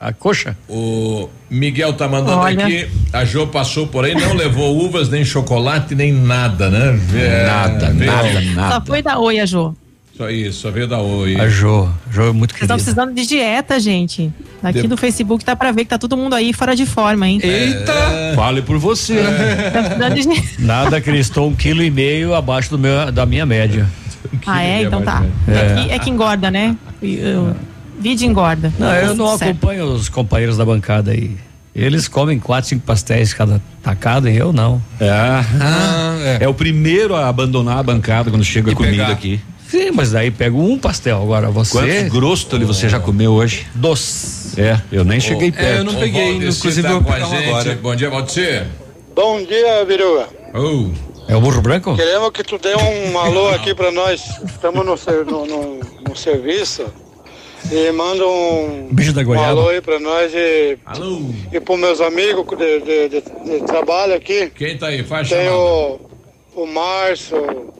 [0.02, 0.56] a coxa?
[0.68, 2.64] O Miguel tá mandando Olha.
[2.64, 6.98] aqui, a Jo passou por aí, não levou uvas, nem chocolate, nem nada, né?
[7.14, 8.74] É, nada, nada, nada.
[8.74, 9.76] Só foi da oi a Jo.
[10.16, 11.40] Só isso, só veio da Oi.
[11.40, 12.74] A Jo, Jo é muito querida.
[12.74, 14.30] Vocês estão precisando de dieta, gente.
[14.62, 14.88] Aqui de...
[14.88, 17.40] no Facebook tá pra ver que tá todo mundo aí fora de forma, hein?
[17.42, 17.92] Eita!
[17.92, 18.34] É.
[18.36, 19.18] Fale por você.
[19.18, 19.70] É.
[19.70, 20.58] Tá precisando de...
[20.62, 23.88] Nada, Cris, estou um quilo e meio abaixo do meu, da minha média.
[24.46, 24.82] ah, é?
[24.82, 25.24] Então tá.
[25.48, 25.52] É.
[25.52, 26.76] É, que, é que engorda, né?
[27.02, 27.56] Eu,
[27.98, 28.72] vídeo engorda.
[28.78, 29.50] Não, eu não certo.
[29.50, 31.36] acompanho os companheiros da bancada aí.
[31.74, 34.82] Eles comem quatro, cinco pastéis cada tacada e eu não.
[35.00, 35.08] É.
[35.08, 36.44] Ah, é.
[36.44, 36.48] é.
[36.48, 39.12] o primeiro a abandonar a bancada quando chega a comida pegar.
[39.12, 39.40] aqui.
[39.72, 41.22] Sim, mas daí pega um pastel.
[41.22, 41.72] Agora você.
[41.72, 43.66] Quantos grosso ali você já comeu hoje?
[43.74, 44.52] Dois.
[44.58, 45.64] É, eu nem cheguei perto.
[45.64, 47.74] É, eu não peguei, inclusive tá eu pegar agora.
[47.76, 48.66] Bom dia, Valdir.
[49.16, 50.28] Bom dia, Biruga.
[50.52, 50.90] Oh.
[51.26, 51.96] É o burro branco?
[51.96, 54.20] Queremos que tu dê um alô aqui pra nós.
[54.44, 54.94] Estamos no,
[55.24, 56.84] no, no, no serviço.
[57.70, 61.30] E manda um, Bicho da um alô aí pra nós e, alô.
[61.50, 64.52] e pros meus amigos de, de, de, de trabalho aqui.
[64.54, 65.02] Quem tá aí?
[65.02, 65.98] Faz Tem o,
[66.56, 67.72] o Márcio,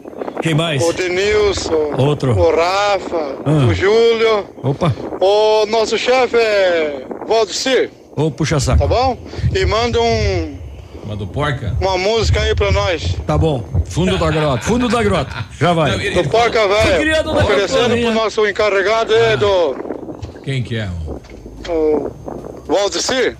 [0.42, 0.82] quem mais?
[0.82, 1.94] O Denilson.
[1.96, 2.32] Outro.
[2.38, 3.36] O Rafa.
[3.44, 3.66] Ah.
[3.68, 4.46] O Júlio.
[4.62, 4.92] Opa.
[5.20, 7.90] O nosso chefe é Valdecir.
[8.16, 8.80] Ô, puxa saco.
[8.80, 9.16] Tá bom?
[9.54, 10.58] E manda um.
[11.06, 11.76] Manda porca?
[11.80, 13.16] Uma música aí pra nós.
[13.26, 13.64] Tá bom.
[13.86, 14.62] Fundo da grota.
[14.64, 15.46] Fundo da grota.
[15.58, 16.10] Já vai.
[16.10, 17.30] Não, do porca, velho.
[17.30, 19.76] Oferecendo pro nosso encarregado é do.
[20.44, 20.88] Quem que é?
[21.68, 22.10] O
[22.66, 23.36] Valdecir.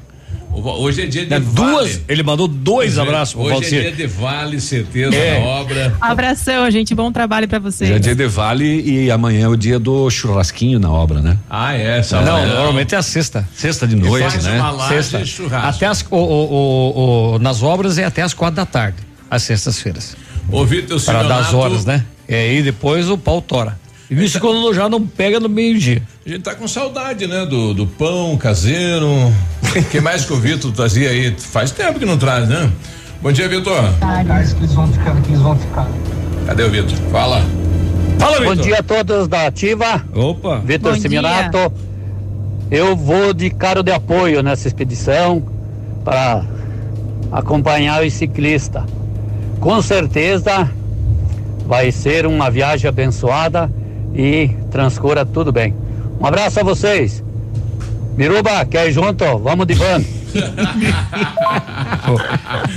[0.54, 2.04] Hoje é dia de Duas, vale.
[2.08, 5.40] ele mandou dois hoje, é- abraços pro Hoje é dia de vale, certeza é.
[5.40, 5.96] da obra.
[6.00, 7.88] Abração, gente, bom trabalho para vocês.
[7.88, 11.38] Hoje é dia de vale e amanhã é o dia do churrasquinho na obra, né?
[11.48, 14.60] Ah, é, Não, não, normalmente é a sexta, sexta de noite, né?
[14.88, 15.24] sexta.
[15.24, 15.68] Churrasco.
[15.68, 18.98] Até as, o, o, o, nas obras é até as quatro da tarde,
[19.30, 20.16] às sextas-feiras.
[20.50, 22.04] Ô, Vitor, Para das horas, né?
[22.28, 23.80] E aí depois o pau tora.
[24.10, 26.02] Isso quando já não pega no meio-dia.
[26.24, 27.46] A gente tá com saudade, né?
[27.46, 29.06] Do, do pão caseiro.
[29.08, 29.32] O
[29.90, 31.34] que mais que o Vitor trazia aí?
[31.38, 32.70] Faz tempo que não traz, né?
[33.22, 33.74] Bom dia, Vitor.
[34.54, 35.88] que eles vão ficar, que eles vão ficar.
[36.46, 36.96] Cadê o Vitor?
[37.10, 37.42] Fala.
[38.18, 38.56] Fala, Vitor.
[38.56, 40.04] Bom dia a todos da Ativa.
[40.14, 40.58] Opa.
[40.58, 41.72] Vitor Seminato.
[42.70, 45.42] Eu vou de carro de apoio nessa expedição
[46.04, 46.44] para
[47.30, 48.82] acompanhar os ciclistas.
[49.60, 50.70] Com certeza
[51.66, 53.70] vai ser uma viagem abençoada
[54.14, 55.74] e transcura tudo bem.
[56.20, 57.22] Um abraço a vocês.
[58.16, 59.24] Miruba, quer ir junto?
[59.38, 60.04] Vamos de van.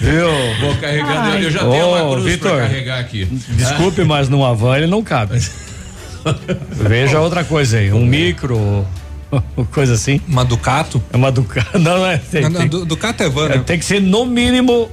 [0.02, 0.28] Viu?
[0.62, 1.30] Vou carregando.
[1.30, 3.26] Eu, eu já tenho uma cruz Victor, pra carregar aqui.
[3.26, 4.06] Desculpe, ah.
[4.06, 5.40] mas numa van ele não cabe.
[6.72, 8.86] Veja outra coisa aí, um micro,
[9.72, 10.20] coisa assim.
[10.28, 11.03] Uma Ducato?
[11.12, 11.78] É uma Ducato.
[11.80, 12.18] Não, é.
[12.18, 13.45] Tem, não, tem, Ducato é van.
[13.45, 13.64] É, né?
[13.66, 14.90] Tem que ser no mínimo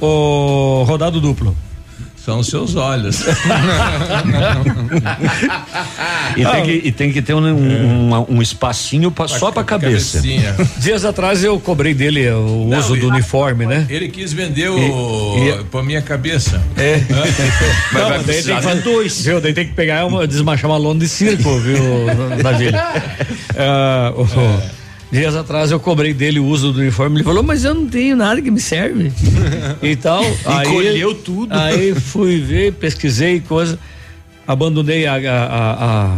[0.00, 1.56] o rodado duplo.
[2.28, 3.24] São seus olhos.
[6.36, 10.18] e, tem que, e, tem que, ter um, um, um espacinho pra, só pra cabeça.
[10.18, 10.54] Cabecinha.
[10.76, 13.86] Dias atrás eu cobrei dele o Não, uso ele, do uniforme, né?
[13.88, 16.62] Ele quis vender o, e, pra minha cabeça.
[16.76, 17.00] É.
[17.92, 19.24] Mas Não, vai daí tem que dois.
[19.24, 19.40] Viu?
[19.40, 21.80] Daí tem que pegar uma, desmanchar uma lona de circo, viu,
[22.44, 22.68] Davi?
[22.68, 22.70] uh,
[24.74, 24.77] é.
[25.10, 27.16] Dias atrás eu cobrei dele o uso do uniforme.
[27.16, 29.10] Ele falou, mas eu não tenho nada que me serve.
[29.82, 30.66] então, aí.
[30.66, 31.52] Colheu tudo.
[31.52, 33.78] Aí fui ver, pesquisei coisa.
[34.46, 36.16] Abandonei a, a, a, a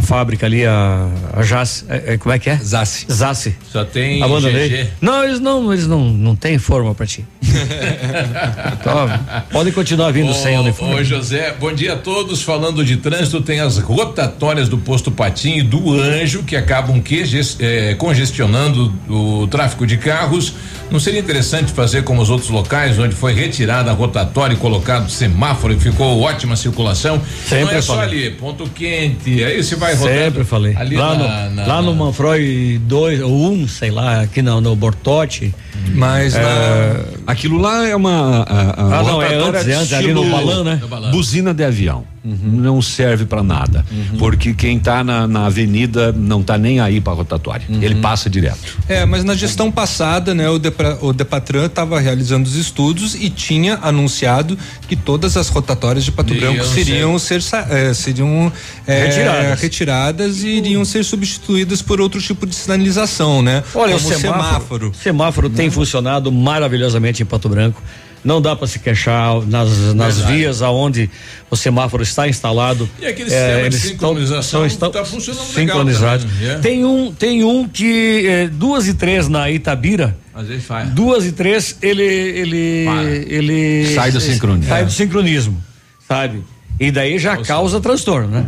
[0.00, 2.56] fábrica ali, a, a Jace, é, é, como é que é?
[2.56, 3.06] Zace.
[3.12, 3.56] Zace.
[3.70, 4.68] Só tem Abandonei.
[4.68, 4.90] GG.
[5.00, 7.26] Não, eles não, eles não, não têm forma pra ti.
[8.80, 9.08] então,
[9.50, 10.94] podem continuar vindo Ô, sem uniforme.
[10.94, 12.42] Ô José, bom dia a todos.
[12.42, 17.22] Falando de trânsito, tem as rotatórias do posto Patim e do Anjo que acabam que,
[17.60, 20.54] eh, congestionando o tráfego de carros.
[20.90, 25.10] Não seria interessante fazer como os outros locais, onde foi retirada a rotatória e colocado
[25.10, 27.20] semáforo e ficou ótima circulação?
[27.48, 29.42] Sempre Não é só ali, ponto quente.
[29.42, 30.14] Aí você vai rodando.
[30.18, 30.74] Sempre falei.
[30.76, 34.40] Ali lá, na- no, na- lá no Manfroy 2 ou 1, um, sei lá, aqui
[34.42, 35.54] no, no Bortote.
[35.94, 38.42] Mas é, Aquilo lá é uma.
[38.42, 40.80] A, a Ah, não, é antes, é antes, ali no Balan, né?
[41.10, 42.04] Buzina de avião.
[42.24, 43.84] Não serve pra nada.
[44.16, 47.66] Porque quem tá na, na avenida não tá nem aí pra rotatória.
[47.68, 48.78] Ele passa direto.
[48.88, 53.28] É, mas na gestão passada, né, o, Depra, o Depatran estava realizando os estudos e
[53.28, 54.56] tinha anunciado
[54.88, 58.52] que todas as rotatórias de Pato Branco seriam ser, sa- eh, seriam
[58.86, 59.60] eh, Retiradas.
[59.60, 63.64] retiradas e iriam ser substituídas por outro tipo de sinalização, né?
[63.74, 64.90] Olha, Como o semáforo.
[64.90, 67.82] O semáforo tem funcionado maravilhosamente em Pato Branco.
[68.24, 70.36] Não dá para se queixar nas, nas Verdade.
[70.38, 71.10] vias aonde
[71.50, 72.88] o semáforo está instalado.
[73.00, 76.24] E aquele É, sistema de eles sincronização estão- tá funcionando legal sincronizados.
[76.26, 76.58] também, né?
[76.62, 80.16] Tem um, tem um que é, duas e três na Itabira.
[80.32, 80.88] Às vezes faz.
[80.90, 82.86] Duas e três ele ele
[83.28, 84.68] ele Sai do sincronismo.
[84.68, 84.84] Sai É.
[84.84, 85.64] do sincronismo,
[86.08, 86.44] sabe?
[86.78, 88.46] E daí já causa transtorno, né?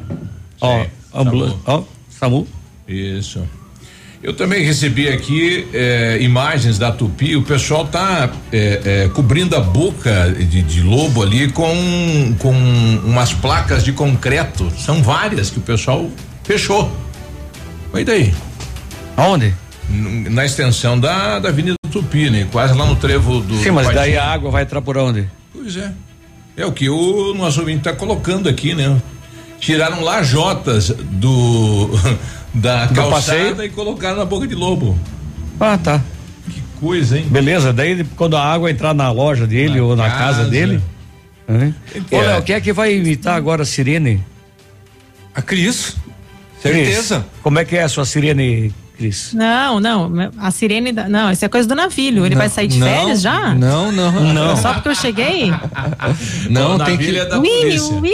[0.61, 1.83] Ó, ambulância, ó,
[2.19, 2.47] SAMU.
[2.87, 3.43] Isso.
[4.25, 7.37] Eu também recebi aqui eh, imagens da Tupi.
[7.37, 12.51] O pessoal tá eh, eh, cobrindo a boca de, de lobo ali com, com
[13.05, 14.73] umas placas de concreto.
[14.79, 16.11] São várias que o pessoal
[16.43, 16.91] fechou.
[17.95, 18.33] E daí?
[19.15, 19.55] Aonde?
[19.91, 22.49] Na extensão da, da Avenida Tupi, né?
[22.51, 23.59] Quase lá no trevo do.
[23.59, 25.29] Sim, mas daí a água vai entrar por onde?
[25.53, 25.93] Pois é.
[26.57, 28.97] É o que o nosso ouvinte está colocando aqui, né?
[29.61, 31.91] Tiraram lajotas do
[32.55, 33.63] da calçada passeio?
[33.65, 34.99] e colocaram na boca de lobo.
[35.59, 36.01] Ah, tá.
[36.49, 37.27] Que coisa, hein?
[37.29, 40.51] Beleza, daí quando a água entrar na loja dele ou na casa, casa.
[40.51, 40.81] dele.
[42.09, 42.27] Que Ô, é?
[42.27, 44.25] Léo, quem é que vai imitar agora a sirene?
[45.35, 45.97] A Cris.
[46.63, 47.27] Cris, Certeza.
[47.43, 49.33] Como é que é a sua sirene, Cris?
[49.35, 50.13] Não, não.
[50.39, 50.93] A sirene.
[50.93, 52.25] Da, não, isso é coisa do navilho.
[52.25, 53.55] Ele vai sair de Não, férias já?
[53.55, 54.33] Não, não.
[54.33, 54.57] Não.
[54.57, 55.53] Só porque eu cheguei?
[56.49, 57.17] Não, tem que.
[57.19, 58.05] é da ui, ui.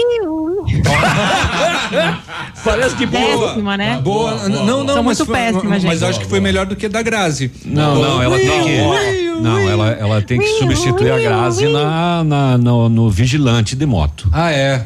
[2.65, 4.01] Parece que Péssima, né?
[4.03, 6.03] Boa, Boa, não, não, São mas muito mas gente.
[6.03, 7.51] eu acho que foi melhor do que da Grazi.
[7.65, 9.41] Não, não, ela tem que.
[9.41, 14.29] Não, ela, ela tem que substituir a Grazi na, na- no, no vigilante de moto.
[14.33, 14.85] Ah, é.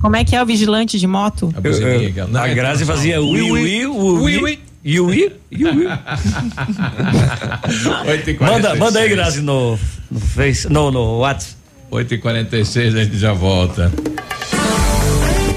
[0.00, 1.52] Como é que é o vigilante de moto?
[1.56, 2.28] A buzininha aquela.
[2.28, 5.32] Não, A é Grazi fazia ui, ui, ui, Ui, ui, ui.
[5.52, 5.86] ui, ui, ui.
[8.08, 8.78] Oito e Manda, 46.
[8.78, 9.78] manda aí, Grazi, no,
[10.10, 11.56] no Face, no, no WhatsApp.
[11.90, 13.92] 8 e 46 a gente já volta.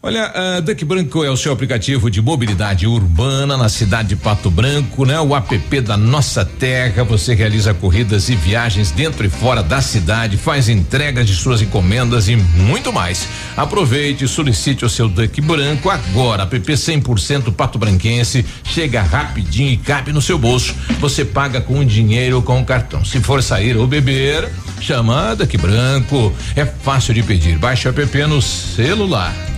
[0.00, 4.48] Olha, a Duck Branco é o seu aplicativo de mobilidade urbana na cidade de Pato
[4.48, 5.18] Branco, né?
[5.18, 7.02] O app da nossa terra.
[7.02, 12.28] Você realiza corridas e viagens dentro e fora da cidade, faz entregas de suas encomendas
[12.28, 13.26] e muito mais.
[13.56, 16.44] Aproveite e solicite o seu Duck Branco agora.
[16.44, 18.46] App 100% pato branquense.
[18.62, 20.76] Chega rapidinho e cabe no seu bolso.
[21.00, 23.04] Você paga com dinheiro ou com cartão.
[23.04, 24.48] Se for sair ou beber,
[24.80, 26.32] chama Duck Branco.
[26.54, 27.58] É fácil de pedir.
[27.58, 29.57] Baixe o app no celular.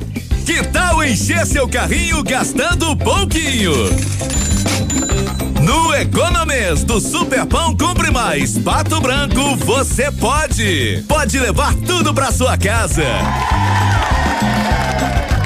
[0.45, 3.71] Que tal encher seu carrinho gastando pouquinho?
[5.61, 11.03] No Economês do Superpão Compre Mais Pato Branco, você pode!
[11.07, 13.05] Pode levar tudo pra sua casa.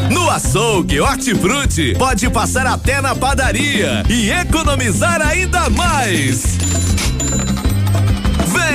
[0.09, 6.57] No açougue Hortifruti, pode passar até na padaria e economizar ainda mais.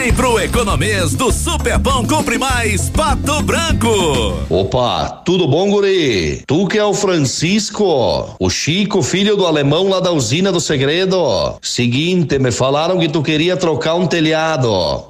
[0.00, 4.34] Vem pro Economês do Superpão Compre Mais Pato Branco.
[4.48, 6.42] Opa, tudo bom, guri?
[6.46, 11.58] Tu que é o Francisco, o Chico, filho do alemão lá da usina do segredo.
[11.60, 15.09] Seguinte, me falaram que tu queria trocar um telhado,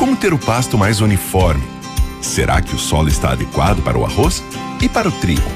[0.00, 1.62] Como ter o pasto mais uniforme?
[2.22, 4.42] Será que o solo está adequado para o arroz?
[4.80, 5.50] E para o trigo?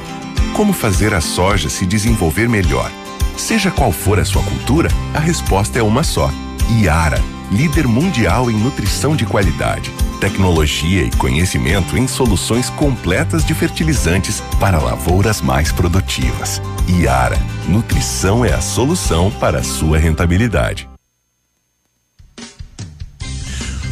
[0.54, 2.92] Como fazer a soja se desenvolver melhor?
[3.38, 6.30] Seja qual for a sua cultura, a resposta é uma só:
[6.78, 7.18] Iara,
[7.50, 9.90] líder mundial em nutrição de qualidade
[10.20, 16.62] tecnologia e conhecimento em soluções completas de fertilizantes para lavouras mais produtivas.
[16.88, 17.38] Iara,
[17.68, 20.93] nutrição é a solução para a sua rentabilidade.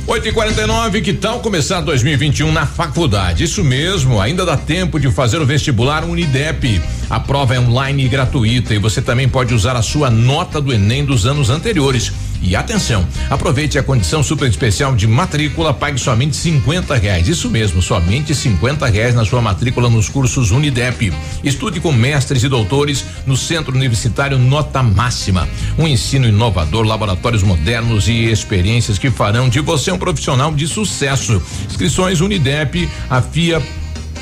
[0.04, 3.44] 8 e 49 que tal começar 2021 na faculdade?
[3.44, 6.82] Isso mesmo, ainda dá tempo de fazer o vestibular Unidep.
[7.08, 10.72] A prova é online e gratuita e você também pode usar a sua nota do
[10.72, 12.12] Enem dos anos anteriores.
[12.42, 17.28] E atenção, aproveite a condição super especial de matrícula, pague somente 50 reais.
[17.28, 21.12] Isso mesmo, somente 50 reais na sua matrícula nos cursos Unidep.
[21.44, 25.48] Estude com mestres e doutores no Centro Universitário Nota Máxima.
[25.78, 31.40] Um ensino inovador, laboratórios modernos e experiências que farão de você um profissional de sucesso.
[31.70, 33.22] Inscrições Unidep, a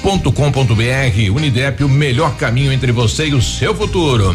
[0.01, 4.35] .com.br Unidep, o melhor caminho entre você e o seu futuro.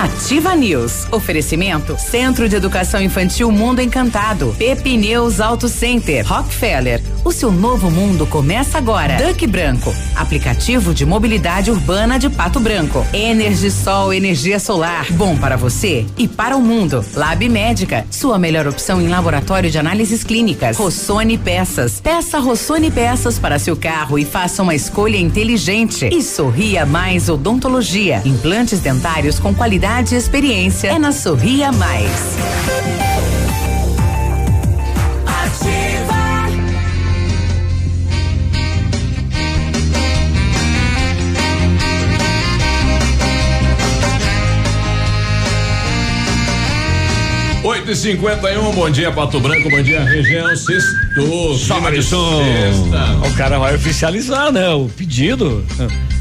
[0.00, 1.06] Ativa News.
[1.12, 4.54] Oferecimento Centro de Educação Infantil Mundo Encantado.
[4.56, 6.26] Pepineus Auto Center.
[6.26, 7.02] Rockefeller.
[7.22, 9.16] O seu novo mundo começa agora.
[9.16, 9.94] Duck Branco.
[10.16, 13.06] Aplicativo de mobilidade urbana de Pato Branco.
[13.12, 15.06] Energisol energia solar.
[15.12, 17.04] Bom para você e para o mundo.
[17.14, 18.06] Lab Médica.
[18.10, 20.78] Sua melhor opção em laboratório de análises clínicas.
[20.78, 22.00] Rossoni Peças.
[22.00, 26.08] Peça Rossoni Peças para seu carro e faça uma escolha inteligente.
[26.10, 28.22] E Sorria Mais Odontologia.
[28.24, 32.10] Implantes dentários com qualidade e experiência é na Sorria Mais.
[47.94, 50.54] 751, bom dia, Pato Branco, bom dia, região.
[50.56, 52.40] Sexto, Sobe de som.
[52.44, 53.28] Sexta.
[53.28, 54.68] O cara vai oficializar, né?
[54.70, 55.64] O pedido.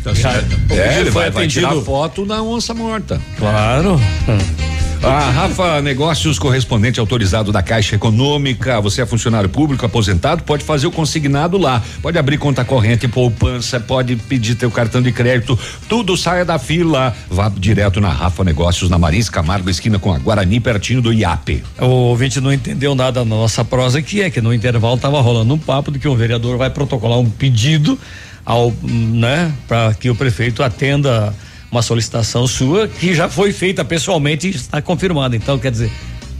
[0.04, 0.56] Tá certo.
[0.70, 1.68] O é, pedido ele foi vai, atendido.
[1.68, 3.22] Vai tirar foto da onça morta.
[3.38, 4.02] Claro.
[4.28, 4.78] É.
[5.02, 8.82] A Rafa Negócios, correspondente autorizado da Caixa Econômica.
[8.82, 11.82] Você é funcionário público aposentado, pode fazer o consignado lá.
[12.02, 15.58] Pode abrir conta corrente, poupança, pode pedir teu cartão de crédito.
[15.88, 17.16] Tudo saia da fila.
[17.30, 21.64] Vá direto na Rafa Negócios, na Marins Camargo, esquina com a Guarani, pertinho do IAP.
[21.80, 25.54] O ouvinte não entendeu nada da nossa prosa, que é que no intervalo tava rolando
[25.54, 27.98] um papo de que o vereador vai protocolar um pedido
[28.46, 31.34] ao, né, para que o prefeito atenda
[31.72, 35.36] uma solicitação sua que já foi feita pessoalmente e está confirmada.
[35.36, 35.91] Então, quer dizer,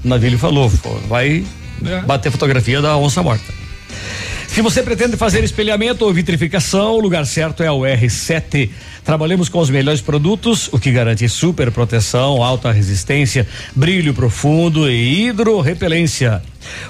[0.04, 0.70] o Navilho falou,
[1.08, 1.46] vai
[1.86, 2.02] é.
[2.02, 3.60] bater fotografia da onça morta.
[4.52, 8.72] Se você pretende fazer espelhamento ou vitrificação, o lugar certo é o R7.
[9.06, 15.28] Trabalhamos com os melhores produtos, o que garante super proteção, alta resistência, brilho profundo e
[15.28, 16.42] hidrorrepelência.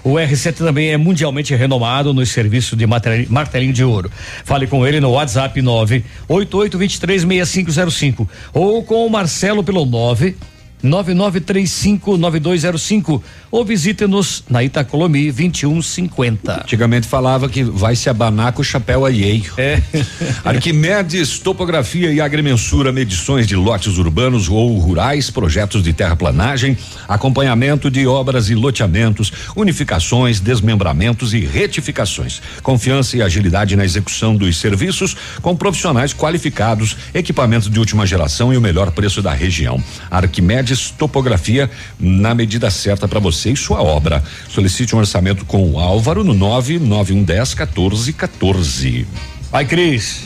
[0.04, 4.10] O R7 também é mundialmente renomado nos serviços de martelinho de ouro.
[4.46, 10.36] Fale com ele no WhatsApp 988236505 ou com o Marcelo pelo 9
[10.84, 16.62] 99359205 ou visite-nos na Itacolomi 2150.
[16.62, 19.52] Antigamente falava que vai se abanar com o chapéu alheio.
[19.58, 19.82] É.
[20.46, 26.78] Arquimedes, topografia e agrimensura, medições de lotes urbanos ou rurais, projetos de terraplanagem,
[27.08, 32.42] acompanhamento de obras e loteamentos, unificações, desmembramentos e retificações.
[32.62, 38.58] Confiança e agilidade na execução dos serviços com profissionais qualificados, equipamentos de última geração e
[38.58, 39.82] o melhor preço da região.
[40.10, 41.70] Arquimedes Topografia
[42.00, 44.24] na medida certa para você você e sua obra.
[44.50, 49.08] Solicite um orçamento com o Álvaro no 99110 1414.
[49.52, 50.24] Vai, Cris.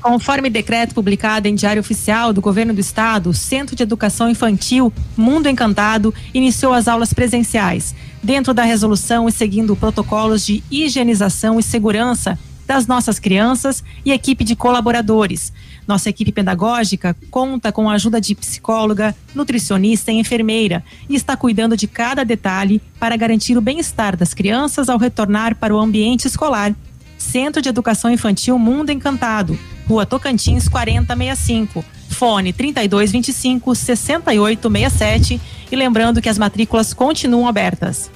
[0.00, 4.92] Conforme decreto publicado em Diário Oficial do Governo do Estado, o Centro de Educação Infantil
[5.16, 7.94] Mundo Encantado iniciou as aulas presenciais.
[8.22, 14.42] Dentro da resolução e seguindo protocolos de higienização e segurança, das nossas crianças e equipe
[14.42, 15.52] de colaboradores.
[15.86, 21.76] Nossa equipe pedagógica conta com a ajuda de psicóloga, nutricionista e enfermeira e está cuidando
[21.76, 26.74] de cada detalhe para garantir o bem-estar das crianças ao retornar para o ambiente escolar.
[27.16, 35.40] Centro de Educação Infantil Mundo Encantado, Rua Tocantins 4065, fone 3225 6867
[35.70, 38.10] e lembrando que as matrículas continuam abertas.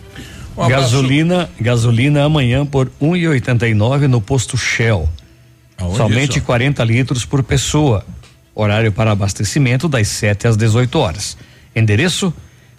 [0.57, 5.09] Um gasolina, gasolina amanhã por 1,89 no posto Shell.
[5.81, 6.47] Aonde Somente isso?
[6.47, 8.05] 40 litros por pessoa.
[8.55, 11.37] Horário para abastecimento das 7 às 18 horas.
[11.75, 12.33] Endereço: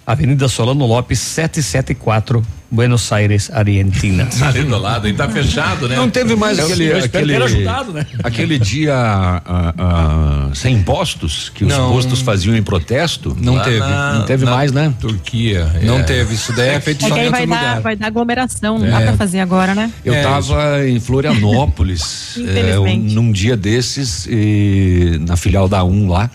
[0.05, 4.27] Avenida Solano Lopes 774, Buenos Aires, Argentina.
[4.41, 5.97] Ali do lado, e tá fechado, né?
[5.97, 6.93] Não teve mais eu, aquele.
[6.93, 8.05] Aquele, ajudado, né?
[8.23, 13.35] Aquele dia a, a, sem impostos que não, os postos faziam em protesto.
[13.39, 13.79] Não teve.
[13.79, 14.93] Na, não teve mais, né?
[14.99, 15.69] Turquia.
[15.83, 16.03] Não é.
[16.03, 16.33] teve.
[16.33, 17.75] Isso daí é feito é só em outro vai lugar.
[17.75, 18.91] Dar, vai dar aglomeração, não é.
[18.91, 19.91] dá pra fazer agora, né?
[20.05, 26.29] Eu é, tava em Florianópolis é, num dia desses, e, na filial da Um lá.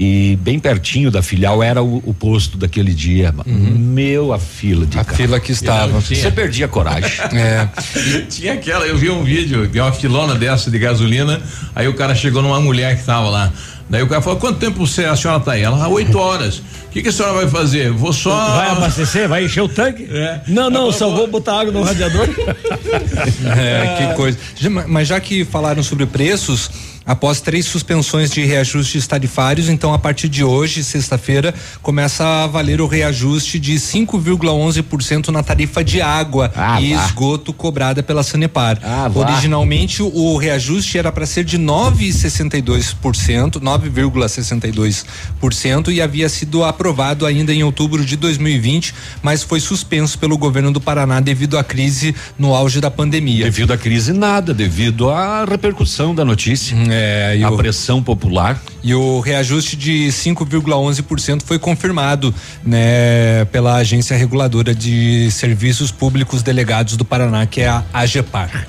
[0.00, 3.34] E bem pertinho da filial era o, o posto daquele dia.
[3.44, 3.74] Uhum.
[3.76, 5.16] Meu, a fila de A carro.
[5.16, 6.00] fila que estava.
[6.00, 7.10] Você perdia a coragem.
[7.36, 7.68] é.
[8.30, 11.42] Tinha aquela, eu vi um vídeo de uma filona dessa de gasolina,
[11.74, 13.52] aí o cara chegou numa mulher que estava lá.
[13.90, 15.62] Daí o cara falou: quanto tempo você, a senhora tá aí?
[15.62, 16.58] Ela, ah, oito horas.
[16.58, 17.90] O que, que, a senhora vai fazer?
[17.90, 18.54] Vou só.
[18.56, 19.28] Vai abastecer?
[19.28, 20.08] Vai encher o tanque?
[20.10, 20.42] É.
[20.46, 22.28] Não, não, só vou botar água no radiador.
[23.58, 24.38] é, que coisa.
[24.86, 26.70] Mas já que falaram sobre preços,
[27.08, 29.70] após três suspensões de reajustes tarifários.
[29.70, 35.82] Então, a partir de hoje, sexta-feira, começa a valer o reajuste de 5,11% na tarifa
[35.82, 38.78] de água ah, e esgoto cobrada pela Sanepar.
[38.84, 47.54] Ah, Originalmente, o reajuste era para ser de 9,62%, 9,62% e havia sido aprovado ainda
[47.54, 52.54] em outubro de 2020, mas foi suspenso pelo governo do Paraná devido à crise no
[52.54, 53.44] auge da pandemia.
[53.44, 56.76] Devido à crise, nada, devido à repercussão da notícia.
[56.76, 58.60] Hum, é, a o, pressão popular.
[58.82, 62.34] E o reajuste de 5,11% foi confirmado,
[62.64, 68.66] né, pela agência reguladora de serviços públicos delegados do Paraná, que é a AGEPAR.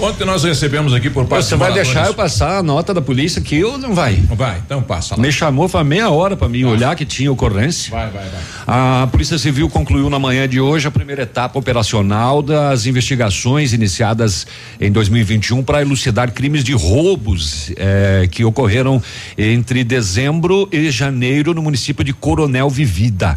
[0.00, 3.40] Ontem nós recebemos aqui por parte Você vai deixar eu passar a nota da polícia
[3.40, 4.14] aqui ou não vai?
[4.14, 5.20] Vai, então passa lá.
[5.20, 7.90] Me chamou faz meia hora para mim olhar que tinha ocorrência.
[7.90, 8.40] Vai, vai, vai.
[8.64, 14.46] A Polícia Civil concluiu na manhã de hoje a primeira etapa operacional das investigações iniciadas
[14.80, 19.02] em 2021 para elucidar crimes de roubos eh, que ocorreram
[19.36, 23.36] entre dezembro e janeiro no município de Coronel Vivida.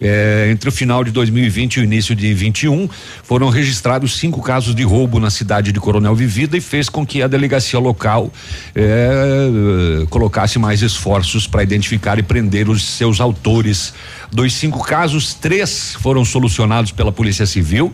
[0.00, 2.88] É, entre o final de 2020 e o início de 21,
[3.22, 7.22] foram registrados cinco casos de roubo na cidade de Coronel Vivida e fez com que
[7.22, 8.32] a delegacia local
[8.74, 13.92] é, colocasse mais esforços para identificar e prender os seus autores.
[14.30, 17.92] Dos cinco casos, três foram solucionados pela Polícia Civil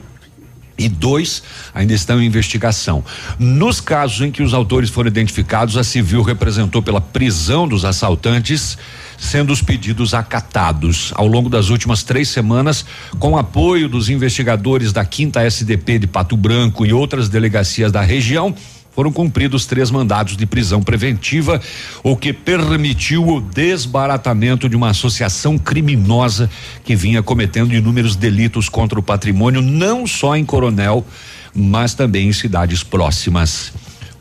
[0.77, 3.05] e dois ainda estão em investigação.
[3.39, 8.77] Nos casos em que os autores foram identificados, a civil representou pela prisão dos assaltantes,
[9.25, 11.13] sendo os pedidos acatados.
[11.17, 12.85] Ao longo das últimas três semanas,
[13.19, 18.55] com apoio dos investigadores da quinta SDP de Pato Branco e outras delegacias da região,
[18.95, 21.61] foram cumpridos três mandados de prisão preventiva,
[22.03, 26.49] o que permitiu o desbaratamento de uma associação criminosa
[26.85, 31.05] que vinha cometendo inúmeros delitos contra o patrimônio, não só em Coronel,
[31.53, 33.73] mas também em cidades próximas.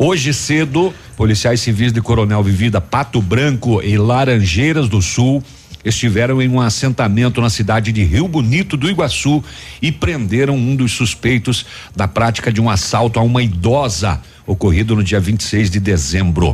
[0.06, 5.42] Hoje cedo, policiais civis de Coronel Vivida, Pato Branco e Laranjeiras do Sul
[5.82, 9.42] estiveram em um assentamento na cidade de Rio Bonito do Iguaçu
[9.82, 11.66] e prenderam um dos suspeitos
[11.96, 16.54] da prática de um assalto a uma idosa ocorrido no dia 26 de dezembro.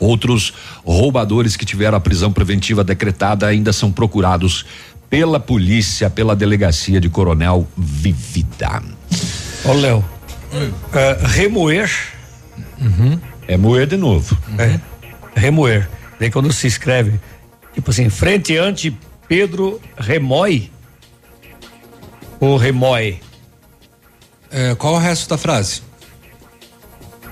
[0.00, 0.52] Outros
[0.84, 4.66] roubadores que tiveram a prisão preventiva decretada ainda são procurados
[5.08, 8.82] pela polícia, pela delegacia de Coronel Vivida.
[9.64, 9.98] Ô, Léo,
[10.52, 12.17] uh, remoer.
[12.80, 13.18] Uhum.
[13.46, 14.36] É moer de novo.
[14.58, 14.78] É.
[15.34, 15.88] Remoer.
[16.18, 17.20] Daí quando se escreve,
[17.74, 18.96] tipo assim, frente ante
[19.26, 20.70] Pedro Remói.
[22.40, 23.20] Ou Remói?
[24.50, 25.82] É, qual o resto da frase?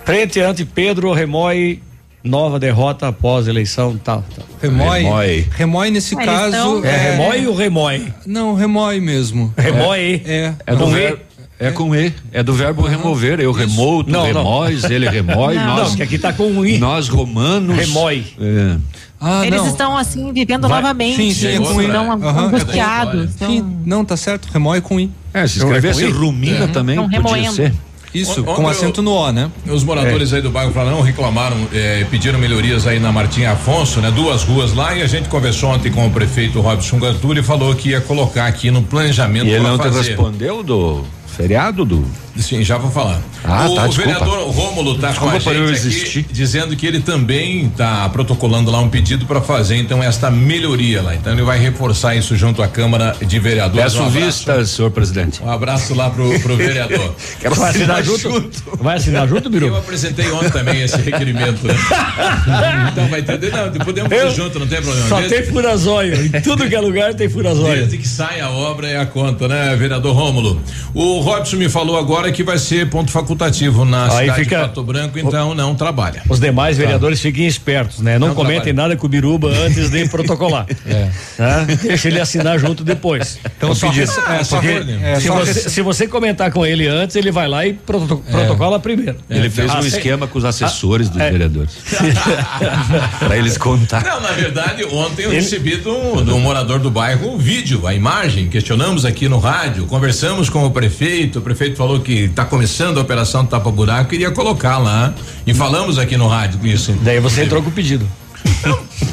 [0.04, 1.80] Frente ante Pedro Remói,
[2.22, 4.24] nova derrota após eleição, tal.
[4.34, 4.44] tal.
[4.60, 5.48] Remói, remói.
[5.50, 6.84] Remói nesse caso.
[6.84, 8.14] É, é remói ou remói?
[8.24, 9.52] Não, remói mesmo.
[9.56, 10.22] Remói.
[10.24, 10.36] É.
[10.36, 11.20] É, é do ver,
[11.58, 12.88] é, é com E, é do verbo uhum.
[12.88, 13.40] remover.
[13.40, 15.66] Eu remou, tu remóis, ele remói, não.
[15.66, 15.90] nós.
[15.90, 16.78] Não, que aqui tá com um I.
[16.78, 17.76] Nós romanos.
[17.76, 18.24] Remói.
[18.40, 18.76] É.
[19.18, 19.68] Ah, Eles não.
[19.68, 20.82] estão assim vivendo Vai.
[20.82, 21.16] novamente.
[21.16, 22.38] Sim, sim, com estão uhum.
[22.38, 23.30] angustiados.
[23.34, 23.50] Então...
[23.50, 24.48] Sim, não, tá certo.
[24.52, 25.10] Remói com I.
[25.32, 27.72] É, se escrevesse rumina também, podia ser.
[28.14, 29.50] Isso, com acento no O, né?
[29.68, 30.36] Os moradores é.
[30.36, 34.10] aí do bairro Franão reclamaram, eh, pediram melhorias aí na Martim Afonso, né?
[34.10, 37.74] Duas ruas lá e a gente conversou ontem com o prefeito Robson Ganturi e falou
[37.74, 39.46] que ia colocar aqui no planejamento.
[39.46, 40.02] E ele não fazer.
[40.02, 41.04] te respondeu do
[41.36, 42.02] feriado do
[42.38, 43.20] Sim, já vou falar.
[43.44, 47.68] Ah, o tá, vereador Rômulo tá Desculpa com a gente aqui, dizendo que ele também
[47.70, 51.14] tá protocolando lá um pedido para fazer então esta melhoria lá.
[51.14, 53.92] Então ele vai reforçar isso junto à Câmara de Vereadores.
[53.94, 55.42] Peço Um vista, senhor presidente.
[55.42, 57.14] Um abraço lá pro, pro vereador.
[57.40, 58.76] Quero Vai assinar assinar junto?
[58.82, 59.66] Vai assinar junto, Biru?
[59.68, 61.74] Eu apresentei ontem também esse requerimento, né?
[62.92, 65.08] então vai entender, não, podemos fazer Eu- junto, não tem problema.
[65.08, 66.26] Só Desde- tem furazóio.
[66.26, 67.76] Em tudo que é lugar tem furazóio.
[67.80, 70.60] Desde que sai a obra é a conta, né, vereador Rômulo?
[70.94, 74.62] O Robson me falou agora que vai ser ponto facultativo na Aí cidade fica- de
[74.68, 76.22] Pato Branco, então não trabalha.
[76.28, 78.18] Os demais vereadores fiquem espertos, né?
[78.18, 78.88] Não, Não comentem trabalha.
[78.88, 80.66] nada com o Biruba antes de protocolar.
[80.86, 81.08] É.
[81.36, 81.64] Tá?
[81.82, 83.38] Deixa ele assinar junto depois.
[83.56, 86.86] Então, O só res- é, só é, se, só você, se você comentar com ele
[86.86, 88.30] antes, ele vai lá e proto- É.
[88.32, 89.16] protocola primeiro.
[89.28, 91.30] Ele fez um Ah, esquema com os assessores dos é.
[91.30, 91.72] vereadores.
[93.18, 94.02] Pra eles contar.
[94.04, 97.94] Não, na verdade, ontem eu recebi um, de um morador do bairro o vídeo, a
[97.94, 102.98] imagem, questionamos aqui no rádio, conversamos com o prefeito, o prefeito falou que está começando
[102.98, 105.14] a operação Tapa Buraco, queria colocar lá
[105.46, 106.92] e falamos aqui no rádio isso.
[107.02, 108.06] Daí você entrou com o pedido.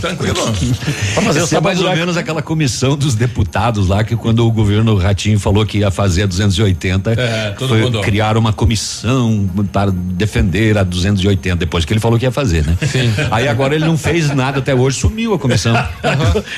[0.01, 0.35] Tranquilo.
[1.13, 4.95] Pra fazer é mais ou menos aquela comissão dos deputados lá que quando o governo
[4.97, 8.01] Ratinho falou que ia fazer a 280, É, todo foi mundo.
[8.01, 12.77] criar uma comissão para defender a 280 depois que ele falou que ia fazer, né?
[12.91, 13.11] Sim.
[13.31, 15.73] Aí agora ele não fez nada até hoje, sumiu a comissão.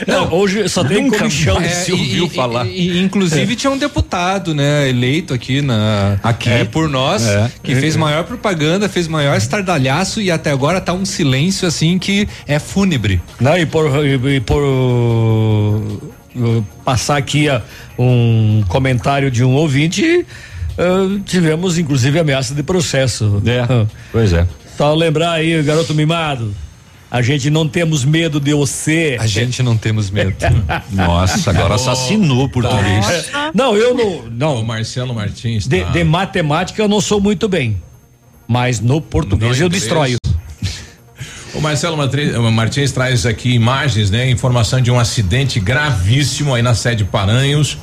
[0.07, 1.56] Não, hoje só tem Nunca comichão.
[1.60, 2.65] mais se ouviu falar.
[2.68, 6.49] E, inclusive tinha um deputado, né, eleito aqui na Aqui.
[6.49, 7.52] é, por nós, É.
[7.64, 12.27] que fez maior propaganda, fez maior estardalhaço e até agora tá um silêncio assim que
[12.47, 13.21] é fúnebre.
[13.39, 17.61] Não, e por, e, e por uh, uh, passar aqui uh,
[17.97, 20.25] um comentário de um ouvinte,
[20.77, 23.41] uh, tivemos inclusive ameaça de processo.
[23.45, 24.47] É, pois é.
[24.77, 26.53] Só lembrar aí, garoto mimado.
[27.09, 29.15] A gente não temos medo de você.
[29.21, 30.33] A gente não temos medo.
[30.91, 33.31] Nossa, agora assassinou o português.
[33.53, 34.23] Não, eu não.
[34.29, 34.59] não.
[34.61, 35.65] O Marcelo Martins.
[35.65, 37.81] De, tá- de matemática eu não sou muito bem.
[38.47, 39.83] Mas no português No eu inglês.
[39.83, 40.17] destroio.
[41.56, 44.30] O Marcelo Matri- Martins traz aqui imagens, né?
[44.30, 47.77] Informação de um acidente gravíssimo aí na sede Paranhos.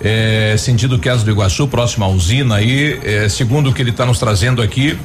[0.00, 4.04] É, sentido Quezon do Iguaçu, próximo à usina aí, é, segundo o que ele está
[4.04, 4.96] nos trazendo aqui,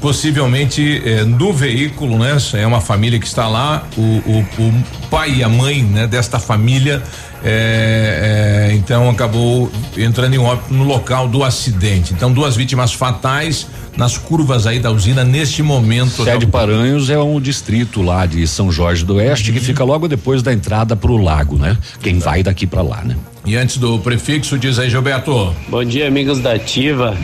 [0.00, 2.36] possivelmente é, no veículo, né?
[2.54, 4.74] É uma família que está lá, o, o- o
[5.10, 6.06] pai e a mãe, né?
[6.06, 7.02] Desta família,
[7.44, 12.12] é, é, então acabou entrando em óbito no local do acidente.
[12.12, 13.66] Então duas vítimas fatais
[13.96, 16.24] nas curvas aí da usina neste momento.
[16.24, 20.42] Sede Paranhos é um distrito lá de São Jorge do Oeste que fica logo depois
[20.42, 21.76] da entrada pro lago, né?
[22.02, 23.16] Quem vai daqui pra lá, né?
[23.44, 25.54] E antes do prefixo, diz aí, Gilberto.
[25.68, 27.16] Bom dia, amigos da Ativa.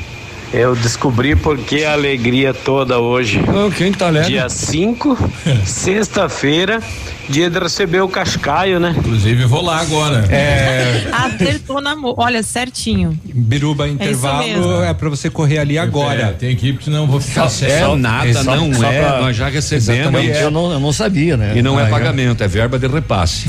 [0.58, 3.40] Eu descobri por que a alegria toda hoje.
[3.76, 4.26] quem tá lendo?
[4.26, 5.30] Dia 5,
[5.66, 6.80] sexta-feira,
[7.28, 8.94] dia de receber o cascaio, né?
[8.96, 10.24] Inclusive, vou lá agora.
[10.30, 11.94] É, Acertou na.
[11.94, 13.18] mo- Olha, certinho.
[13.22, 14.82] Biruba, intervalo mesmo.
[14.82, 16.22] é, pra você correr ali agora.
[16.22, 17.70] É, tem equipe, senão eu vou ficar Só- sem.
[17.70, 19.02] é nada, só- não só é.
[19.02, 20.20] pra- Nós já recebemos.
[20.24, 21.52] É- Eu não, eu não sabia, né?
[21.54, 23.46] E não é Ah, pagamento, é verba de repasse.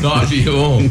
[0.00, 0.90] 9 e 1.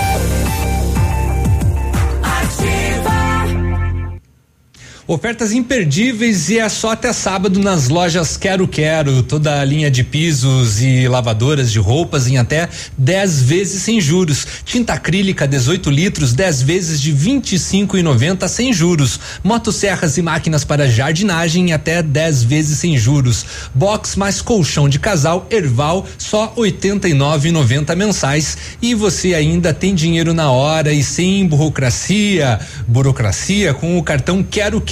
[5.07, 9.23] Ofertas imperdíveis e é só até sábado nas lojas Quero Quero.
[9.23, 12.69] Toda a linha de pisos e lavadoras de roupas em até
[12.99, 14.45] 10 vezes sem juros.
[14.63, 19.19] Tinta acrílica 18 litros, 10 vezes de 25,90 sem juros.
[19.43, 23.43] Motosserras e máquinas para jardinagem em até 10 vezes sem juros.
[23.73, 28.55] Box mais colchão de casal Erval só 89,90 mensais.
[28.79, 32.59] E você ainda tem dinheiro na hora e sem burocracia.
[32.87, 34.90] Burocracia com o cartão Quero Quero.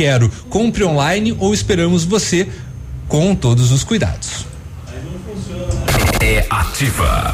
[0.50, 2.48] Compre online ou esperamos você
[3.08, 4.46] com todos os cuidados.
[6.22, 7.34] É ativa.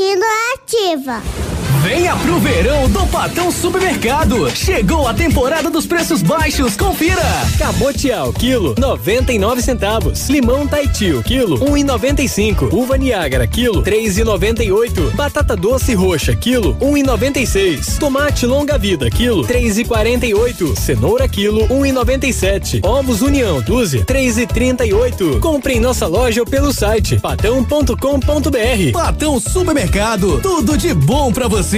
[0.00, 1.47] A ativa.
[1.88, 4.54] Venha pro verão do Patão Supermercado.
[4.54, 7.22] Chegou a temporada dos preços baixos, confira.
[7.58, 10.28] Cabotial, quilo, 99 centavos.
[10.28, 12.74] Limão Taiti, o quilo, 1,95.
[12.74, 15.14] Uva Niágara, quilo, 3,98.
[15.14, 17.96] Batata doce roxa, quilo, 1,96.
[17.98, 20.76] Tomate longa vida, quilo, 3,48.
[20.78, 22.84] Cenoura, quilo, 1,97.
[22.84, 25.40] Ovos União, dúzia, 3,38.
[25.40, 28.92] Compre em nossa loja ou pelo site patão.com.br.
[28.92, 31.77] Patão Supermercado, tudo de bom pra você.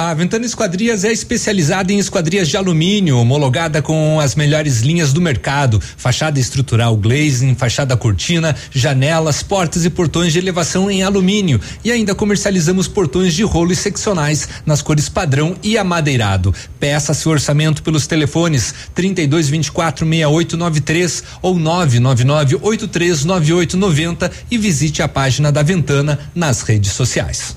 [0.00, 5.20] A Ventana Esquadrias é especializada em esquadrias de alumínio, homologada com as melhores linhas do
[5.20, 5.82] mercado.
[5.96, 11.60] Fachada estrutural glazing, fachada cortina, janelas, portas e portões de elevação em alumínio.
[11.82, 16.54] E ainda comercializamos portões de rolo e seccionais nas cores padrão e amadeirado.
[16.78, 25.50] Peça seu orçamento pelos telefones 32 24 6893 ou 999 839890 e visite a página
[25.50, 27.56] da Ventana nas redes sociais.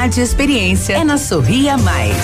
[0.03, 2.15] e experiência é na Sorria Mais.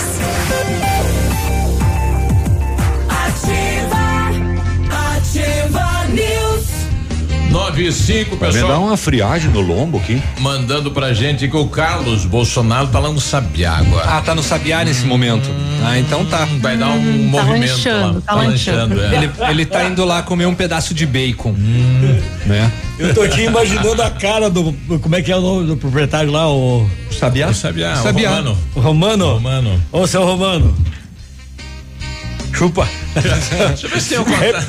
[3.08, 3.96] Ativa,
[5.16, 6.66] ativa news.
[7.52, 8.72] 9 e 5, Vai pessoal.
[8.72, 10.20] dar uma friagem no lombo aqui.
[10.40, 14.02] Mandando pra gente que o Carlos Bolsonaro tá lá no Sabiágua.
[14.04, 15.48] Ah, tá no Sabiá nesse momento.
[15.84, 16.48] Ah, então tá.
[16.60, 18.20] Vai dar um tá movimento lanchando, lá.
[18.26, 19.00] tá lanchando.
[19.00, 19.14] é.
[19.14, 21.50] Ele, ele tá indo lá comer um pedaço de bacon.
[21.50, 22.20] Hum.
[22.44, 22.72] Né?
[22.98, 24.72] Eu tô aqui imaginando a cara do.
[25.00, 26.50] Como é que é o nome do proprietário lá?
[26.50, 26.88] O.
[27.12, 27.48] Sabiá?
[27.48, 28.30] O Sabiá, o Sabiá.
[28.30, 28.58] Romano.
[28.74, 29.32] O Romano?
[29.34, 29.82] Romano.
[29.92, 30.76] Ô, seu Romano.
[32.52, 32.88] Chupa.
[33.14, 34.66] Deixa eu ver se tem um contato.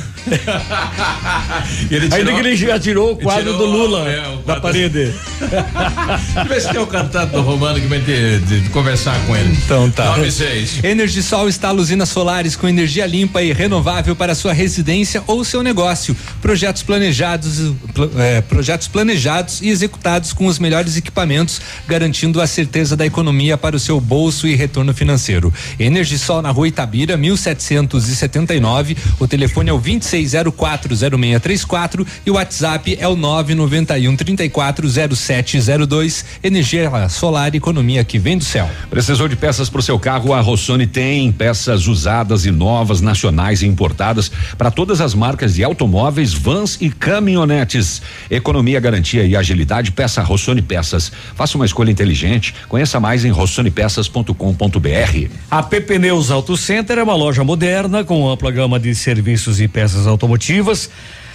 [1.90, 4.60] Ele Ainda tirou- que ele já tirou o quadro tirou, do Lula é, o da
[4.60, 5.12] quadro- parede.
[6.48, 9.56] Ver se tem o contato do Romano que vai ter de, de conversar com ele.
[9.64, 10.16] Então tá.
[10.16, 10.84] 9 6.
[10.84, 16.16] Energisol instala usinas solares com energia limpa e renovável para sua residência ou seu negócio.
[16.42, 22.96] Projetos planejados, pl- eh, projetos planejados e executados com os melhores equipamentos, garantindo a certeza
[22.96, 25.52] da economia para o seu bolso e retorno financeiro.
[25.78, 28.96] Energisol na rua Itabira, 1779.
[29.18, 29.78] O telefone é o
[30.10, 36.24] 26040634 e o WhatsApp é o 991 340702.
[36.42, 38.68] Energia solar, economia que vem do céu.
[38.88, 40.32] Precisou de peças para o seu carro?
[40.32, 45.64] A Rossoni tem peças usadas e novas, nacionais e importadas para todas as marcas de
[45.64, 48.02] automóveis, vans e caminhonetes.
[48.30, 49.92] Economia, garantia e agilidade.
[49.92, 51.12] Peça Rossoni Peças.
[51.34, 52.54] Faça uma escolha inteligente.
[52.68, 55.28] Conheça mais em rossonipeças.com.br.
[55.50, 59.68] A PP Neus Auto Center é uma loja moderna com ampla gama de serviços e
[59.68, 60.90] peças automotivas,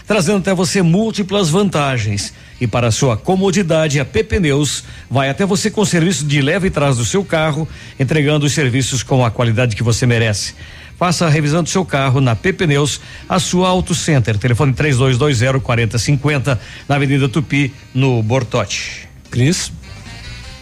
[0.07, 2.33] trazendo até você múltiplas vantagens.
[2.59, 6.71] E para sua comodidade, a PP Neus vai até você com serviço de leve e
[6.71, 7.67] trás do seu carro,
[7.99, 10.53] entregando os serviços com a qualidade que você merece.
[10.97, 14.37] Faça a revisão do seu carro na PP Neus, a sua Auto Center.
[14.37, 19.09] Telefone 3220 4050 na Avenida Tupi, no Bortote.
[19.29, 19.71] Cris?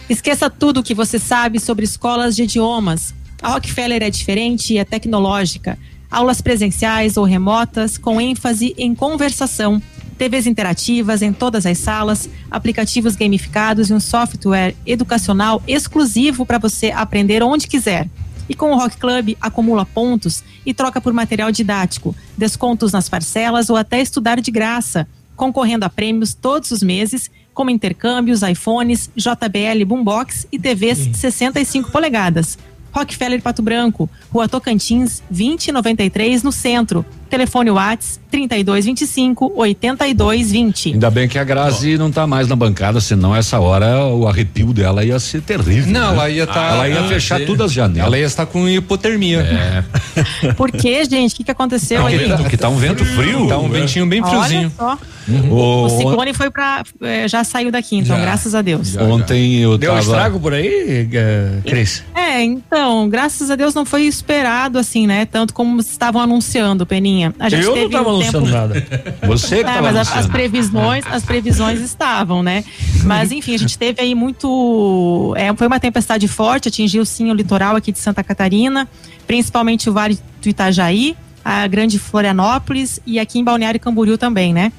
[0.08, 3.14] Esqueça tudo o que você sabe sobre escolas de idiomas.
[3.40, 5.78] A Rockefeller é diferente e é tecnológica.
[6.14, 9.82] Aulas presenciais ou remotas com ênfase em conversação.
[10.16, 16.92] TVs interativas em todas as salas, aplicativos gamificados e um software educacional exclusivo para você
[16.92, 18.08] aprender onde quiser.
[18.48, 23.68] E com o Rock Club, acumula pontos e troca por material didático, descontos nas parcelas
[23.68, 29.84] ou até estudar de graça, concorrendo a prêmios todos os meses, como intercâmbios, iPhones, JBL
[29.84, 32.56] Boombox e TVs 65 polegadas.
[32.94, 37.04] Rockefeller Pato Branco, Rua Tocantins, 2093 no centro.
[37.28, 40.92] Telefone Whats 3225 8220.
[40.92, 44.72] Ainda bem que a Grazi não tá mais na bancada, senão essa hora o arrepio
[44.72, 45.92] dela ia ser terrível.
[45.92, 46.12] Não, né?
[46.12, 46.74] ela ia estar.
[46.74, 48.06] Ela ia fechar todas as janelas.
[48.06, 49.40] Ela ia estar com hipotermia.
[49.40, 50.52] É.
[50.54, 51.32] Por quê, gente?
[51.32, 52.28] O que, que aconteceu aí?
[52.36, 53.48] Porque tá um vento frio.
[53.48, 54.72] Tá um ventinho bem friozinho.
[54.78, 54.98] Olha só.
[55.26, 55.52] Uhum.
[55.52, 56.84] O ciclone foi para
[57.26, 58.22] já saiu daqui, então, Já.
[58.22, 58.96] graças a Deus.
[58.96, 60.06] Ontem eu Deu um tava.
[60.06, 62.04] estrago por aí, eh, Cris?
[62.14, 65.26] É, então, graças a Deus não foi esperado assim, né?
[65.26, 67.34] Tanto como estavam anunciando, Peninha.
[67.38, 68.50] A gente Eu não teve tava um anunciando tempo...
[68.52, 68.86] nada.
[69.26, 70.20] Você que É, mas as, anunciando.
[70.20, 72.64] as previsões, as previsões estavam, né?
[73.04, 77.34] Mas enfim, a gente teve aí muito, é, foi uma tempestade forte, atingiu sim o
[77.34, 78.88] litoral aqui de Santa Catarina,
[79.26, 84.72] principalmente o Vale do Itajaí, a Grande Florianópolis e aqui em Balneário Camboriú também, né?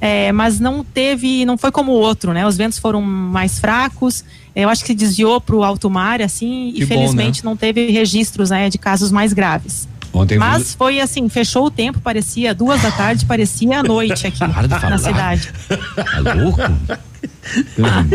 [0.00, 2.46] É, mas não teve, não foi como o outro, né?
[2.46, 4.24] Os ventos foram mais fracos.
[4.56, 7.50] Eu acho que desviou para o alto mar, assim, Que e bom, felizmente né?
[7.50, 9.88] não teve registros né, de casos mais graves.
[10.12, 14.38] Ontem Mas foi assim, fechou o tempo, parecia duas da tarde, parecia a noite aqui
[14.38, 14.90] Para de falar.
[14.90, 15.52] na cidade.
[15.68, 16.60] Tá louco?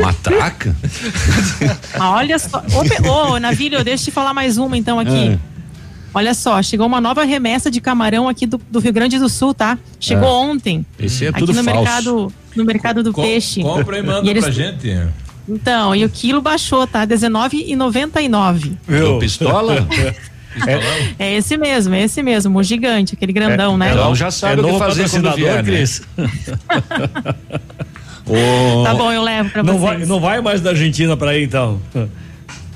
[0.01, 0.75] Matraca?
[0.81, 2.61] Mas olha só.
[3.07, 5.29] Ô, Ô, Navilho, deixa eu te falar mais uma então aqui.
[5.29, 5.54] É.
[6.15, 9.53] Olha só, chegou uma nova remessa de camarão aqui do, do Rio Grande do Sul,
[9.53, 9.77] tá?
[9.99, 10.31] Chegou É.
[10.31, 10.85] ontem.
[10.97, 11.79] Esse é aqui tudo no falso.
[11.81, 13.61] mercado, no mercado do Co- peixe.
[13.61, 14.97] Compra e manda eles- pra gente.
[15.47, 17.01] Então, e o quilo baixou, tá?
[17.01, 18.77] R$19,99.
[18.87, 19.19] Viu?
[19.19, 19.85] Pistola?
[21.19, 23.91] É esse mesmo, é esse mesmo, o gigante, aquele grandão, né?
[23.91, 25.63] Então já sabe o que fazer quando vier, né?
[25.63, 26.01] Cris.
[28.85, 29.99] Tá bom, eu levo pra não vocês.
[29.99, 31.79] vai, não vai mais da Argentina pra aí, então.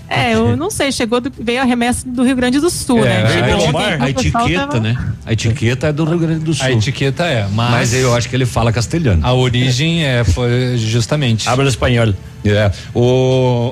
[0.09, 3.21] É, eu não sei, chegou, do- veio a remessa do Rio Grande do Sul, né?
[3.21, 4.97] É, Chegou a, a o pessoal etiqueta, tava- né?
[5.25, 6.65] A etiqueta é do Rio Grande do Sul.
[6.65, 7.71] A etiqueta é, mas.
[7.71, 9.25] Mas eu acho que ele fala castelhano.
[9.25, 11.47] A origem é, foi justamente.
[11.47, 12.13] Habla espanhol.
[12.45, 13.01] É, o,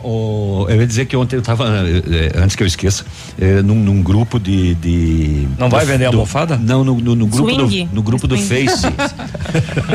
[0.04, 1.66] o, eu ia dizer que ontem eu estava,
[2.36, 3.06] antes que eu esqueça,
[3.40, 5.48] eh, num, num grupo de, de.
[5.58, 6.58] Não vai do- vender do- almofada?
[6.58, 7.86] Não, no, no, no grupo, Swing.
[7.86, 8.38] do, no grupo do.
[8.38, 8.86] Face.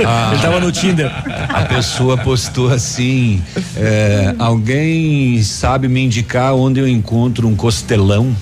[0.07, 1.11] Ah, Ele tava no Tinder.
[1.51, 3.43] A pessoa postou assim:
[3.77, 8.35] eh, alguém sabe me indicar onde eu encontro um costelão?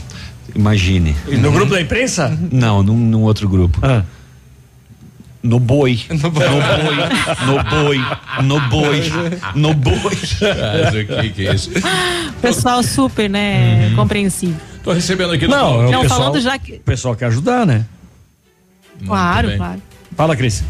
[0.54, 1.14] Imagine.
[1.28, 2.36] E no grupo da imprensa?
[2.52, 3.78] Não, num, num outro grupo.
[3.82, 4.02] Ah.
[5.42, 5.98] No boi.
[6.10, 6.44] No boi.
[7.46, 7.98] No boi.
[8.44, 9.02] No boi.
[9.54, 10.00] No boi.
[10.02, 11.70] Mas o que que é isso?
[12.42, 13.96] Pessoal super, né, Uhum.
[13.96, 14.56] compreensível.
[14.84, 17.64] Tô recebendo aqui Não, é o Não, pessoal, falando já que- o pessoal quer ajudar,
[17.66, 17.86] né?
[19.06, 19.82] Claro, claro.
[20.16, 20.62] Fala, Cris.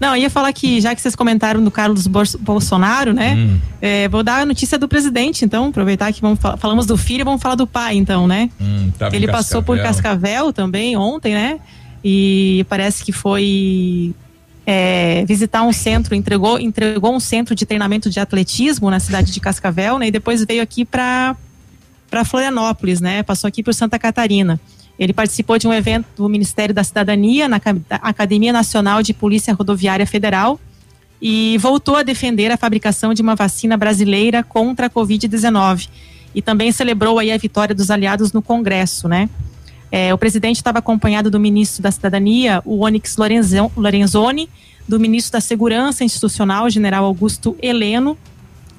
[0.00, 3.34] Não, eu ia falar que, já que vocês comentaram do Carlos Bolsonaro, né?
[3.34, 3.58] Hum.
[3.82, 7.22] é, vou dar a notícia do presidente, então, aproveitar que vamos fal- falamos do filho,
[7.26, 8.48] vamos falar do pai, então, né?
[8.58, 9.78] Hum, em Ele passou por.
[9.78, 11.58] Cascavel também ontem, né?
[12.02, 14.14] E parece que foi
[14.66, 19.40] é, visitar um centro, entregou, entregou um centro de treinamento de atletismo na cidade de
[19.40, 20.08] Cascavel, né?
[20.08, 21.36] E depois veio aqui para
[22.10, 23.22] para Florianópolis, né?
[23.22, 24.60] Passou aqui por Santa Catarina.
[24.98, 27.60] Ele participou de um evento do Ministério da Cidadania na
[28.02, 30.58] Academia Nacional de Polícia Rodoviária Federal
[31.22, 35.88] e voltou a defender a fabricação de uma vacina brasileira contra a Covid-19
[36.34, 39.28] e também celebrou aí a vitória dos aliados no Congresso, né?
[39.92, 44.48] É, o presidente estava acompanhado do ministro da Cidadania, o Onyx Lorenzo- Lorenzoni,
[44.88, 48.16] do ministro da Segurança Institucional, general Augusto Heleno,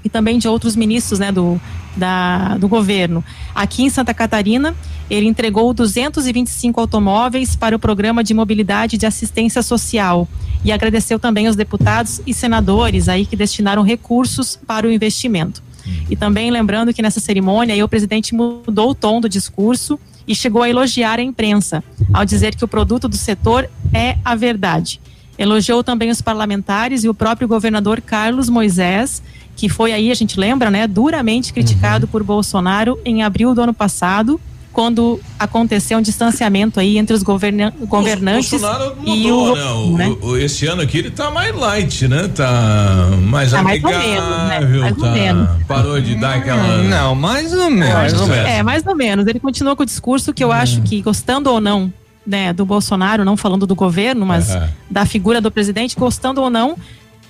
[0.04, 1.60] e também de outros ministros né, do,
[1.96, 3.24] da, do governo.
[3.54, 4.76] Aqui em Santa Catarina,
[5.10, 10.28] ele entregou 225 automóveis para o Programa de Mobilidade de Assistência Social
[10.64, 15.62] e agradeceu também aos deputados e senadores aí que destinaram recursos para o investimento.
[16.10, 20.35] E também lembrando que nessa cerimônia aí, o presidente mudou o tom do discurso e
[20.35, 21.84] chegou a elogiar a imprensa,
[22.14, 25.02] ao dizer que o produto do setor é a verdade.
[25.38, 29.22] Elogiou também os parlamentares e o próprio governador Carlos Moisés,
[29.56, 33.73] que foi aí, a gente lembra, né, duramente criticado por Bolsonaro em abril do ano
[33.73, 34.39] passado,
[34.72, 39.65] quando aconteceu um distanciamento aí entre os governa governantes Bolsonaro e mudou, o, né?
[39.65, 40.15] O- né?
[40.22, 42.30] o- esse ano aqui ele tá mais light, né?
[42.30, 44.60] Tá mais Tá mais ou amigável, menos, né?
[44.80, 45.11] Mais ou tá?
[45.11, 45.49] menos.
[45.68, 46.77] Parou de dar aquela.
[46.84, 47.93] Não, mais ou menos.
[47.93, 48.49] Mais ou menos.
[48.49, 49.27] É, mais ou menos.
[49.27, 51.91] Ele continuou com o discurso que eu acho que, gostando ou não,
[52.26, 54.69] né, do Bolsonaro, não falando do governo, mas Aham.
[54.89, 56.77] da figura do presidente, gostando ou não,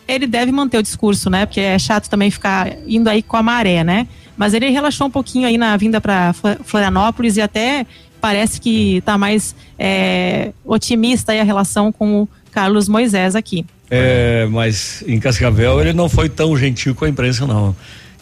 [0.07, 1.45] ele deve manter o discurso, né?
[1.45, 4.05] Porque é chato também ficar indo aí com a maré, né?
[4.37, 6.33] Mas ele relaxou um pouquinho aí na vinda para
[6.63, 7.85] Florianópolis e até
[8.19, 13.65] parece que está mais é, otimista a relação com o Carlos Moisés aqui.
[13.89, 17.75] É, mas em Cascavel ele não foi tão gentil com a imprensa, não.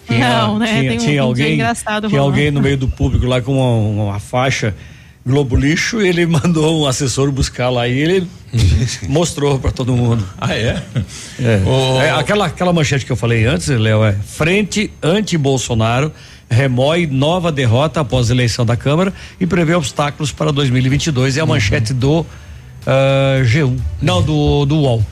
[0.08, 0.80] Tinha, não, né?
[0.80, 1.60] Tinha, um tinha alguém,
[2.08, 4.76] tinha alguém no meio do público lá com uma, uma faixa
[5.26, 8.28] Globo Lixo, ele mandou um assessor buscar lá e ele
[9.08, 10.26] mostrou para todo mundo.
[10.40, 10.82] Ah, é?
[11.40, 11.62] É.
[11.66, 16.12] O- É, aquela, aquela manchete que eu falei antes, Léo, é frente anti-Bolsonaro
[16.52, 21.38] remói nova derrota após a eleição da Câmara e prevê obstáculos para 2022.
[21.38, 22.26] É a manchete do
[22.88, 23.78] ah, G1.
[24.02, 25.06] Não, do, do UOL.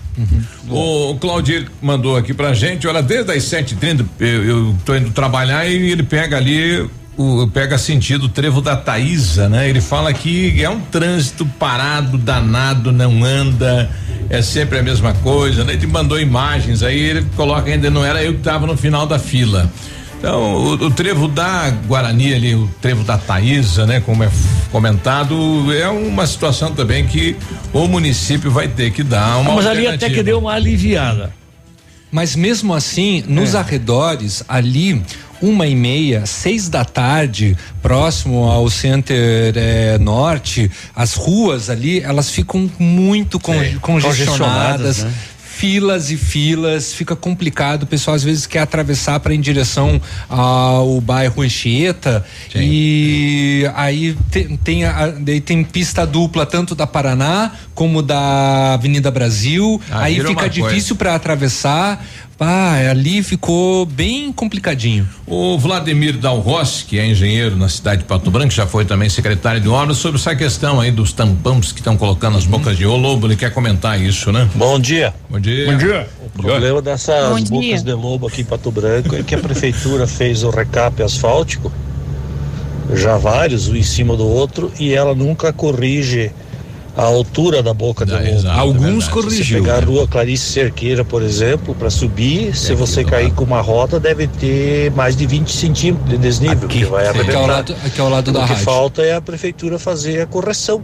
[0.67, 5.67] O Claudir mandou aqui pra gente, olha, desde as 7h30 eu, eu tô indo trabalhar
[5.67, 9.67] e ele pega ali, o, pega sentido o trevo da Taísa, né?
[9.67, 13.89] Ele fala que é um trânsito parado, danado, não anda,
[14.29, 15.73] é sempre a mesma coisa, né?
[15.73, 19.17] Ele mandou imagens aí, ele coloca ainda, não era eu que tava no final da
[19.17, 19.69] fila.
[20.19, 23.99] Então, o, o trevo da Guarani ali, o trevo da Taísa, né?
[23.99, 24.29] Como é
[24.71, 25.35] comentado,
[25.73, 27.35] é uma situação também que
[27.73, 31.33] o município vai ter que dar uma Mas ali até que deu uma aliviada.
[32.11, 35.03] Mas mesmo assim, nos arredores, ali,
[35.41, 42.29] uma e meia, seis da tarde, próximo ao Center eh, Norte, as ruas ali, elas
[42.29, 43.81] ficam muito con- congestionadas.
[43.81, 45.13] congestionadas, né?
[45.57, 47.81] Filas e filas, fica complicado.
[47.81, 49.99] O pessoal às vezes quer atravessar para em direção
[50.29, 52.23] ao bairro Anchieta
[52.63, 55.11] e aí tem, tem, a-
[55.43, 59.81] tem pista dupla tanto da Paraná como da Avenida Brasil.
[59.89, 62.05] Ah, aí fica difícil para atravessar.
[62.39, 65.07] Ah, ali ficou bem complicadinho.
[65.25, 69.09] O Vladimir Dal Rossi, que é engenheiro na cidade de Pato Branco, já foi também
[69.09, 72.85] secretário de obras, sobre essa questão aí dos tampões que estão colocando nas bocas de
[72.85, 74.47] ô lobo, ele quer comentar isso, né?
[74.53, 75.15] Bom dia.
[75.29, 75.71] Bom dia.
[75.71, 76.07] Bom dia.
[76.21, 80.43] O problema dessas bocas de lobo aqui em Pato Branco é que a prefeitura fez
[80.43, 81.71] o recap asfáltico,
[82.93, 86.31] já vários, um em cima do outro, e ela nunca corrige
[86.97, 88.49] a altura da boca de lobo.
[88.49, 93.31] Alguns Se corrigiu, pegar a rua Clarice Cerqueira, por exemplo, para subir, se você cair
[93.33, 97.45] com uma roda, deve ter mais de 20 centímetros de desnível, que vai aqui ao
[97.45, 98.65] lado- aqui ao lado da o que rádio.
[98.65, 100.81] falta é a prefeitura fazer a correção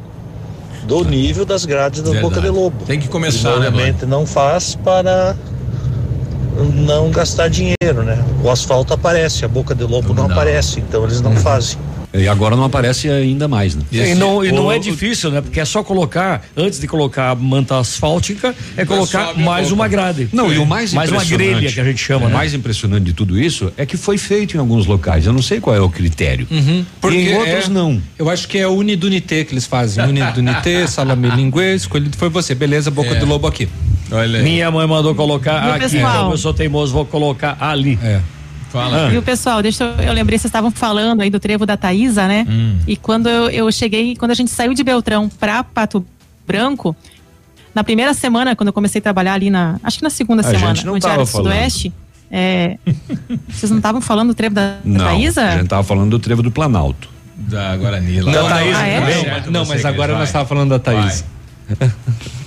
[0.86, 2.30] do nível das grades da Verdade.
[2.36, 2.76] boca de lobo.
[2.86, 5.36] Tem que começar, né, não faz para
[6.76, 8.24] não gastar dinheiro, né?
[8.44, 11.78] O asfalto aparece, a boca de lobo não, aparece, então eles não fazem.
[12.14, 13.82] E agora não aparece ainda mais, né?
[13.92, 15.42] E não, e não O- é difícil, né?
[15.42, 20.30] Porque é só colocar, antes de colocar a manta asfáltica, é colocar mais uma grade.
[20.32, 22.36] Não, e o mais Mais uma impressionante- grelha que a gente chama, O né?
[22.36, 25.26] mais impressionante de tudo isso é que foi feito em alguns locais.
[25.26, 26.48] Eu não sei qual é o critério.
[27.02, 28.00] Porque em outros é- não.
[28.20, 30.04] Eu acho que é Unidunité que eles fazem.
[30.06, 32.54] Unidunité, salame linguê, escolhido foi você.
[32.54, 33.16] Beleza, boca É.
[33.16, 33.68] do lobo aqui.
[34.12, 36.16] Olha Minha mãe mandou colocar E o aqui, pessoal?
[36.16, 37.98] então eu sou teimoso, vou colocar ali.
[38.04, 38.20] É.
[38.74, 39.14] Fala.
[39.14, 42.28] E o pessoal, deixa eu, eu lembrei, vocês estavam falando aí do trevo da Taísa,
[42.28, 42.44] né?
[42.50, 42.80] Hum.
[42.88, 46.04] E quando eu, eu cheguei, quando a gente saiu de Beltrão pra Pato
[46.48, 46.96] Branco,
[47.76, 49.80] na primeira semana, quando eu comecei a trabalhar ali na.
[49.84, 51.28] Acho que na segunda A semana, gente não no Diário do.
[51.28, 51.94] Sudoeste.
[52.32, 52.78] é,
[53.48, 55.44] vocês não estavam falando do trevo da Não, Taísa?
[55.44, 57.08] a gente tava falando do trevo do Planalto.
[57.36, 58.32] Da Guarani lá.
[58.32, 59.00] Não, Thaís, Ah, é?
[59.00, 60.20] tá não, certo, não, mas agora vai.
[60.22, 61.24] nós estávamos falando da Thaís.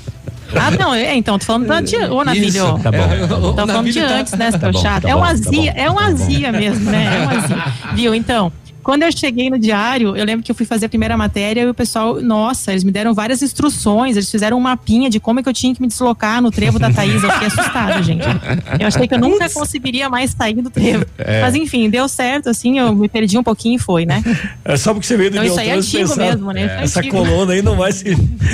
[0.55, 2.79] Ah, não, é, então, tô falando da de, ô, Navilho.
[2.79, 2.99] Tá bom.
[2.99, 5.03] É, Tô falando de tá- antes, né, tá seu bom, chato.
[5.03, 7.07] tá é um tá azia, bom, é um tá azia mesmo, né?
[7.23, 7.65] É um azia.
[7.95, 8.15] Viu?
[8.15, 8.53] Então,
[8.87, 11.67] quando eu cheguei no diário, eu lembro que eu fui fazer a primeira matéria e
[11.67, 15.43] o pessoal, nossa, eles me deram várias instruções, eles fizeram um mapinha de como é
[15.43, 17.21] que eu tinha que me deslocar no trevo da Thaís.
[17.21, 18.25] Eu fiquei assustada, gente.
[18.79, 21.05] Eu achei que eu nunca conseguiria mais sair do trevo.
[21.19, 21.43] É.
[21.43, 24.23] Mas enfim, deu certo, assim, eu me perdi um pouquinho e foi, né?
[24.65, 26.65] É só porque você veio do Então, isso aí é antigo pensava, mesmo, né?
[26.67, 27.17] Isso é Essa antigo.
[27.17, 28.05] coluna aí não vai se.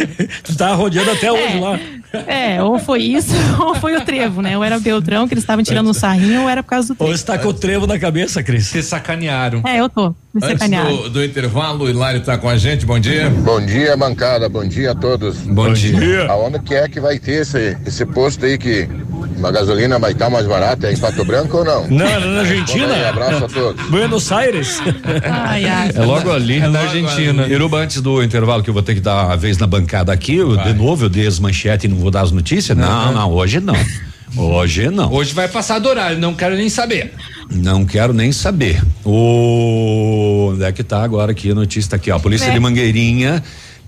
[0.44, 1.78] tu tá rodeando até hoje lá.
[2.26, 4.56] É, ou foi isso, ou foi o trevo, né?
[4.56, 6.92] Ou era o Beltrão, que eles estavam tirando um sarrinho, ou era por causa do
[6.92, 7.18] Ou trevo.
[7.18, 8.66] você tá com o trevo na cabeça, Cris?
[8.66, 9.62] Se sacanearam.
[9.66, 10.14] É, eu tô.
[10.34, 13.28] Me Antes do, do intervalo, o Hilário tá com a gente, bom dia.
[13.28, 14.48] Bom dia, bancada.
[14.48, 15.36] Bom dia a todos.
[15.40, 16.26] Bom, dia.
[16.26, 18.88] Aonde que é que vai ter esse, esse posto aí que
[19.36, 20.86] uma gasolina vai estar mais barata?
[20.86, 21.86] É em Pato Branco ou não?
[21.86, 22.86] Não, na Argentina.
[22.86, 23.86] Bom aí, abraço a todos.
[23.90, 24.80] Buenos Aires.
[25.22, 25.90] Ai, ai.
[25.94, 26.60] É logo ali.
[26.60, 27.46] É na Argentina.
[27.46, 30.36] Iruba, antes do intervalo que eu vou ter que dar uma vez na bancada aqui,
[30.36, 32.76] eu, de novo eu dei as manchetes e não vou dar as notícias?
[32.76, 33.76] Não, não, hoje não.
[34.34, 35.12] Hoje não.
[35.12, 37.12] Hoje vai passar do horário, não quero nem saber.
[37.54, 38.82] Não quero nem saber.
[39.04, 42.16] O onde é que tá agora aqui a notícia tá aqui, ó.
[42.16, 42.52] A polícia É.
[42.52, 43.42] de Mangueirinha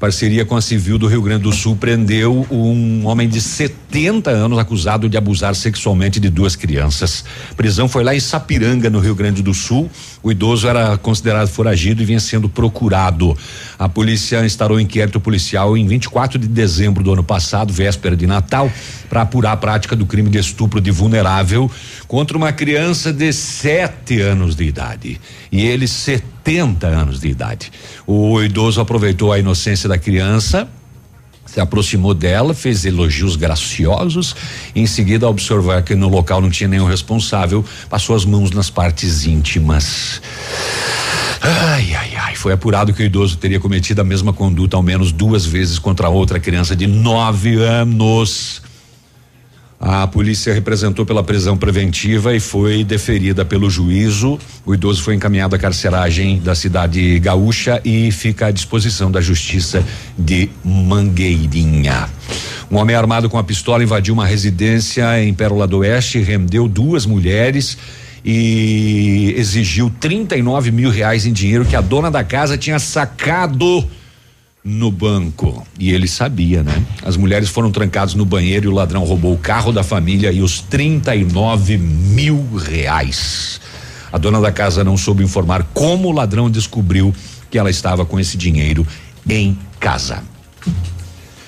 [0.05, 4.59] parceria com a Civil do Rio Grande do Sul, prendeu um homem de 70 anos
[4.59, 7.25] acusado de abusar sexualmente de duas crianças.
[7.57, 9.91] Prisão foi lá em Sapiranga, no Rio Grande do Sul.
[10.23, 13.35] O idoso era considerado foragido e vinha sendo procurado.
[13.79, 18.71] A polícia instaurou inquérito policial em 24 de dezembro do ano passado, véspera de Natal,
[19.15, 21.71] para apurar a prática do crime de estupro de vulnerável
[22.09, 25.21] contra uma criança de sete anos de idade
[25.53, 27.71] e ele 70 anos de idade.
[28.09, 30.69] O idoso aproveitou a inocência da criança
[31.47, 34.35] se aproximou dela, fez elogios graciosos,
[34.75, 39.25] em seguida, observar que no local não tinha nenhum responsável, passou as mãos nas partes
[39.25, 40.21] íntimas.
[41.41, 42.35] Ai, ai, ai.
[42.35, 46.09] Foi apurado que o idoso teria cometido a mesma conduta ao menos duas vezes contra
[46.09, 48.63] outra criança de nove anos.
[49.87, 54.39] A polícia representou pela prisão preventiva e foi deferida pelo juízo.
[54.65, 59.85] O idoso foi encaminhado à carceragem da cidade gaúcha e fica à disposição da justiça
[60.19, 62.09] de Mangueirinha.
[62.71, 67.05] Um homem armado com a pistola invadiu uma residência em Pérola do Oeste, rendeu duas
[67.05, 67.77] mulheres
[68.25, 73.87] e exigiu 39 mil reais em dinheiro que a dona da casa tinha sacado
[74.65, 75.67] no banco.
[75.79, 76.83] E ele sabia, né?
[77.05, 80.41] As mulheres foram trancadas no banheiro e o ladrão roubou o carro da família e
[80.41, 83.61] os 39 mil reais.
[84.11, 87.15] A dona da casa não soube informar como o ladrão descobriu
[87.51, 88.87] que ela estava com esse dinheiro
[89.29, 90.23] em casa.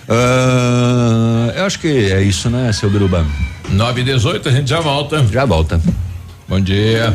[0.09, 3.27] Uh, eu acho que é isso, né, seu Biruba?
[3.71, 5.25] 9 e 18 a gente já volta.
[5.27, 5.81] Já volta.
[6.49, 7.15] Bom dia.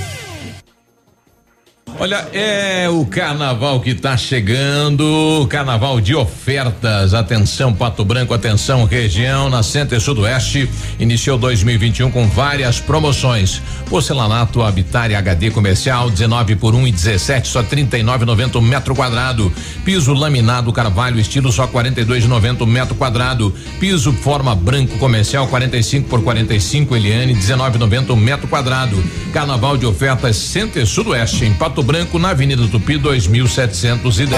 [2.03, 7.13] Olha, é o carnaval que está chegando, carnaval de ofertas.
[7.13, 10.67] Atenção, Pato Branco, atenção, região, na Center Sudoeste.
[10.99, 13.61] Iniciou 2021 com várias promoções.
[13.87, 19.53] Porcelanato Habitat HD comercial, 19 por 1 um e 17, só 39,90 metro quadrado.
[19.85, 23.53] Piso laminado Carvalho, estilo só 42,90 metro quadrado.
[23.79, 29.03] Piso forma branco comercial, 45 por 45, Eliane, 19,90 metro quadrado.
[29.31, 31.90] Carnaval de ofertas Center Sudoeste, em Pato Branco.
[31.91, 34.31] Branco, na Avenida Tupi 2710.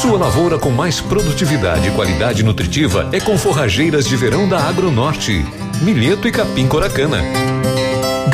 [0.00, 5.44] Sua lavoura com mais produtividade e qualidade nutritiva é com forrageiras de verão da Agronorte,
[5.82, 7.18] milheto e capim coracana.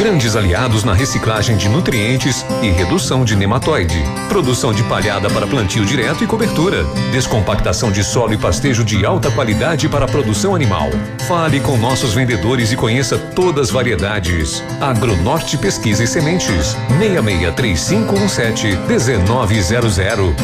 [0.01, 4.03] Grandes aliados na reciclagem de nutrientes e redução de nematóide.
[4.31, 6.85] Produção de palhada para plantio direto e cobertura.
[7.13, 10.89] Descompactação de solo e pastejo de alta qualidade para a produção animal.
[11.29, 14.65] Fale com nossos vendedores e conheça todas as variedades.
[14.81, 16.75] Agronorte Pesquisa e Sementes.
[16.99, 20.35] 663517 1900.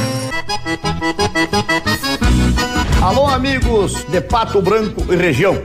[3.01, 5.65] Alô, amigos de Pato Branco e região.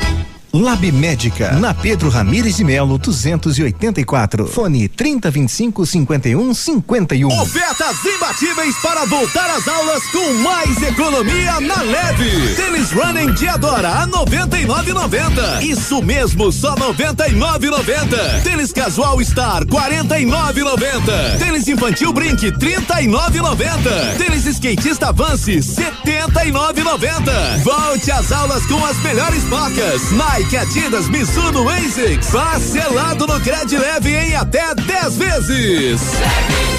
[0.53, 4.47] Lab Médica, na Pedro Ramires de Melo, 284.
[4.47, 7.41] Fone 3025 51 51.
[7.41, 12.53] Ofertas imbatíveis para voltar às aulas com mais economia na leve.
[12.55, 15.63] Tênis Running Diadora a 99,90.
[15.63, 18.43] Isso mesmo, só 99,90.
[18.43, 21.37] Tênis Casual Star 49,90.
[21.39, 24.17] Tênis Infantil Brink 39,90.
[24.17, 27.63] Tênis Skatista Avance 79,90.
[27.63, 30.11] Volte às aulas com as melhores marcas.
[30.11, 32.31] Nike Nike, Adidas, Missuno, ASICS.
[32.31, 36.01] Parcelado no Cred Leve em até 10 vezes.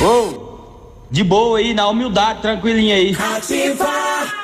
[0.03, 3.17] Oh, de boa aí, na humildade, tranquilinha aí.
[3.37, 4.42] Ativa.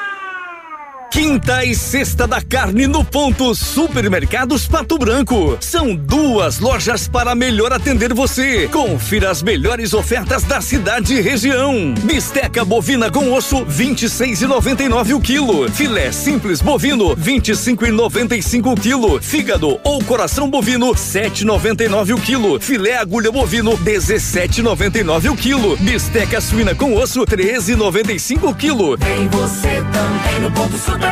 [1.18, 5.58] Quinta e sexta da carne no ponto Supermercados Pato Branco.
[5.60, 8.68] São duas lojas para melhor atender você.
[8.68, 11.92] Confira as melhores ofertas da cidade e região.
[12.04, 15.68] Bisteca bovina com osso 26,99 o quilo.
[15.72, 19.20] Filé simples bovino 25,95 o quilo.
[19.20, 22.60] Fígado ou coração bovino 7,99 o quilo.
[22.60, 25.76] Filé agulha bovino 17,99 o quilo.
[25.78, 28.96] Bisteca suína com osso 13,95 o quilo.
[28.96, 31.07] Tem você também no ponto Supermercados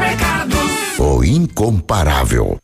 [0.98, 2.58] o incomparável.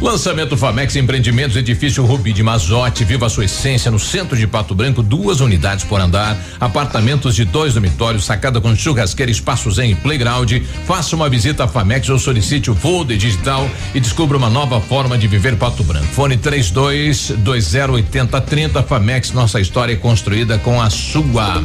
[0.00, 4.74] Lançamento Famex Empreendimentos, edifício Rubi de Mazote, viva a sua essência no centro de Pato
[4.74, 10.52] Branco, duas unidades por andar, apartamentos de dois dormitórios, sacada com churrasqueira, espaços em playground.
[10.86, 15.16] Faça uma visita à Famex ou solicite o Folder Digital e descubra uma nova forma
[15.16, 16.08] de viver Pato Branco.
[16.08, 21.64] Fone 32208030 Famex, nossa história é construída com a sua.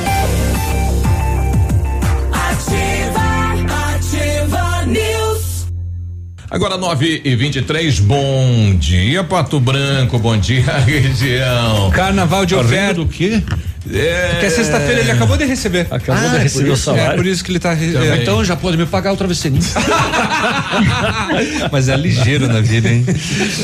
[6.51, 11.89] Agora 9 e 23 bom dia, Pato Branco, bom dia, região.
[11.91, 12.95] Carnaval de oferta.
[12.95, 13.41] do quê?
[13.89, 14.27] É.
[14.31, 15.87] Porque é sexta-feira ele acabou de receber.
[15.89, 17.13] Acabou ah, de receber o salário.
[17.13, 17.73] É por isso que ele tá.
[17.73, 19.63] É, então já pode me pagar o travesseirinho.
[21.71, 23.05] Mas é ligeiro na vida, hein?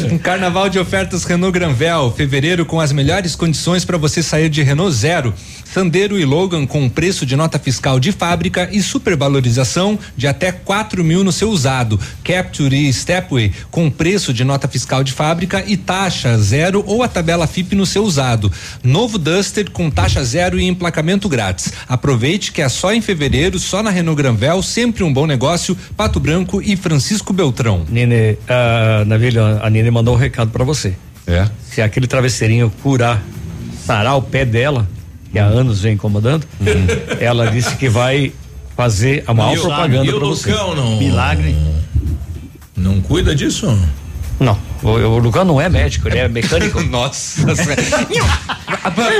[0.09, 4.63] Um carnaval de ofertas Renault Granvel, fevereiro com as melhores condições para você sair de
[4.63, 5.33] Renault Zero.
[5.73, 11.03] Sandero e Logan com preço de nota fiscal de fábrica e supervalorização de até 4
[11.03, 11.99] mil no seu usado.
[12.23, 17.07] Capture e Stepway com preço de nota fiscal de fábrica e taxa zero ou a
[17.07, 18.51] tabela FIP no seu usado.
[18.83, 21.73] Novo Duster com taxa zero e emplacamento grátis.
[21.87, 25.77] Aproveite que é só em fevereiro, só na Renault Granvel, sempre um bom negócio.
[25.95, 27.85] Pato Branco e Francisco Beltrão.
[27.89, 30.95] Nene, uh, Navilha, a Nene mandou um recado para você.
[31.25, 31.47] É.
[31.69, 33.21] Se aquele travesseirinho curar,
[33.85, 34.87] sarar o pé dela,
[35.31, 37.17] que há anos vem incomodando, uhum.
[37.19, 38.33] ela disse que vai
[38.75, 40.51] fazer a maior propaganda para você.
[40.51, 41.55] Não, Milagre.
[42.75, 43.67] Não cuida disso?
[44.39, 46.81] Não, o, o Lucão não é médico, ele é mecânico.
[46.85, 47.41] Nossa.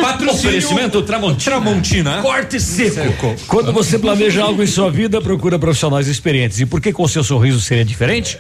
[0.02, 0.34] Patrocínio.
[0.34, 1.56] Oferecimento Tramontina.
[1.56, 2.22] Tramontina.
[2.22, 2.96] Corte seco.
[2.96, 3.36] seco.
[3.48, 6.60] Quando você planeja algo em sua vida, procura profissionais experientes.
[6.60, 8.38] E por que com o seu sorriso seria diferente?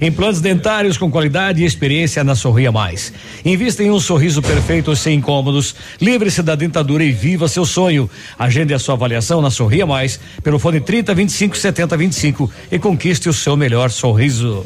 [0.00, 3.12] Implantes dentários com qualidade e experiência na Sorria Mais.
[3.44, 5.74] Invista em um sorriso perfeito sem incômodos.
[6.00, 8.08] Livre-se da dentadura e viva seu sonho.
[8.38, 13.28] Agende a sua avaliação na Sorria Mais pelo fone 30 25 70 25 e conquiste
[13.28, 14.64] o seu melhor sorriso.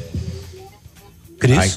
[1.38, 1.58] Cris?
[1.58, 1.72] Ai.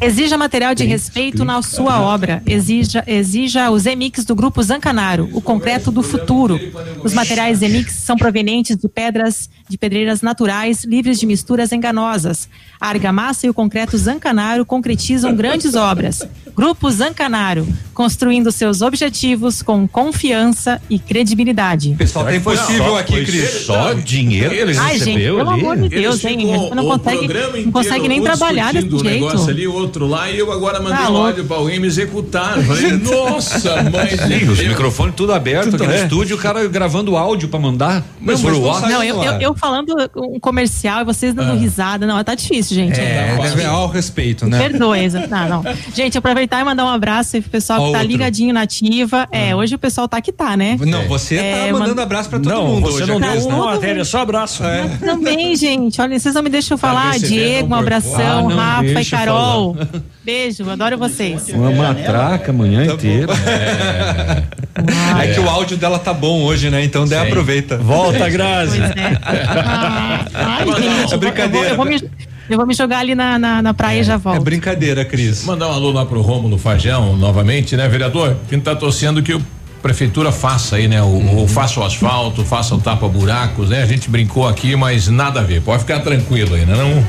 [0.00, 2.42] Exija material de respeito na sua obra.
[2.46, 6.58] Exija, exija o Zemix do Grupo Zancanaro, o concreto do futuro.
[7.02, 12.48] Os materiais Zemix são provenientes de pedras de pedreiras naturais, livres de misturas enganosas.
[12.80, 16.26] A argamassa e o concreto Zancanaro concretizam grandes obras.
[16.54, 21.94] Grupo Zancanaro, construindo seus objetivos com confiança e credibilidade.
[21.96, 23.64] Pessoal, tá impossível aqui, Cris.
[23.64, 25.60] Só dinheiro ele Ai, gente, pelo ali.
[25.60, 26.38] amor de Deus, hein?
[26.74, 27.28] não consegue,
[27.64, 29.50] não consegue nem trabalhar desse jeito.
[29.50, 32.60] ali, outro lá, e eu agora mandei tá um áudio para alguém me executar.
[32.62, 34.08] Falei, nossa, mãe.
[34.08, 35.98] Sim, os microfones tudo aberto tudo aqui é.
[35.98, 38.02] no estúdio, o cara gravando áudio para mandar.
[38.20, 41.54] Mas, mas não, não eu, eu, eu, falando um comercial e vocês dando ah.
[41.54, 42.06] risada.
[42.06, 42.98] Não, tá difícil, gente.
[42.98, 44.58] É, deve ao respeito, né?
[44.58, 45.74] Perdoe, não, não.
[45.94, 48.06] Gente, aproveitar e mandar um abraço pro pessoal que tá outro.
[48.06, 49.28] ligadinho na ativa.
[49.30, 49.56] É, ah.
[49.56, 50.76] hoje o pessoal tá que tá, né?
[50.80, 52.82] Não, você é, tá mandando abraço pra todo não, mundo.
[52.82, 54.64] Você hoje, não deu uma matéria, só abraço.
[54.64, 54.88] É.
[54.98, 56.00] Também, gente.
[56.00, 57.18] Olha, vocês não me deixam falar.
[57.18, 58.48] Diego, um abração.
[58.50, 59.73] Ah, Rafa e Carol.
[60.24, 61.48] Beijo, adoro vocês.
[61.50, 63.32] Uma matraca amanhã tá inteira.
[64.76, 65.30] É.
[65.30, 65.34] é.
[65.34, 66.82] que o áudio dela tá bom hoje, né?
[66.82, 67.78] Então daí aproveita.
[67.78, 68.78] Volta, Grazi.
[68.80, 69.18] Pois é.
[69.22, 71.68] Ah, ai, gente, é brincadeira.
[71.68, 72.24] Eu vou, eu vou me...
[72.50, 74.36] Eu vou me jogar ali na, na, na praia é, e já volto.
[74.36, 75.44] É brincadeira, Cris.
[75.44, 78.36] Mandar um alô lá pro Rômulo Fajão novamente, né, vereador?
[78.50, 79.42] Quem tá torcendo que o
[79.84, 81.02] prefeitura faça aí, né?
[81.02, 81.44] O, uhum.
[81.44, 83.82] o faça o asfalto, faça o tapa buracos, né?
[83.82, 85.60] A gente brincou aqui, mas nada a ver.
[85.60, 86.74] Pode ficar tranquilo aí, né?
[86.74, 87.06] Não,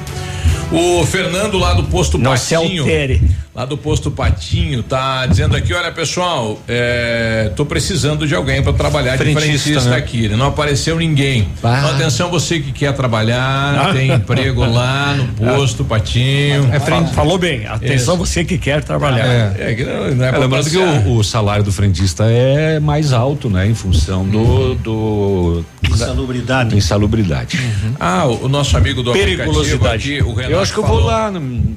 [0.71, 2.83] o Fernando lá do posto Não Patinho.
[2.83, 3.21] Se
[3.55, 8.73] lá do posto Patinho tá dizendo aqui, olha pessoal, é, tô precisando de alguém para
[8.73, 9.95] trabalhar frentista, de frentista né?
[9.95, 10.27] aqui.
[10.27, 11.47] Não apareceu ninguém.
[11.57, 16.69] Então, atenção você que quer trabalhar, tem emprego lá no posto Patinho.
[16.69, 16.79] É,
[17.13, 17.65] falou bem.
[17.65, 19.25] Atenção você que quer trabalhar.
[19.25, 23.13] É, é, não, não é, é lembrando que o, o, salário do frentista é mais
[23.13, 24.75] alto, né, em função do, uhum.
[24.75, 26.69] do Insalubridade.
[26.71, 27.57] Da insalubridade.
[27.57, 27.93] Uhum.
[27.99, 30.15] Ah, o, o, nosso amigo do Periculosidade.
[30.15, 31.31] Aqui, o Renato Eu acho que eu vou lá,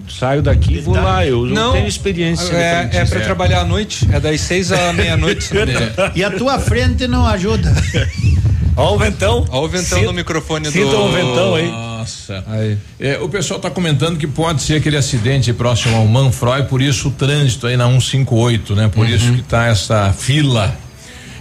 [0.08, 1.24] saio daqui e vou lá.
[1.24, 2.52] Eu não tenho experiência.
[2.54, 5.48] É, é para trabalhar à noite, é das seis à meia-noite.
[5.56, 6.12] é.
[6.14, 7.72] E a tua frente não ajuda.
[8.76, 9.44] Olha o ventão.
[9.50, 11.00] Olha o ventão no microfone sinta do.
[11.00, 11.68] o ventão aí.
[11.68, 12.44] Nossa.
[12.46, 12.78] Aí.
[13.00, 17.08] É, o pessoal está comentando que pode ser aquele acidente próximo ao Manfroy, por isso
[17.08, 18.88] o trânsito aí na 158, né?
[18.88, 19.12] Por uhum.
[19.12, 20.76] isso que tá essa fila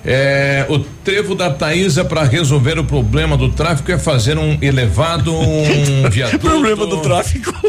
[0.09, 5.37] É, o trevo da Taísa para resolver o problema do tráfico é fazer um elevado,
[5.37, 5.63] um
[6.09, 6.39] viaduto.
[6.39, 7.53] problema do tráfico.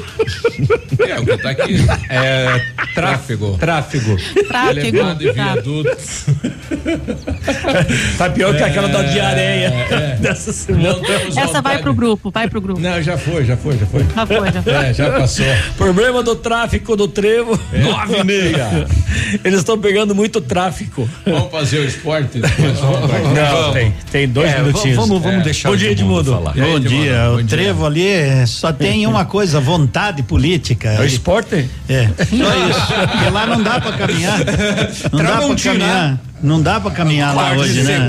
[0.99, 1.76] É, o que tá aqui.
[2.10, 2.60] É
[2.92, 3.57] tráfego.
[3.57, 4.17] Tráfego.
[4.49, 4.81] Tráfego.
[4.81, 5.97] Elevado e viaduto.
[8.18, 10.17] Tá pior que aquela da É, diareia é.
[10.20, 10.99] dessa semana.
[11.36, 12.81] Essa vai pro grupo, vai pro grupo.
[12.81, 14.00] Não, já foi, já foi, já foi.
[14.15, 14.73] Já foi, já foi.
[14.73, 15.47] É, já passou.
[15.76, 17.58] Problema do tráfico do trevo.
[17.73, 18.86] Nove e meia.
[19.44, 21.08] Eles estão pegando muito tráfico.
[21.24, 22.39] Vamos fazer o esporte.
[23.34, 24.97] Não, tem, tem dois É, minutinhos.
[24.97, 25.44] vamos- vamos É.
[25.44, 26.52] deixar Bom o dia, Edmundo falar.
[26.55, 27.24] Aí, Bom dia.
[27.28, 27.47] Bom o dia.
[27.48, 30.89] trevo ali é- só tem uma coisa, vontade política.
[30.90, 31.68] É o esporte?
[31.89, 33.08] É, só isso.
[33.10, 34.39] Porque lá não dá pra caminhar.
[35.12, 36.20] Não dá pra caminhar.
[36.42, 38.08] Não dá pra caminhar lá hoje, né?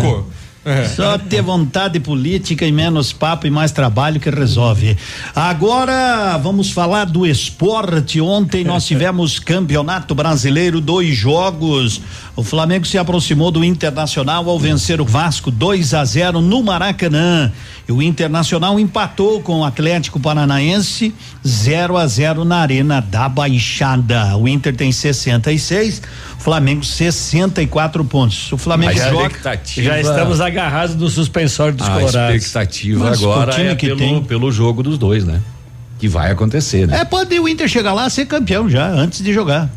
[0.69, 0.88] É.
[0.88, 4.95] Só ter vontade política e menos papo e mais trabalho que resolve.
[5.35, 8.22] Agora vamos falar do esporte.
[8.22, 11.99] Ontem nós tivemos Campeonato Brasileiro, dois jogos.
[12.35, 17.51] O Flamengo se aproximou do Internacional ao vencer o Vasco 2 a 0 no Maracanã.
[17.88, 21.11] E o Internacional empatou com o Atlético Paranaense
[21.45, 24.38] 0 a 0 na Arena da Baixada.
[24.38, 26.01] O Inter tem 66,
[26.38, 28.51] o Flamengo 64 pontos.
[28.51, 32.36] O Flamengo Mas joga Já estamos agarrados no suspensório dos A Colorados.
[32.36, 34.24] expectativa Mas o agora é que pelo, tem.
[34.24, 35.42] pelo jogo dos dois, né?
[35.98, 37.00] Que vai acontecer, né?
[37.00, 39.70] É, pode o Inter chegar lá e ser campeão já, antes de jogar.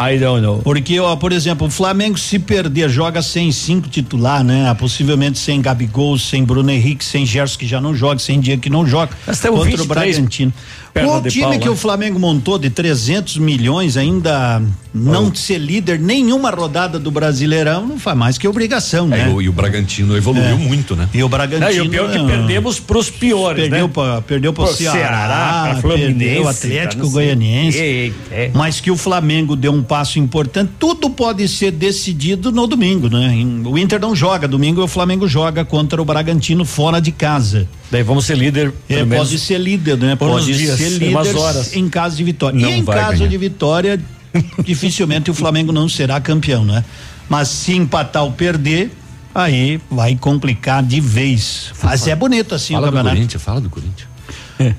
[0.00, 0.58] I don't know.
[0.62, 4.72] Porque, ó, por exemplo, o Flamengo se perder, joga sem cinco titular, né?
[4.74, 8.70] Possivelmente sem Gabigol, sem Bruno Henrique, sem Gerson que já não joga, sem Diego que
[8.70, 9.10] não joga.
[9.26, 10.52] Temos contra o 23 Bragantino.
[10.94, 11.70] O time pau, que né?
[11.70, 14.60] o Flamengo montou de 300 milhões ainda
[14.92, 19.28] não ser líder nenhuma rodada do Brasileirão, não faz mais que obrigação, É, né?
[19.30, 20.54] e o- e o Bragantino evoluiu É.
[20.54, 21.08] muito, né?
[21.14, 21.84] E o Não, Bragantino.
[21.84, 23.92] e o pior é que perdemos pros piores, Perdeu né?
[23.92, 28.12] pra, perdeu pro Pro Ceará, Ceará, perdeu o pra Atlético não Goianiense.
[28.30, 28.50] é.
[28.54, 33.32] Mas que o Flamengo deu um passo importante, tudo pode ser decidido no domingo, né?
[33.64, 37.68] O Inter não joga domingo, o Flamengo joga contra o Bragantino fora de casa.
[37.90, 38.72] Daí vamos ser líder.
[38.88, 40.16] É, pode ser líder, né?
[40.16, 41.74] Pode dias, ser líder horas.
[41.74, 42.60] em caso de vitória.
[42.60, 43.28] Não e em caso ganhar.
[43.28, 44.00] de vitória,
[44.62, 46.84] dificilmente o Flamengo não será campeão, né?
[47.28, 48.90] Mas se empatar ou perder,
[49.34, 51.72] aí vai complicar de vez.
[51.82, 53.16] Mas é bonito assim Fala o do campeonato.
[53.16, 54.08] Corinthians, fala do Corinthians.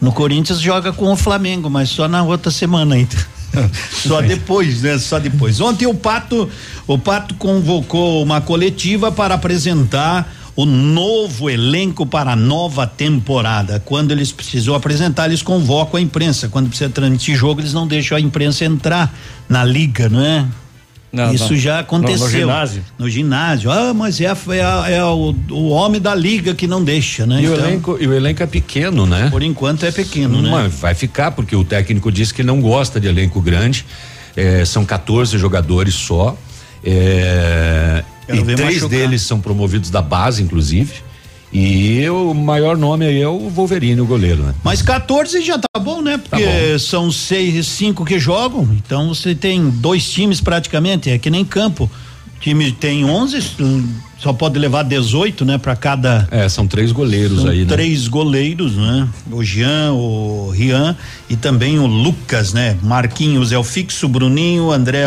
[0.01, 3.15] No Corinthians joga com o Flamengo, mas só na outra semana ainda.
[3.91, 4.99] Só depois, né?
[4.99, 5.59] Só depois.
[5.59, 6.47] Ontem o Pato,
[6.85, 13.82] o Pato convocou uma coletiva para apresentar o novo elenco para a nova temporada.
[13.84, 16.50] Quando eles precisam apresentar, eles convocam a imprensa.
[16.50, 19.14] Quando precisa transmitir jogo, eles não deixam a imprensa entrar
[19.48, 20.45] na liga, não é?
[21.11, 21.60] Não, Isso não.
[21.60, 22.19] já aconteceu.
[22.19, 22.84] No, no ginásio.
[23.00, 23.72] No ginásio.
[23.72, 27.42] Ah, mas é, é, é o, o homem da liga que não deixa, né?
[27.42, 29.28] E, o Então, elenco, e o elenco é pequeno, né?
[29.32, 30.50] Por enquanto é pequeno, né?
[30.52, 33.86] Mas vai ficar, porque o técnico disse que não gosta de elenco grande.
[34.36, 36.38] É, são 14 jogadores só.
[36.84, 38.90] É, Quero e três machucar.
[38.90, 40.93] deles são promovidos da base, inclusive.
[41.51, 44.53] E o maior nome aí é o Wolverine, o goleiro, né?
[44.64, 46.17] Mas 14 já tá bom, né?
[46.19, 48.69] Porque são seis, cinco que jogam.
[48.74, 51.90] Então você tem dois times praticamente, é que nem campo.
[52.35, 53.41] O time tem 11,
[54.19, 55.58] só pode levar 18, né?
[55.58, 56.27] Para cada.
[56.30, 57.66] É, são três goleiros São aí, né?
[57.66, 59.09] três goleiros, né?
[59.32, 60.95] O Jean, o Rian
[61.30, 62.77] e também o Lucas, né?
[62.83, 65.06] Marquinhos é o fixo, Bruninho, André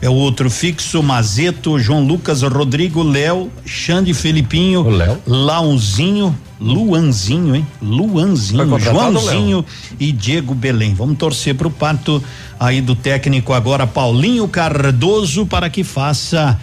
[0.00, 5.18] é o outro fixo, Mazeto, João Lucas, Rodrigo, Léo, Xande Felipinho, O.
[5.26, 7.66] Launzinho, Luanzinho, hein?
[7.82, 9.64] Luanzinho, Joãozinho
[9.98, 10.94] e Diego Belém.
[10.94, 12.22] Vamos torcer pro pato
[12.58, 16.58] aí do técnico agora, Paulinho Cardoso, para que faça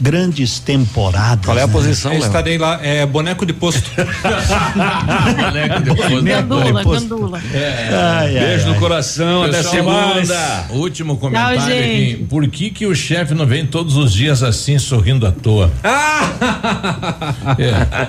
[0.00, 1.44] grandes temporadas.
[1.44, 1.72] Qual é a né?
[1.72, 2.26] posição, Eu Léo?
[2.26, 3.90] estarei lá, é boneco de posto.
[6.24, 7.40] Gandula, gandula.
[7.52, 8.78] Ai, ai, Beijo no ai.
[8.78, 10.64] coração, até Pessoal, segunda.
[10.70, 12.26] Último comentário Tchau, aqui.
[12.28, 15.70] Por que que o chefe não vem todos os dias assim sorrindo à toa?
[17.58, 18.08] É.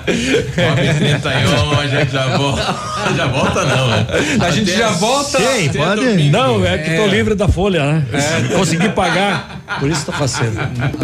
[1.00, 2.90] 31, a gente já volta.
[3.16, 4.06] Já volta não, né?
[4.40, 5.38] A gente já volta.
[5.38, 6.04] Até pode.
[6.04, 6.30] domingo.
[6.30, 8.06] Não, é que tô livre da folha, né?
[8.12, 8.54] É.
[8.54, 10.60] Consegui pagar, por isso tô fazendo.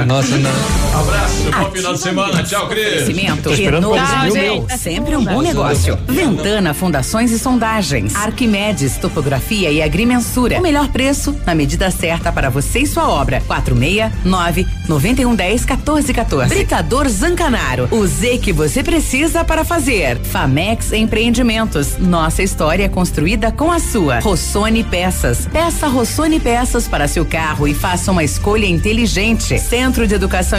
[0.06, 0.50] Nossa, não.
[0.94, 2.42] Abraço, bom final de semana.
[2.42, 3.08] Tchau, Cris.
[3.08, 4.78] Esperando Renault o Granvel, meu.
[4.78, 5.98] sempre um bom negócio.
[6.06, 8.14] Ventana Fundações e Sondagens.
[8.14, 10.58] Arquimedes Topografia e Agrimensura.
[10.58, 13.42] O melhor preço na medida certa para você e sua obra.
[13.46, 16.48] 469 9110 1414.
[16.54, 17.88] Britador Zancanaro.
[17.90, 20.18] O Z que você precisa para fazer.
[20.18, 21.98] Famex Empreendimentos.
[21.98, 24.20] Nossa história construída com a sua.
[24.20, 25.46] Rossoni Peças.
[25.52, 29.58] Peça Rossoni Peças para seu carro e faça uma escolha inteligente.
[29.58, 30.58] Centro de Educação